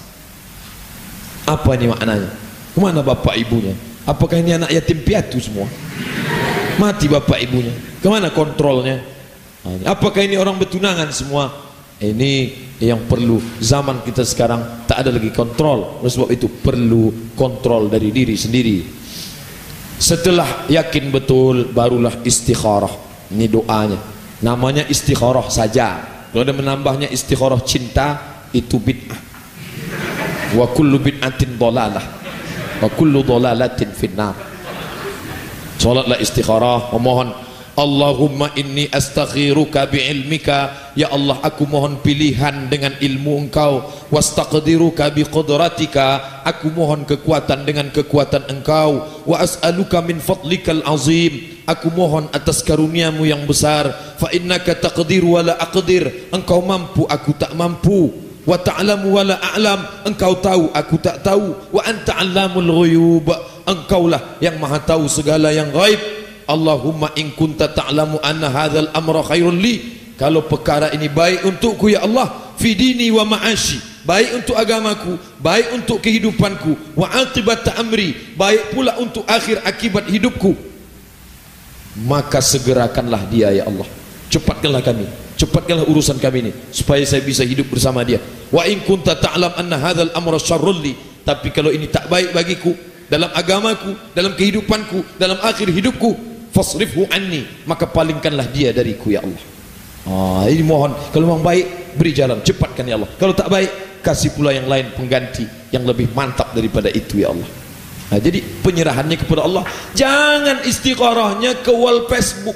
Apa 1.50 1.76
ini 1.76 1.92
maknanya? 1.92 2.30
Kemana 2.78 3.02
bapak 3.02 3.36
ibunya? 3.40 3.74
Apakah 4.06 4.38
ini 4.38 4.54
anak 4.54 4.70
yatim 4.70 5.02
piatu 5.02 5.42
semua? 5.42 5.66
Mati 6.78 7.10
bapak 7.10 7.42
ibunya. 7.42 7.74
Kemana 8.04 8.30
kontrolnya? 8.30 9.02
Apakah 9.82 10.22
ini 10.22 10.38
orang 10.38 10.62
bertunangan 10.62 11.10
semua 11.10 11.65
ini 12.04 12.52
yang 12.84 13.08
perlu 13.08 13.40
zaman 13.64 14.04
kita 14.04 14.28
sekarang 14.28 14.84
tak 14.84 15.08
ada 15.08 15.16
lagi 15.16 15.32
kontrol. 15.32 16.04
Oleh 16.04 16.12
sebab 16.12 16.28
itu 16.28 16.52
perlu 16.52 17.32
kontrol 17.40 17.88
dari 17.88 18.12
diri 18.12 18.36
sendiri. 18.36 18.84
Setelah 19.96 20.68
yakin 20.68 21.08
betul 21.08 21.72
barulah 21.72 22.20
istikharah. 22.28 22.92
Ini 23.32 23.48
doanya. 23.48 24.00
Namanya 24.44 24.84
istikharah 24.92 25.48
saja. 25.48 26.04
Kalau 26.36 26.44
ada 26.44 26.52
menambahnya 26.52 27.08
istikharah 27.08 27.64
cinta 27.64 28.20
itu 28.52 28.76
bid'ah. 28.76 29.20
Wa 30.60 30.68
kullu 30.76 31.00
bid'atin 31.00 31.56
dolalah 31.56 32.04
wa 32.84 32.90
kullu 32.92 33.24
dolalatin 33.24 33.96
finnar. 33.96 34.36
Solatlah 35.80 36.20
istikharah. 36.20 36.92
Memohon 36.92 37.45
Allahumma 37.76 38.56
inni 38.56 38.88
astakhiruka 38.88 39.92
bi'ilmika. 39.92 40.92
Ya 40.96 41.12
Allah 41.12 41.36
aku 41.44 41.68
mohon 41.68 42.00
pilihan 42.00 42.72
dengan 42.72 42.96
ilmu 43.04 43.48
engkau. 43.48 43.84
Wastaqdiruka 44.16 45.12
biqudratika. 45.12 46.40
Aku 46.48 46.72
mohon 46.72 47.04
kekuatan 47.04 47.68
dengan 47.68 47.92
kekuatan 47.92 48.48
engkau. 48.48 49.04
Wa 49.28 49.44
as'aluka 49.44 50.00
min 50.00 50.24
fadlikal 50.24 50.88
azim. 50.88 51.60
Aku 51.68 51.92
mohon 51.92 52.32
atas 52.32 52.64
karuniamu 52.64 53.28
yang 53.28 53.44
besar. 53.44 53.92
Fa 54.16 54.32
innaka 54.32 54.80
taqdir 54.80 55.28
wa 55.28 55.44
la 55.44 55.60
aqdir. 55.60 56.32
Engkau 56.32 56.64
mampu 56.64 57.04
aku 57.12 57.36
tak 57.36 57.52
mampu. 57.60 58.08
Wa 58.48 58.56
ta'lamu 58.56 59.20
wa 59.20 59.24
la 59.28 59.36
a'lam. 59.52 60.08
Engkau 60.08 60.40
tahu 60.40 60.72
aku 60.72 60.96
tak 61.04 61.28
tahu. 61.28 61.76
Wa 61.76 61.84
anta 61.84 62.24
'allamul 62.24 62.72
ghuyub. 62.72 63.28
Engkaulah 63.68 64.40
yang 64.40 64.56
maha 64.64 64.80
tahu 64.80 65.12
segala 65.12 65.52
yang 65.52 65.76
gaib 65.76 66.25
Allahumma 66.46 67.10
in 67.18 67.34
kunta 67.34 67.70
ta'lamu 67.70 68.22
anna 68.22 68.50
hadzal 68.50 68.90
amra 68.94 69.26
khairul 69.26 69.58
li. 69.58 70.04
Kalau 70.16 70.48
perkara 70.48 70.96
ini 70.96 71.12
baik 71.12 71.44
untukku 71.44 71.92
ya 71.92 72.08
Allah 72.08 72.56
fi 72.56 72.72
dini 72.78 73.12
wa 73.12 73.26
ma'ashi. 73.28 73.94
Baik 74.06 74.38
untuk 74.38 74.56
agamaku 74.56 75.18
baik 75.42 75.74
untuk 75.76 75.98
kehidupanku. 76.00 76.96
Wa 76.96 77.10
aqibat 77.26 77.66
amri 77.76 78.14
baik 78.38 78.72
pula 78.78 78.96
untuk 79.02 79.26
akhir 79.26 79.66
akibat 79.66 80.06
hidupku. 80.08 80.54
Maka 82.06 82.40
segerakanlah 82.40 83.26
dia 83.28 83.52
ya 83.52 83.66
Allah. 83.68 83.88
Cepatkanlah 84.30 84.82
kami 84.86 85.06
cepatkanlah 85.36 85.84
urusan 85.92 86.16
kami 86.16 86.48
ini 86.48 86.52
supaya 86.72 87.04
saya 87.04 87.20
bisa 87.20 87.44
hidup 87.44 87.68
bersama 87.68 88.02
dia. 88.08 88.24
Wa 88.54 88.64
in 88.70 88.80
kunta 88.88 89.20
ta'lam 89.20 89.52
anna 89.60 89.76
hadzal 89.82 90.12
amra 90.16 90.40
syarrul 90.40 90.80
li. 90.80 90.96
Tapi 91.26 91.52
kalau 91.52 91.74
ini 91.74 91.90
tak 91.90 92.08
baik 92.08 92.32
bagiku 92.32 92.72
dalam 93.10 93.30
agamaku 93.34 93.94
dalam 94.16 94.34
kehidupanku 94.34 95.18
dalam 95.18 95.38
akhir 95.42 95.70
hidupku 95.70 96.35
fasrifhu 96.56 97.04
anni. 97.12 97.44
Maka 97.68 97.92
palingkanlah 97.92 98.48
dia 98.56 98.72
dariku 98.72 99.12
ya 99.12 99.20
Allah. 99.20 99.44
Ah 100.06 100.46
ini 100.48 100.64
mohon 100.64 100.96
kalau 101.12 101.36
memang 101.36 101.44
baik 101.44 102.00
beri 102.00 102.16
jalan. 102.16 102.40
Cepatkan 102.40 102.88
ya 102.88 102.96
Allah. 102.96 103.12
Kalau 103.20 103.36
tak 103.36 103.52
baik 103.52 104.00
kasih 104.00 104.32
pula 104.32 104.56
yang 104.56 104.72
lain 104.72 104.96
pengganti 104.96 105.44
yang 105.76 105.84
lebih 105.84 106.16
mantap 106.16 106.56
daripada 106.56 106.88
itu 106.88 107.20
ya 107.20 107.36
Allah. 107.36 107.50
Nah, 108.06 108.22
jadi 108.22 108.38
penyerahannya 108.62 109.18
kepada 109.18 109.42
Allah 109.44 109.66
jangan 109.98 110.64
istikharahnya 110.64 111.60
ke 111.66 111.74
wall 111.74 112.08
Facebook. 112.08 112.56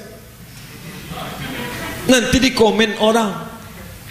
Nanti 2.07 2.37
di 2.39 2.55
komen 2.55 3.01
orang. 3.03 3.49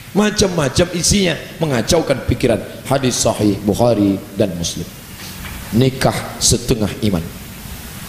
Macam-macam 0.09 0.99
isinya 0.99 1.39
mengacaukan 1.63 2.27
pikiran. 2.27 2.59
Hadis 2.91 3.23
sahih 3.23 3.55
Bukhari 3.63 4.19
dan 4.35 4.51
Muslim. 4.59 4.89
Nikah 5.79 6.41
setengah 6.43 6.91
iman. 7.07 7.23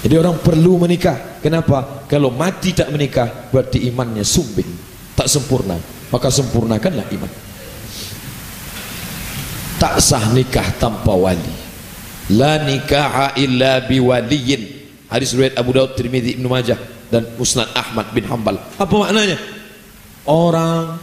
Jadi 0.02 0.16
orang 0.16 0.40
perlu 0.40 0.80
menikah 0.80 1.29
kenapa? 1.40 2.06
Kalau 2.08 2.32
mati 2.32 2.72
tak 2.76 2.92
menikah 2.94 3.52
berarti 3.52 3.88
imannya 3.90 4.24
sumbing. 4.24 4.68
Tak 5.16 5.28
sempurna. 5.28 5.76
Maka 6.10 6.28
sempurnakanlah 6.32 7.06
iman. 7.12 7.32
Tak 9.80 9.96
sah 10.04 10.24
nikah 10.36 10.66
tanpa 10.76 11.16
wali. 11.16 11.56
La 12.36 12.60
nikaha 12.62 13.34
illa 13.40 13.84
biwaliyin. 13.88 14.78
Hadis 15.10 15.34
riwayat 15.34 15.58
Abu 15.58 15.74
Daud 15.74 15.98
Tirmizi 15.98 16.38
Ibnu 16.38 16.46
Majah 16.52 16.78
dan 17.10 17.26
Musnad 17.40 17.72
Ahmad 17.74 18.14
bin 18.14 18.28
Hanbal. 18.28 18.62
Apa 18.78 18.94
maknanya? 18.94 19.40
Orang 20.28 21.02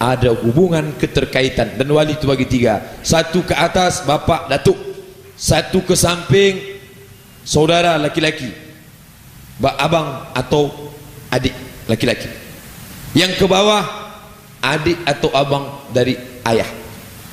ada 0.00 0.30
hubungan 0.34 0.90
keterkaitan 0.98 1.78
dan 1.78 1.86
wali 1.92 2.18
itu 2.18 2.26
bagi 2.26 2.48
tiga. 2.48 2.82
Satu 3.06 3.46
ke 3.46 3.54
atas 3.54 4.02
bapak 4.02 4.50
datuk. 4.50 4.76
Satu 5.38 5.82
ke 5.82 5.94
samping 5.94 6.58
saudara 7.44 7.98
laki-laki 8.00 8.63
abang 9.62 10.30
atau 10.34 10.70
adik 11.30 11.54
laki-laki. 11.86 12.26
Yang 13.14 13.38
ke 13.38 13.46
bawah 13.46 13.84
adik 14.58 14.98
atau 15.06 15.30
abang 15.34 15.64
dari 15.94 16.18
ayah. 16.48 16.66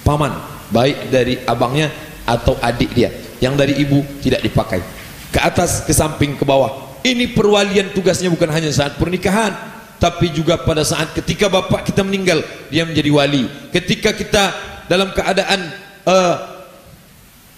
Paman 0.02 0.34
baik 0.70 1.10
dari 1.10 1.42
abangnya 1.46 1.90
atau 2.26 2.58
adik 2.62 2.94
dia. 2.94 3.10
Yang 3.42 3.54
dari 3.58 3.74
ibu 3.82 4.06
tidak 4.22 4.46
dipakai. 4.46 4.82
Ke 5.34 5.40
atas 5.42 5.82
ke 5.86 5.94
samping 5.94 6.38
ke 6.38 6.46
bawah. 6.46 7.02
Ini 7.02 7.34
perwalian 7.34 7.98
tugasnya 7.98 8.30
bukan 8.30 8.50
hanya 8.54 8.70
saat 8.70 8.94
pernikahan 9.02 9.58
tapi 10.02 10.34
juga 10.34 10.58
pada 10.58 10.82
saat 10.82 11.14
ketika 11.14 11.46
bapak 11.46 11.86
kita 11.86 12.02
meninggal 12.02 12.42
dia 12.70 12.86
menjadi 12.86 13.10
wali. 13.10 13.46
Ketika 13.74 14.14
kita 14.14 14.54
dalam 14.86 15.14
keadaan 15.14 15.62
uh, 16.06 16.36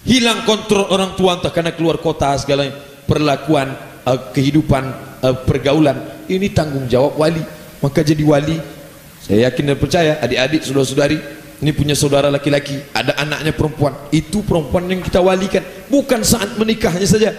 hilang 0.04 0.44
kontrol 0.44 0.88
orang 0.92 1.16
tua 1.16 1.40
entah 1.40 1.52
karena 1.52 1.72
keluar 1.72 1.96
kota 2.00 2.36
segala 2.36 2.68
perlakuan 3.08 3.72
uh, 4.04 4.30
kehidupan 4.30 4.84
uh, 5.24 5.36
pergaulan 5.44 6.24
ini 6.28 6.52
tanggung 6.52 6.86
jawab 6.88 7.16
wali. 7.18 7.42
Maka 7.80 8.00
jadi 8.00 8.24
wali 8.24 8.56
saya 9.24 9.48
yakin 9.48 9.72
dan 9.72 9.76
percaya 9.80 10.12
adik-adik 10.20 10.64
saudara-saudari 10.64 11.18
ini 11.64 11.72
punya 11.72 11.96
saudara 11.96 12.28
laki-laki 12.28 12.76
ada 12.92 13.16
anaknya 13.16 13.56
perempuan 13.56 13.96
itu 14.12 14.44
perempuan 14.44 14.84
yang 14.84 15.00
kita 15.00 15.20
walikan. 15.24 15.64
Bukan 15.88 16.20
saat 16.20 16.56
menikahnya 16.60 17.08
saja. 17.08 17.32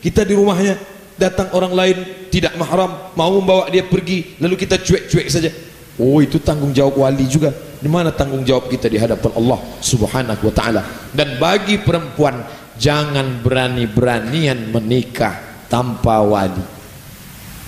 Kita 0.00 0.24
di 0.24 0.32
rumahnya 0.32 0.80
datang 1.20 1.52
orang 1.52 1.72
lain 1.76 1.96
tidak 2.32 2.56
mahram 2.56 3.12
mau 3.12 3.32
membawa 3.36 3.68
dia 3.68 3.84
pergi 3.84 4.36
lalu 4.40 4.56
kita 4.56 4.80
cuek-cuek 4.80 5.28
saja. 5.28 5.52
Oh 6.00 6.24
itu 6.24 6.40
tanggung 6.40 6.72
jawab 6.72 7.04
wali 7.04 7.28
juga. 7.28 7.52
Di 7.80 7.88
mana 7.88 8.12
tanggung 8.12 8.44
jawab 8.44 8.68
kita 8.68 8.88
di 8.92 9.00
hadapan 9.00 9.32
Allah 9.36 9.60
subhanahu 9.80 10.48
wa 10.48 10.54
ta'ala? 10.56 10.82
Dan 11.16 11.40
bagi 11.40 11.80
perempuan 11.80 12.44
jangan 12.76 13.40
berani-beranian 13.40 14.72
menikah 14.72 15.49
tanpa 15.70 16.18
wali. 16.20 16.60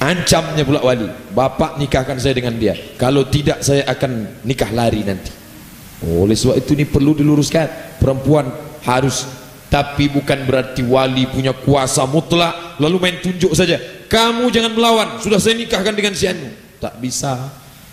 Ancamnya 0.03 0.67
pula 0.67 0.83
wali. 0.83 1.07
Bapak 1.31 1.79
nikahkan 1.79 2.19
saya 2.19 2.35
dengan 2.35 2.59
dia. 2.59 2.75
Kalau 2.99 3.23
tidak 3.31 3.63
saya 3.63 3.87
akan 3.87 4.43
nikah 4.43 4.75
lari 4.75 5.07
nanti. 5.07 5.31
Oleh 6.03 6.35
sebab 6.35 6.59
itu 6.59 6.75
ini 6.75 6.83
perlu 6.83 7.15
diluruskan. 7.15 7.97
Perempuan 8.03 8.51
harus 8.83 9.23
tapi 9.71 10.11
bukan 10.11 10.43
berarti 10.45 10.83
wali 10.85 11.31
punya 11.31 11.55
kuasa 11.55 12.05
mutlak 12.05 12.77
lalu 12.83 12.99
main 12.99 13.17
tunjuk 13.23 13.55
saja. 13.55 13.79
Kamu 14.11 14.51
jangan 14.51 14.75
melawan. 14.75 15.09
Sudah 15.23 15.39
saya 15.39 15.55
nikahkan 15.55 15.95
dengan 15.95 16.13
si 16.19 16.27
anu. 16.27 16.51
Tak 16.83 16.99
bisa. 16.99 17.39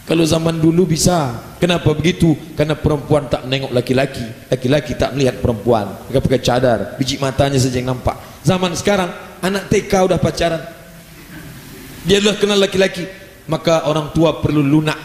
Kalau 0.10 0.26
zaman 0.26 0.58
dulu 0.58 0.90
bisa. 0.90 1.38
Kenapa 1.62 1.94
begitu? 1.94 2.34
Karena 2.58 2.74
perempuan 2.74 3.30
tak 3.30 3.46
menengok 3.46 3.70
laki-laki. 3.70 4.26
Laki-laki 4.50 4.98
tak 4.98 5.14
melihat 5.14 5.38
perempuan. 5.38 5.94
Mereka 6.10 6.26
pakai 6.26 6.42
cadar. 6.42 6.80
Biji 6.98 7.22
matanya 7.22 7.62
saja 7.62 7.78
yang 7.78 7.94
nampak 7.94 8.29
zaman 8.44 8.74
sekarang 8.76 9.10
anak 9.44 9.72
TK 9.72 9.92
udah 10.08 10.20
pacaran. 10.20 10.62
Dia 12.04 12.24
adalah 12.24 12.38
kenal 12.40 12.60
laki-laki. 12.60 13.04
Maka 13.50 13.90
orang 13.90 14.14
tua 14.14 14.40
perlu 14.40 14.62
lunak. 14.62 14.98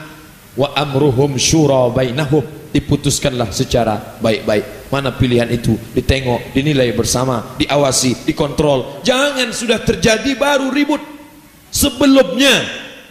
Wa 0.54 0.76
amruhum 0.78 1.34
syura 1.40 1.90
bainahum. 1.90 2.44
Diputuskanlah 2.74 3.54
secara 3.54 4.18
baik-baik. 4.18 4.90
Mana 4.90 5.14
pilihan 5.14 5.46
itu? 5.50 5.78
Ditengok 5.94 6.54
dinilai 6.54 6.90
bersama 6.94 7.54
diawasi 7.58 8.26
dikontrol. 8.26 9.02
Jangan 9.06 9.50
sudah 9.54 9.78
terjadi 9.82 10.34
baru 10.34 10.74
ribut. 10.74 11.02
Sebelumnya 11.70 12.66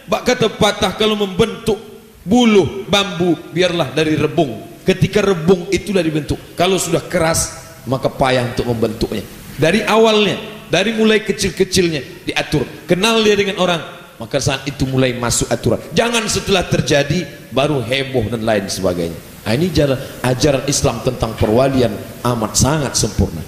bak 0.08 0.24
kata 0.24 0.52
patah 0.56 0.92
kalau 0.96 1.16
membentuk 1.16 1.76
buluh 2.24 2.84
bambu 2.88 3.36
biarlah 3.52 3.92
dari 3.92 4.16
rebung. 4.16 4.84
Ketika 4.84 5.24
rebung 5.24 5.68
itulah 5.72 6.04
dibentuk. 6.04 6.36
Kalau 6.56 6.76
sudah 6.76 7.00
keras 7.08 7.64
maka 7.88 8.12
payah 8.12 8.52
untuk 8.52 8.68
membentuknya 8.68 9.24
dari 9.60 9.80
awalnya 9.84 10.38
dari 10.70 10.96
mulai 10.96 11.22
kecil-kecilnya 11.22 12.26
diatur 12.26 12.64
kenal 12.88 13.22
dia 13.22 13.36
dengan 13.38 13.60
orang 13.62 13.82
maka 14.18 14.38
saat 14.38 14.62
itu 14.66 14.86
mulai 14.86 15.14
masuk 15.14 15.50
aturan 15.50 15.82
jangan 15.92 16.24
setelah 16.26 16.66
terjadi 16.66 17.26
baru 17.50 17.82
heboh 17.82 18.30
dan 18.30 18.42
lain 18.42 18.66
sebagainya 18.66 19.34
Nah, 19.44 19.52
ini 19.52 19.68
jalan, 19.68 20.00
ajaran 20.24 20.64
Islam 20.64 21.04
tentang 21.04 21.36
perwalian 21.36 21.92
amat 22.24 22.52
sangat 22.56 22.96
sempurna. 22.96 23.44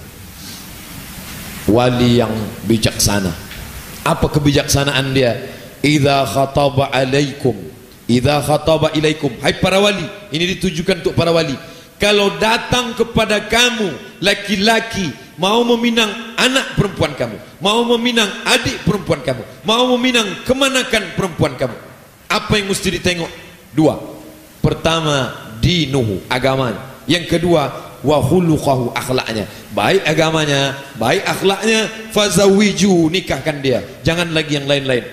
Wali 1.65 2.21
yang 2.21 2.31
bijaksana. 2.69 3.33
Apa 4.05 4.29
kebijaksanaan 4.29 5.11
dia? 5.11 5.33
Idza 5.81 6.21
khataba 6.29 6.93
alaikum, 6.93 7.57
idza 8.05 8.45
khataba 8.45 8.93
ilaikum. 8.93 9.33
Hai 9.41 9.57
para 9.57 9.81
wali, 9.81 10.05
ini 10.29 10.53
ditujukan 10.57 11.01
untuk 11.01 11.17
para 11.17 11.33
wali. 11.33 11.57
Kalau 11.97 12.37
datang 12.37 12.93
kepada 12.93 13.41
kamu 13.49 14.21
laki-laki 14.21 15.09
mau 15.37 15.61
meminang 15.63 16.09
anak 16.35 16.73
perempuan 16.73 17.13
kamu, 17.13 17.37
mau 17.61 17.85
meminang 17.95 18.29
adik 18.43 18.81
perempuan 18.83 19.21
kamu, 19.21 19.45
mau 19.63 19.85
meminang 19.95 20.43
kemanakan 20.43 21.03
perempuan 21.13 21.53
kamu, 21.55 21.77
apa 22.27 22.53
yang 22.59 22.67
mesti 22.67 22.89
ditengok? 22.99 23.31
Dua. 23.71 23.95
Pertama, 24.59 25.31
dinuhu 25.63 26.25
agamanya. 26.27 26.81
Yang 27.07 27.37
kedua 27.37 27.71
wa 28.03 28.17
khuluquhu 28.19 28.91
akhlaknya. 28.91 29.47
Baik 29.71 30.03
agamanya 30.03 30.75
baik 30.99 31.23
akhlaknya 31.23 31.87
fazawiju 32.11 33.07
nikahkan 33.07 33.63
dia. 33.63 33.79
Jangan 34.03 34.35
lagi 34.35 34.59
yang 34.59 34.67
lain-lain. 34.67 35.05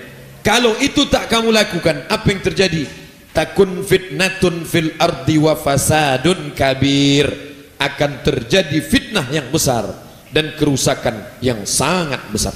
Kalau 0.43 0.75
itu 0.77 1.07
tak 1.09 1.31
kamu 1.31 1.55
lakukan 1.55 2.05
apa 2.11 2.27
yang 2.29 2.41
terjadi? 2.43 2.83
Takun 3.31 3.81
fitnatun 3.83 4.67
fil 4.67 4.91
ardi 4.99 5.39
wa 5.39 5.55
fasadun 5.55 6.51
kabir. 6.51 7.31
Akan 7.75 8.23
terjadi 8.23 8.79
fitnah 8.79 9.27
yang 9.31 9.51
besar 9.51 10.04
dan 10.33 10.55
kerusakan 10.57 11.37
yang 11.41 11.65
sangat 11.67 12.21
besar 12.31 12.53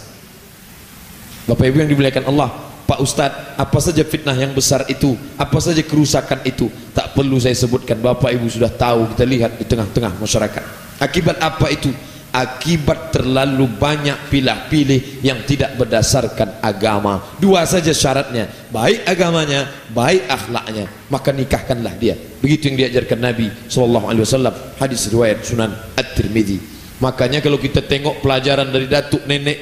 Bapak 1.50 1.66
Ibu 1.66 1.82
yang 1.82 1.90
dimuliakan 1.90 2.26
Allah 2.30 2.70
Pak 2.90 3.06
Ustaz, 3.06 3.30
apa 3.54 3.78
saja 3.78 4.02
fitnah 4.02 4.34
yang 4.34 4.50
besar 4.50 4.82
itu, 4.90 5.14
apa 5.38 5.62
saja 5.62 5.78
kerusakan 5.86 6.42
itu, 6.42 6.74
tak 6.90 7.14
perlu 7.14 7.38
saya 7.38 7.54
sebutkan. 7.54 8.02
Bapak 8.02 8.34
Ibu 8.34 8.50
sudah 8.50 8.74
tahu, 8.74 9.14
kita 9.14 9.30
lihat 9.30 9.62
di 9.62 9.66
tengah-tengah 9.70 10.18
masyarakat. 10.18 10.64
Akibat 10.98 11.38
apa 11.38 11.70
itu? 11.70 11.94
akibat 12.30 13.10
terlalu 13.10 13.66
banyak 13.66 14.30
pilih-pilih 14.30 15.26
yang 15.26 15.42
tidak 15.50 15.74
berdasarkan 15.82 16.62
agama 16.62 17.26
dua 17.42 17.66
saja 17.66 17.90
syaratnya 17.90 18.46
baik 18.70 19.02
agamanya 19.10 19.66
baik 19.90 20.30
akhlaknya 20.30 20.86
maka 21.10 21.34
nikahkanlah 21.34 21.98
dia 21.98 22.14
begitu 22.38 22.70
yang 22.70 22.86
diajarkan 22.86 23.20
Nabi 23.34 23.50
SAW 23.66 24.78
hadis 24.78 25.10
riwayat 25.10 25.42
Sunan 25.42 25.74
At-Tirmidhi 25.98 26.79
makanya 27.00 27.40
kalau 27.40 27.60
kita 27.60 27.84
tengok 27.84 28.20
pelajaran 28.24 28.70
dari 28.70 28.88
datuk 28.88 29.24
nenek 29.26 29.58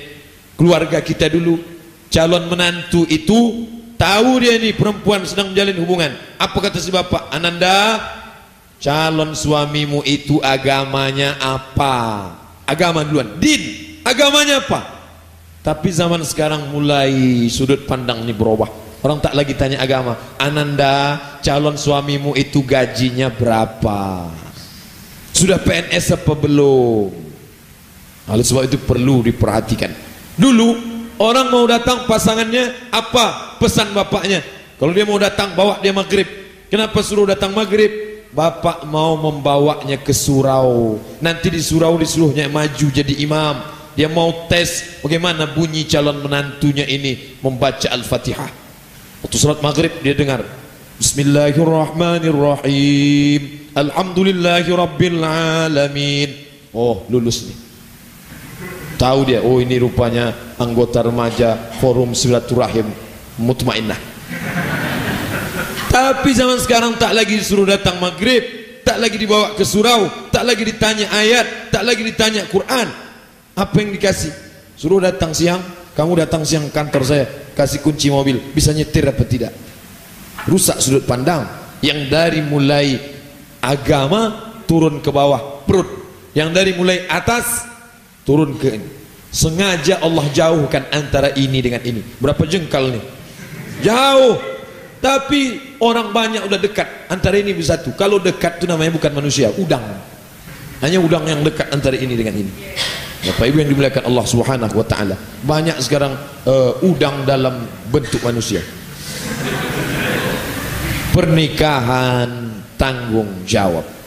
keluarga 0.58 1.00
kita 1.00 1.30
dulu 1.30 1.62
calon 2.10 2.50
menantu 2.50 3.06
itu 3.08 3.70
tahu 3.98 4.42
dia 4.42 4.56
ini 4.56 4.72
perempuan 4.74 5.26
sedang 5.26 5.52
menjalin 5.52 5.78
hubungan. 5.82 6.12
Apa 6.42 6.58
kata 6.58 6.82
si 6.82 6.90
bapak? 6.94 7.30
Ananda 7.34 8.02
calon 8.82 9.38
suamimu 9.38 10.06
itu 10.06 10.42
agamanya 10.42 11.36
apa? 11.42 11.96
Agama 12.66 13.04
duluan. 13.04 13.38
Din 13.42 14.02
agamanya 14.06 14.64
apa? 14.64 14.82
Tapi 15.66 15.90
zaman 15.92 16.24
sekarang 16.24 16.72
mulai 16.72 17.46
sudut 17.52 17.84
pandang 17.84 18.24
ini 18.24 18.32
berubah. 18.32 18.72
Orang 19.04 19.20
tak 19.22 19.36
lagi 19.36 19.54
tanya 19.54 19.84
agama. 19.84 20.16
Ananda 20.40 21.20
calon 21.44 21.76
suamimu 21.76 22.34
itu 22.40 22.64
gajinya 22.64 23.28
berapa? 23.30 24.32
Sudah 25.36 25.62
PNS 25.62 26.18
apa 26.18 26.34
belum 26.34 27.27
oleh 28.28 28.44
sebab 28.44 28.68
itu 28.68 28.76
perlu 28.84 29.24
diperhatikan. 29.24 29.88
Dulu 30.36 30.76
orang 31.16 31.48
mau 31.48 31.64
datang 31.64 32.04
pasangannya 32.04 32.92
apa 32.92 33.56
pesan 33.64 33.96
bapaknya? 33.96 34.44
Kalau 34.76 34.92
dia 34.92 35.08
mau 35.08 35.16
datang 35.16 35.56
bawa 35.56 35.80
dia 35.80 35.96
maghrib. 35.96 36.28
Kenapa 36.68 37.00
suruh 37.00 37.24
datang 37.24 37.56
maghrib? 37.56 38.20
Bapak 38.36 38.84
mau 38.86 39.16
membawanya 39.16 39.96
ke 39.98 40.12
surau. 40.12 41.00
Nanti 41.24 41.48
di 41.50 41.64
surau 41.64 41.96
disuruhnya 41.96 42.52
maju 42.52 42.92
jadi 42.92 43.16
imam. 43.24 43.56
Dia 43.98 44.06
mau 44.12 44.46
tes 44.46 45.02
bagaimana 45.02 45.50
bunyi 45.50 45.90
calon 45.90 46.22
menantunya 46.22 46.86
ini 46.86 47.42
Membaca 47.42 47.90
Al-Fatihah. 47.90 48.54
Waktu 49.26 49.38
salat 49.42 49.66
maghrib 49.66 49.90
dia 50.06 50.14
dengar 50.14 50.46
Bismillahirrahmanirrahim. 51.02 53.74
Alhamdulillahirrabbilalamin 53.74 56.30
Oh 56.78 57.02
lulus 57.10 57.50
nih 57.50 57.67
Tahu 58.98 59.20
dia, 59.30 59.46
oh 59.46 59.62
ini 59.62 59.78
rupanya 59.78 60.34
anggota 60.58 61.06
remaja 61.06 61.54
Forum 61.78 62.18
Silaturahim 62.18 62.90
Mutmainnah 63.38 64.18
tapi 65.98 66.30
zaman 66.30 66.62
sekarang 66.62 66.94
tak 67.02 67.16
lagi 67.18 67.42
disuruh 67.42 67.66
datang 67.66 67.98
maghrib 67.98 68.46
Tak 68.86 69.02
lagi 69.02 69.18
dibawa 69.18 69.58
ke 69.58 69.66
surau 69.66 70.30
Tak 70.30 70.46
lagi 70.46 70.62
ditanya 70.62 71.10
ayat 71.10 71.74
Tak 71.74 71.82
lagi 71.82 72.06
ditanya 72.06 72.46
Quran 72.46 72.88
Apa 73.58 73.76
yang 73.82 73.90
dikasih? 73.98 74.30
Suruh 74.78 75.02
datang 75.02 75.34
siang 75.34 75.58
Kamu 75.98 76.14
datang 76.22 76.46
siang 76.46 76.70
kantor 76.70 77.02
saya 77.02 77.26
Kasih 77.58 77.82
kunci 77.82 78.14
mobil 78.14 78.38
Bisa 78.54 78.78
nyetir 78.78 79.10
apa 79.10 79.26
tidak? 79.26 79.58
Rusak 80.46 80.78
sudut 80.86 81.02
pandang 81.10 81.50
Yang 81.82 82.14
dari 82.14 82.40
mulai 82.46 82.94
agama 83.58 84.54
Turun 84.70 85.02
ke 85.02 85.10
bawah 85.10 85.66
perut 85.66 85.88
Yang 86.38 86.50
dari 86.54 86.72
mulai 86.78 87.10
atas 87.10 87.66
Turun 88.28 88.60
ke 88.60 88.76
ini. 88.76 88.88
Sengaja 89.32 90.04
Allah 90.04 90.28
jauhkan 90.36 90.84
antara 90.92 91.32
ini 91.40 91.64
dengan 91.64 91.80
ini. 91.88 92.04
Berapa 92.20 92.44
jengkal 92.44 92.92
nih? 92.92 93.04
Jauh. 93.88 94.36
Tapi 95.00 95.62
orang 95.80 96.12
banyak 96.12 96.44
udah 96.44 96.60
dekat 96.60 97.08
antara 97.08 97.40
ini 97.40 97.56
bisa 97.56 97.80
satu. 97.80 97.96
Kalau 97.96 98.20
dekat 98.20 98.60
itu 98.60 98.66
namanya 98.68 98.92
bukan 98.92 99.16
manusia 99.16 99.48
udang. 99.56 99.84
Hanya 100.84 101.00
udang 101.00 101.24
yang 101.24 101.40
dekat 101.46 101.72
antara 101.72 101.96
ini 101.96 102.20
dengan 102.20 102.36
ini. 102.36 102.52
Bapak 103.32 103.46
Ibu 103.48 103.58
yang 103.64 103.70
dimuliakan 103.72 104.04
Allah 104.12 104.26
Subhanahu 104.28 104.76
wa 104.76 104.86
taala. 104.86 105.16
Banyak 105.46 105.78
sekarang 105.80 106.18
uh, 106.44 106.84
udang 106.84 107.24
dalam 107.24 107.64
bentuk 107.88 108.20
manusia. 108.26 108.60
Pernikahan 111.14 112.62
tanggung 112.78 113.42
jawab 113.48 113.98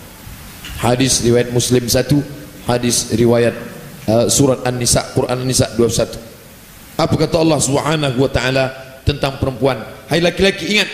hadis 0.80 1.20
riwayat 1.20 1.52
Muslim 1.52 1.84
satu 1.90 2.24
hadis 2.64 3.12
riwayat 3.12 3.52
uh, 4.10 4.26
surat 4.26 4.66
An-Nisa 4.66 5.14
Quran 5.14 5.46
An-Nisa 5.46 5.70
21 5.78 6.30
apa 7.00 7.14
kata 7.16 7.40
Allah 7.40 7.56
Subhanahu 7.56 8.16
wa 8.20 8.28
taala 8.28 8.64
tentang 9.08 9.40
perempuan? 9.40 9.80
Hai 10.04 10.20
laki-laki 10.20 10.76
ingat. 10.76 10.90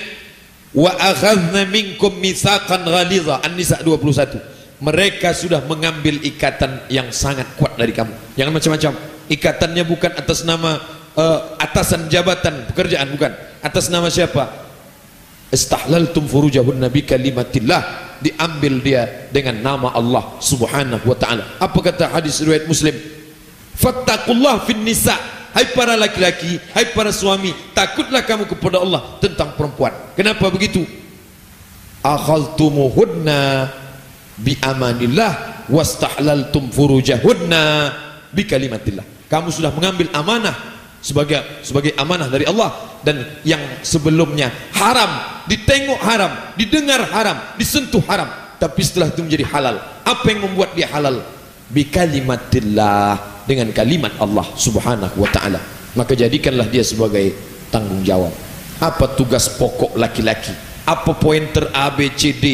Wa 0.70 0.94
akhadna 0.94 1.66
minkum 1.66 2.14
mitsaqan 2.22 2.86
ghalidha 2.86 3.42
an-nisa 3.42 3.80
21 3.82 4.38
mereka 4.76 5.32
sudah 5.32 5.64
mengambil 5.64 6.20
ikatan 6.20 6.84
yang 6.92 7.08
sangat 7.08 7.48
kuat 7.56 7.80
dari 7.80 7.96
kamu. 7.96 8.12
Jangan 8.36 8.52
macam-macam. 8.52 8.92
Ikatannya 9.26 9.84
bukan 9.88 10.12
atas 10.14 10.44
nama 10.46 10.78
uh, 11.18 11.58
atasan 11.58 12.06
jabatan 12.06 12.70
pekerjaan 12.70 13.10
bukan. 13.10 13.32
Atas 13.64 13.90
nama 13.90 14.06
siapa? 14.06 14.46
Istahlaltum 15.50 16.28
furujahun 16.28 16.76
nabi 16.76 17.02
kalimatillah 17.02 18.05
diambil 18.22 18.80
dia 18.80 19.02
dengan 19.32 19.60
nama 19.60 19.88
Allah 19.92 20.38
subhanahu 20.40 21.04
wa 21.04 21.16
ta'ala 21.16 21.60
apa 21.60 21.78
kata 21.80 22.12
hadis 22.12 22.40
riwayat 22.40 22.68
muslim 22.68 22.94
fattaqullah 23.76 24.64
fin 24.64 24.80
nisa' 24.80 25.36
Hai 25.56 25.72
para 25.72 25.96
laki-laki, 25.96 26.60
hai 26.76 26.92
para 26.92 27.08
suami, 27.08 27.48
takutlah 27.72 28.20
kamu 28.20 28.44
kepada 28.44 28.76
Allah 28.76 29.16
tentang 29.24 29.56
perempuan. 29.56 29.88
Kenapa 30.12 30.52
begitu? 30.52 30.84
Akhaltumuhunna 32.04 33.72
bi 34.36 34.52
amanillah 34.60 35.64
wastahlaltum 35.72 36.68
furujahunna 36.68 37.88
bi 38.36 38.44
kalimatillah. 38.44 39.32
Kamu 39.32 39.48
sudah 39.48 39.72
mengambil 39.72 40.12
amanah 40.12 40.75
sebagai 41.06 41.38
sebagai 41.62 41.94
amanah 41.94 42.26
dari 42.26 42.42
Allah. 42.50 42.98
Dan 43.06 43.22
yang 43.46 43.62
sebelumnya 43.86 44.50
haram, 44.74 45.46
ditengok 45.46 46.02
haram, 46.02 46.32
didengar 46.58 47.06
haram, 47.06 47.38
disentuh 47.54 48.02
haram, 48.10 48.26
tapi 48.58 48.82
setelah 48.82 49.14
itu 49.14 49.22
menjadi 49.22 49.46
halal. 49.46 49.78
Apa 50.02 50.26
yang 50.34 50.50
membuat 50.50 50.74
dia 50.74 50.90
halal? 50.90 51.22
Bi 51.70 51.86
kalimatillah 51.86 53.46
dengan 53.46 53.70
kalimat 53.70 54.10
Allah 54.18 54.42
subhanahu 54.58 55.22
wa 55.22 55.30
ta'ala. 55.30 55.62
Maka 55.94 56.18
jadikanlah 56.18 56.66
dia 56.66 56.82
sebagai 56.82 57.30
tanggung 57.70 58.02
jawab 58.02 58.34
apa 58.80 59.16
tugas 59.16 59.48
pokok 59.56 59.96
laki-laki? 59.96 60.52
Apa 60.86 61.16
pointer 61.16 61.72
A, 61.72 61.90
B, 61.90 62.12
C, 62.14 62.36
D? 62.36 62.44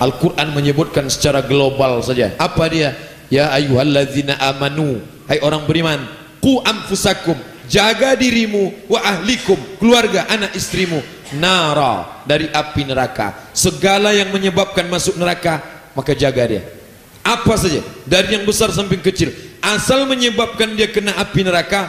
Al-Quran 0.00 0.50
menyebutkan 0.50 1.06
secara 1.06 1.44
global 1.44 2.02
saja. 2.02 2.34
Apa 2.40 2.66
dia? 2.66 2.96
Ya 3.30 3.52
ayuhallazina 3.54 4.34
amanu. 4.40 4.98
Hai 5.24 5.40
orang 5.40 5.64
beriman 5.64 6.00
ku 6.42 6.60
anfusakum 6.60 7.38
jaga 7.68 8.16
dirimu 8.18 8.88
wa 8.88 9.00
ahlikum 9.00 9.56
keluarga 9.80 10.28
anak 10.28 10.54
istrimu. 10.56 11.00
Nara 11.34 12.22
dari 12.28 12.46
api 12.46 12.86
neraka. 12.86 13.50
Segala 13.50 14.14
yang 14.14 14.30
menyebabkan 14.30 14.86
masuk 14.86 15.18
neraka 15.18 15.58
maka 15.96 16.14
jaga 16.14 16.46
dia. 16.46 16.62
Apa 17.24 17.56
saja 17.56 17.80
dari 18.04 18.36
yang 18.36 18.44
besar 18.44 18.68
sampai 18.70 19.00
kecil 19.00 19.32
asal 19.64 20.04
menyebabkan 20.04 20.76
dia 20.76 20.92
kena 20.92 21.16
api 21.16 21.40
neraka 21.40 21.88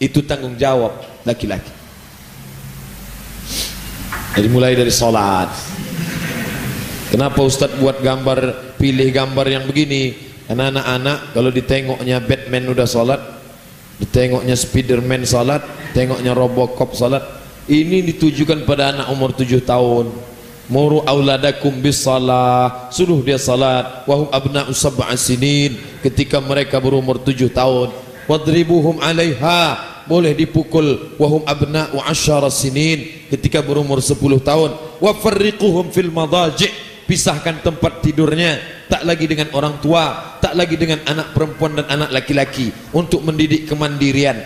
itu 0.00 0.24
tanggung 0.24 0.56
jawab 0.56 0.96
laki-laki. 1.28 1.70
Jadi 4.32 4.48
mulai 4.48 4.72
dari 4.72 4.88
solat. 4.88 5.52
Kenapa 7.12 7.44
Ustaz 7.44 7.68
buat 7.76 8.00
gambar 8.00 8.72
pilih 8.80 9.12
gambar 9.12 9.46
yang 9.46 9.64
begini? 9.68 10.32
Karena 10.48 10.72
anak-anak 10.72 11.18
kalau 11.36 11.50
ditengoknya 11.52 12.24
Batman 12.24 12.64
udah 12.72 12.88
solat 12.88 13.20
ditengoknya 14.00 14.56
Spiderman 14.56 15.26
solat 15.28 15.60
tengoknya 15.92 16.32
Robocop 16.32 16.96
solat 16.96 17.42
ini 17.70 18.02
ditujukan 18.10 18.66
pada 18.66 18.90
anak 18.90 19.06
umur 19.14 19.30
7 19.30 19.62
tahun. 19.62 20.10
Muru 20.66 21.04
auladakum 21.04 21.74
bis 21.78 22.02
salah 22.02 22.88
suruh 22.90 23.22
dia 23.22 23.38
salat. 23.38 24.02
Wahum 24.08 24.26
abna'u 24.34 24.74
sab'a 24.74 25.14
sinin. 25.14 25.78
Ketika 26.02 26.42
mereka 26.42 26.82
berumur 26.82 27.22
tujuh 27.22 27.52
tahun. 27.54 27.94
Wadribuhum 28.26 28.98
alaiha. 28.98 29.78
Boleh 30.10 30.34
dipukul. 30.34 31.14
Wahum 31.20 31.46
abna'u 31.46 32.02
asyara 32.02 32.50
sinin. 32.50 33.30
Ketika 33.30 33.62
berumur 33.62 34.02
sepuluh 34.02 34.42
tahun. 34.42 34.74
Wa 34.98 35.14
farriquhum 35.14 35.94
fil 35.94 36.10
madaji' 36.10 36.91
pisahkan 37.06 37.62
tempat 37.64 38.02
tidurnya. 38.04 38.84
Tak 38.88 39.08
lagi 39.08 39.24
dengan 39.24 39.48
orang 39.56 39.80
tua 39.80 40.36
tak 40.42 40.52
lagi 40.52 40.76
dengan 40.76 41.00
anak 41.08 41.32
perempuan 41.32 41.80
dan 41.80 41.86
anak 41.88 42.10
laki-laki. 42.12 42.70
Untuk 42.92 43.24
mendidik 43.24 43.68
kemandirian. 43.70 44.38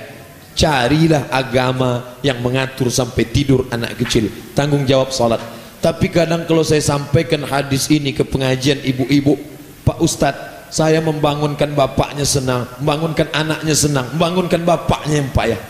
Carilah 0.57 1.29
agama 1.29 2.17
yang 2.25 2.41
mengatur 2.41 2.89
sampai 2.89 3.29
tidur 3.29 3.69
anak 3.69 4.01
kecil. 4.01 4.33
Tanggung 4.57 4.89
jawab 4.89 5.13
salat 5.13 5.57
tapi 5.87 6.11
kadang 6.11 6.43
kalau 6.49 6.65
saya 6.65 6.83
sampaikan 6.83 7.47
hadis 7.47 7.87
ini 7.93 8.11
ke 8.11 8.27
pengajian 8.27 8.83
ibu-ibu 8.83 9.39
Pak 9.87 10.03
Ustadz 10.03 10.73
saya 10.73 10.99
membangunkan 10.99 11.79
bapaknya 11.79 12.27
senang 12.27 12.67
membangunkan 12.83 13.31
anaknya 13.31 13.71
senang 13.71 14.11
membangunkan 14.17 14.67
bapaknya 14.67 15.23
yang 15.23 15.31
payah. 15.31 15.61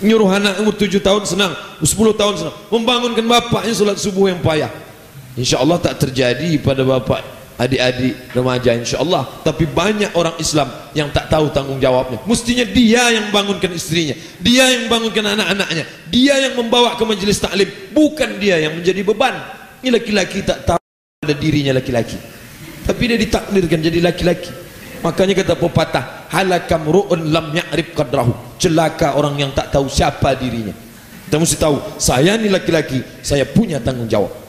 Nyuruh 0.00 0.32
anak 0.32 0.64
umur 0.64 0.74
7 0.80 0.96
tahun 0.96 1.22
senang 1.28 1.52
10 1.84 1.92
tahun 2.16 2.34
senang 2.40 2.56
membangunkan 2.72 3.24
bapaknya 3.28 3.72
sholat 3.76 4.00
subuh 4.00 4.32
yang 4.32 4.40
payah 4.40 4.72
insya 5.34 5.62
Allah 5.62 5.78
tak 5.82 5.98
terjadi 6.02 6.58
pada 6.62 6.82
bapak 6.86 7.34
adik-adik 7.54 8.34
remaja 8.34 8.74
insyaAllah. 8.74 9.46
Tapi 9.46 9.64
banyak 9.68 10.14
orang 10.18 10.34
Islam 10.42 10.68
yang 10.94 11.10
tak 11.14 11.30
tahu 11.30 11.50
tanggung 11.54 11.78
jawabnya 11.78 12.18
mestinya 12.26 12.66
dia 12.66 13.14
yang 13.14 13.30
bangunkan 13.30 13.70
istrinya. 13.74 14.14
Dia 14.42 14.74
yang 14.74 14.90
bangunkan 14.90 15.22
anak-anaknya. 15.22 15.84
Dia 16.10 16.34
yang 16.48 16.54
membawa 16.58 16.98
ke 16.98 17.04
majlis 17.06 17.38
taklim 17.38 17.68
bukan 17.94 18.38
dia 18.38 18.58
yang 18.58 18.74
menjadi 18.74 19.00
beban. 19.06 19.34
Ini 19.84 19.90
laki-laki 19.92 20.40
tak 20.42 20.64
tahu 20.64 20.80
ada 21.22 21.34
dirinya 21.36 21.72
laki-laki. 21.76 22.16
Tapi 22.84 23.02
dia 23.08 23.18
ditakdirkan 23.20 23.80
jadi 23.80 23.98
laki-laki. 24.02 24.52
Makanya 25.04 25.36
kata 25.36 25.54
pepatah 25.60 26.04
halakam 26.32 26.88
ru'un 26.88 27.28
lam 27.28 27.52
ya'rib 27.52 27.92
qadrahu. 27.92 28.56
Celaka 28.56 29.20
orang 29.20 29.36
yang 29.36 29.52
tak 29.52 29.68
tahu 29.68 29.84
siapa 29.84 30.32
dirinya. 30.36 30.72
Kita 31.28 31.36
mesti 31.40 31.56
tahu 31.56 31.76
saya 31.98 32.36
ni 32.38 32.52
laki-laki 32.52 33.00
saya 33.24 33.42
punya 33.48 33.80
tanggung 33.80 34.06
jawab 34.06 34.43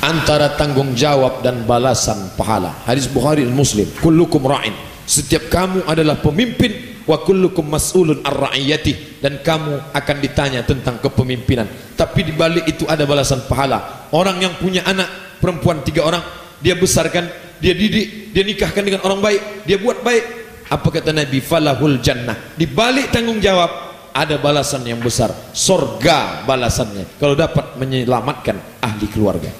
antara 0.00 0.56
tanggung 0.56 0.96
jawab 0.96 1.44
dan 1.44 1.68
balasan 1.68 2.32
pahala. 2.34 2.72
Hadis 2.88 3.06
Bukhari 3.06 3.44
dan 3.44 3.52
Muslim. 3.52 3.86
Kullukum 4.00 4.40
ra'in. 4.48 4.72
Setiap 5.04 5.52
kamu 5.52 5.84
adalah 5.84 6.18
pemimpin 6.18 7.02
wa 7.04 7.20
kullukum 7.20 7.66
mas'ulun 7.68 8.24
ar-ra'iyati 8.24 9.20
dan 9.20 9.42
kamu 9.44 9.92
akan 9.92 10.16
ditanya 10.22 10.60
tentang 10.64 11.02
kepemimpinan. 11.02 11.68
Tapi 11.98 12.30
di 12.30 12.32
balik 12.32 12.64
itu 12.70 12.88
ada 12.88 13.04
balasan 13.04 13.44
pahala. 13.44 14.08
Orang 14.14 14.40
yang 14.40 14.56
punya 14.56 14.86
anak 14.88 15.38
perempuan 15.42 15.84
tiga 15.84 16.06
orang 16.06 16.22
dia 16.60 16.76
besarkan 16.76 17.26
dia 17.60 17.72
didik 17.76 18.32
dia 18.32 18.44
nikahkan 18.44 18.84
dengan 18.84 19.02
orang 19.04 19.20
baik 19.20 19.66
dia 19.68 19.76
buat 19.76 20.00
baik. 20.00 20.24
Apa 20.70 20.86
kata 20.86 21.10
Nabi? 21.10 21.42
Falahul 21.42 21.98
jannah. 21.98 22.54
Di 22.54 22.70
balik 22.70 23.10
tanggung 23.10 23.42
jawab 23.42 23.90
ada 24.14 24.38
balasan 24.38 24.86
yang 24.86 25.02
besar. 25.02 25.34
Sorga 25.50 26.46
balasannya. 26.46 27.18
Kalau 27.18 27.34
dapat 27.34 27.74
menyelamatkan 27.74 28.78
ahli 28.78 29.10
keluarga 29.10 29.50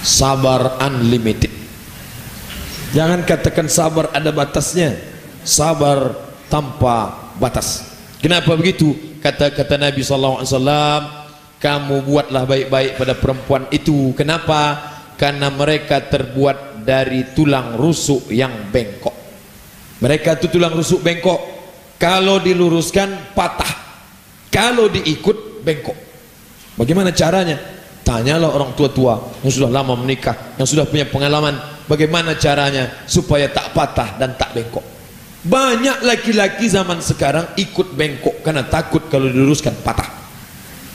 sabar 0.00 0.80
unlimited. 0.84 1.52
Jangan 2.90 3.22
katakan 3.22 3.70
sabar 3.70 4.10
ada 4.10 4.34
batasnya. 4.34 4.98
Sabar 5.46 6.16
tanpa 6.50 7.30
batas. 7.38 7.86
Kenapa 8.20 8.52
begitu? 8.58 8.92
Kata-kata 9.22 9.80
Nabi 9.80 10.04
SAW 10.04 10.44
kamu 11.60 11.96
buatlah 12.04 12.44
baik-baik 12.48 12.96
pada 12.96 13.14
perempuan 13.16 13.64
itu. 13.70 14.12
Kenapa? 14.16 14.76
Karena 15.16 15.52
mereka 15.52 16.00
terbuat 16.00 16.82
dari 16.82 17.36
tulang 17.36 17.76
rusuk 17.76 18.32
yang 18.32 18.72
bengkok. 18.72 19.12
Mereka 20.00 20.40
itu 20.40 20.46
tulang 20.48 20.72
rusuk 20.72 21.04
bengkok. 21.04 21.40
Kalau 22.00 22.40
diluruskan 22.40 23.36
patah. 23.36 23.68
Kalau 24.48 24.88
diikut 24.88 25.60
bengkok. 25.60 25.96
Bagaimana 26.80 27.12
caranya 27.12 27.79
Tanyalah 28.10 28.50
orang 28.50 28.74
tua-tua 28.74 29.38
yang 29.46 29.54
sudah 29.54 29.70
lama 29.70 29.94
menikah, 29.94 30.58
yang 30.58 30.66
sudah 30.66 30.82
punya 30.82 31.06
pengalaman, 31.06 31.54
bagaimana 31.86 32.34
caranya 32.34 33.06
supaya 33.06 33.46
tak 33.46 33.70
patah 33.70 34.18
dan 34.18 34.34
tak 34.34 34.50
bengkok. 34.50 34.82
Banyak 35.46 36.02
laki-laki 36.02 36.66
zaman 36.66 36.98
sekarang 36.98 37.54
ikut 37.54 37.94
bengkok 37.94 38.42
karena 38.42 38.66
takut 38.66 39.06
kalau 39.06 39.30
diluruskan 39.30 39.78
patah. 39.86 40.10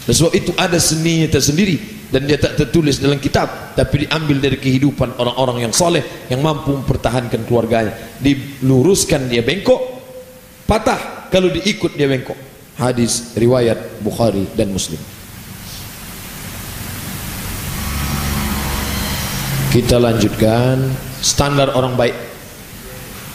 Dan 0.03 0.11
sebab 0.11 0.35
itu 0.35 0.51
ada 0.59 0.75
seninya 0.75 1.31
tersendiri 1.31 1.79
dan 2.11 2.27
dia 2.27 2.35
tak 2.35 2.59
tertulis 2.59 2.99
dalam 2.99 3.15
kitab 3.23 3.79
tapi 3.79 4.03
diambil 4.03 4.51
dari 4.51 4.59
kehidupan 4.59 5.15
orang-orang 5.15 5.71
yang 5.71 5.71
soleh 5.71 6.03
yang 6.27 6.43
mampu 6.43 6.75
mempertahankan 6.75 7.47
keluarganya. 7.47 7.95
Diluruskan 8.19 9.31
dia 9.31 9.39
bengkok, 9.39 9.79
patah 10.67 11.31
kalau 11.31 11.47
diikut 11.47 11.95
dia 11.95 12.11
bengkok. 12.11 12.35
Hadis 12.75 13.31
riwayat 13.39 14.03
Bukhari 14.03 14.51
dan 14.51 14.67
Muslim. 14.75 15.14
Kita 19.75 19.99
lanjutkan 19.99 20.87
standar 21.19 21.75
orang 21.75 21.99
baik. 21.99 22.15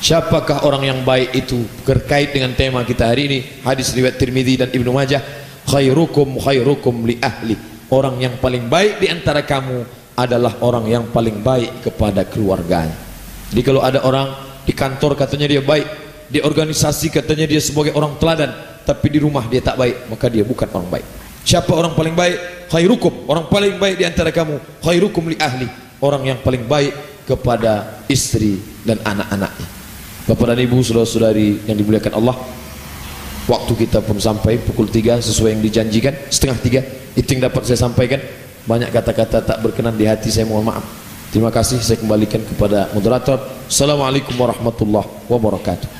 Siapakah 0.00 0.64
orang 0.64 0.88
yang 0.88 1.00
baik 1.04 1.36
itu 1.36 1.68
terkait 1.84 2.32
dengan 2.32 2.56
tema 2.56 2.80
kita 2.80 3.12
hari 3.12 3.28
ini? 3.28 3.38
Hadis 3.60 3.92
riwayat 3.92 4.16
Tirmizi 4.16 4.56
dan 4.56 4.72
Ibnu 4.72 4.88
Majah. 4.88 5.20
Khairukum 5.68 6.40
khairukum 6.40 7.04
li 7.04 7.20
ahli. 7.20 7.60
Orang 7.92 8.24
yang 8.24 8.40
paling 8.40 8.72
baik 8.72 9.04
di 9.04 9.12
antara 9.12 9.44
kamu 9.44 9.84
adalah 10.16 10.56
orang 10.64 10.88
yang 10.88 11.04
paling 11.12 11.44
baik 11.44 11.84
kepada 11.84 12.24
keluarganya. 12.24 12.96
Jadi 13.52 13.60
kalau 13.60 13.84
ada 13.84 14.00
orang 14.00 14.32
di 14.64 14.72
kantor 14.72 15.20
katanya 15.20 15.44
dia 15.44 15.60
baik, 15.60 15.84
di 16.32 16.40
organisasi 16.40 17.12
katanya 17.12 17.52
dia 17.52 17.60
sebagai 17.60 17.92
orang 17.92 18.16
teladan, 18.16 18.48
tapi 18.88 19.12
di 19.12 19.20
rumah 19.20 19.44
dia 19.44 19.60
tak 19.60 19.76
baik, 19.76 20.08
maka 20.08 20.32
dia 20.32 20.48
bukan 20.48 20.72
orang 20.72 20.88
baik. 20.88 21.06
Siapa 21.44 21.68
orang 21.68 21.92
paling 21.92 22.16
baik? 22.16 22.72
Khairukum, 22.72 23.28
orang 23.28 23.44
paling 23.52 23.76
baik 23.76 24.00
di 24.00 24.08
antara 24.08 24.32
kamu. 24.32 24.56
Khairukum 24.80 25.28
li 25.28 25.36
ahli 25.36 25.89
orang 26.00 26.34
yang 26.34 26.38
paling 26.40 26.64
baik 26.64 26.92
kepada 27.28 28.02
istri 28.10 28.58
dan 28.82 28.98
anak-anaknya. 29.04 29.68
Bapak 30.26 30.46
dan 30.52 30.58
Ibu, 30.60 30.82
saudara-saudari 30.82 31.64
yang 31.68 31.76
dimuliakan 31.76 32.12
Allah, 32.18 32.36
waktu 33.46 33.72
kita 33.86 34.02
pun 34.04 34.18
sampai 34.18 34.58
pukul 34.60 34.88
3 34.88 35.20
sesuai 35.20 35.56
yang 35.58 35.62
dijanjikan, 35.62 36.14
setengah 36.32 36.58
3, 37.14 37.18
itu 37.18 37.28
yang 37.36 37.46
dapat 37.46 37.62
saya 37.68 37.78
sampaikan. 37.86 38.20
Banyak 38.68 38.92
kata-kata 38.92 39.40
tak 39.40 39.58
berkenan 39.64 39.96
di 39.96 40.04
hati 40.04 40.28
saya 40.28 40.44
mohon 40.44 40.68
maaf. 40.68 40.84
Terima 41.30 41.48
kasih 41.48 41.78
saya 41.80 41.98
kembalikan 41.98 42.42
kepada 42.42 42.90
moderator. 42.90 43.38
Assalamualaikum 43.70 44.34
warahmatullahi 44.34 45.06
wabarakatuh. 45.30 45.99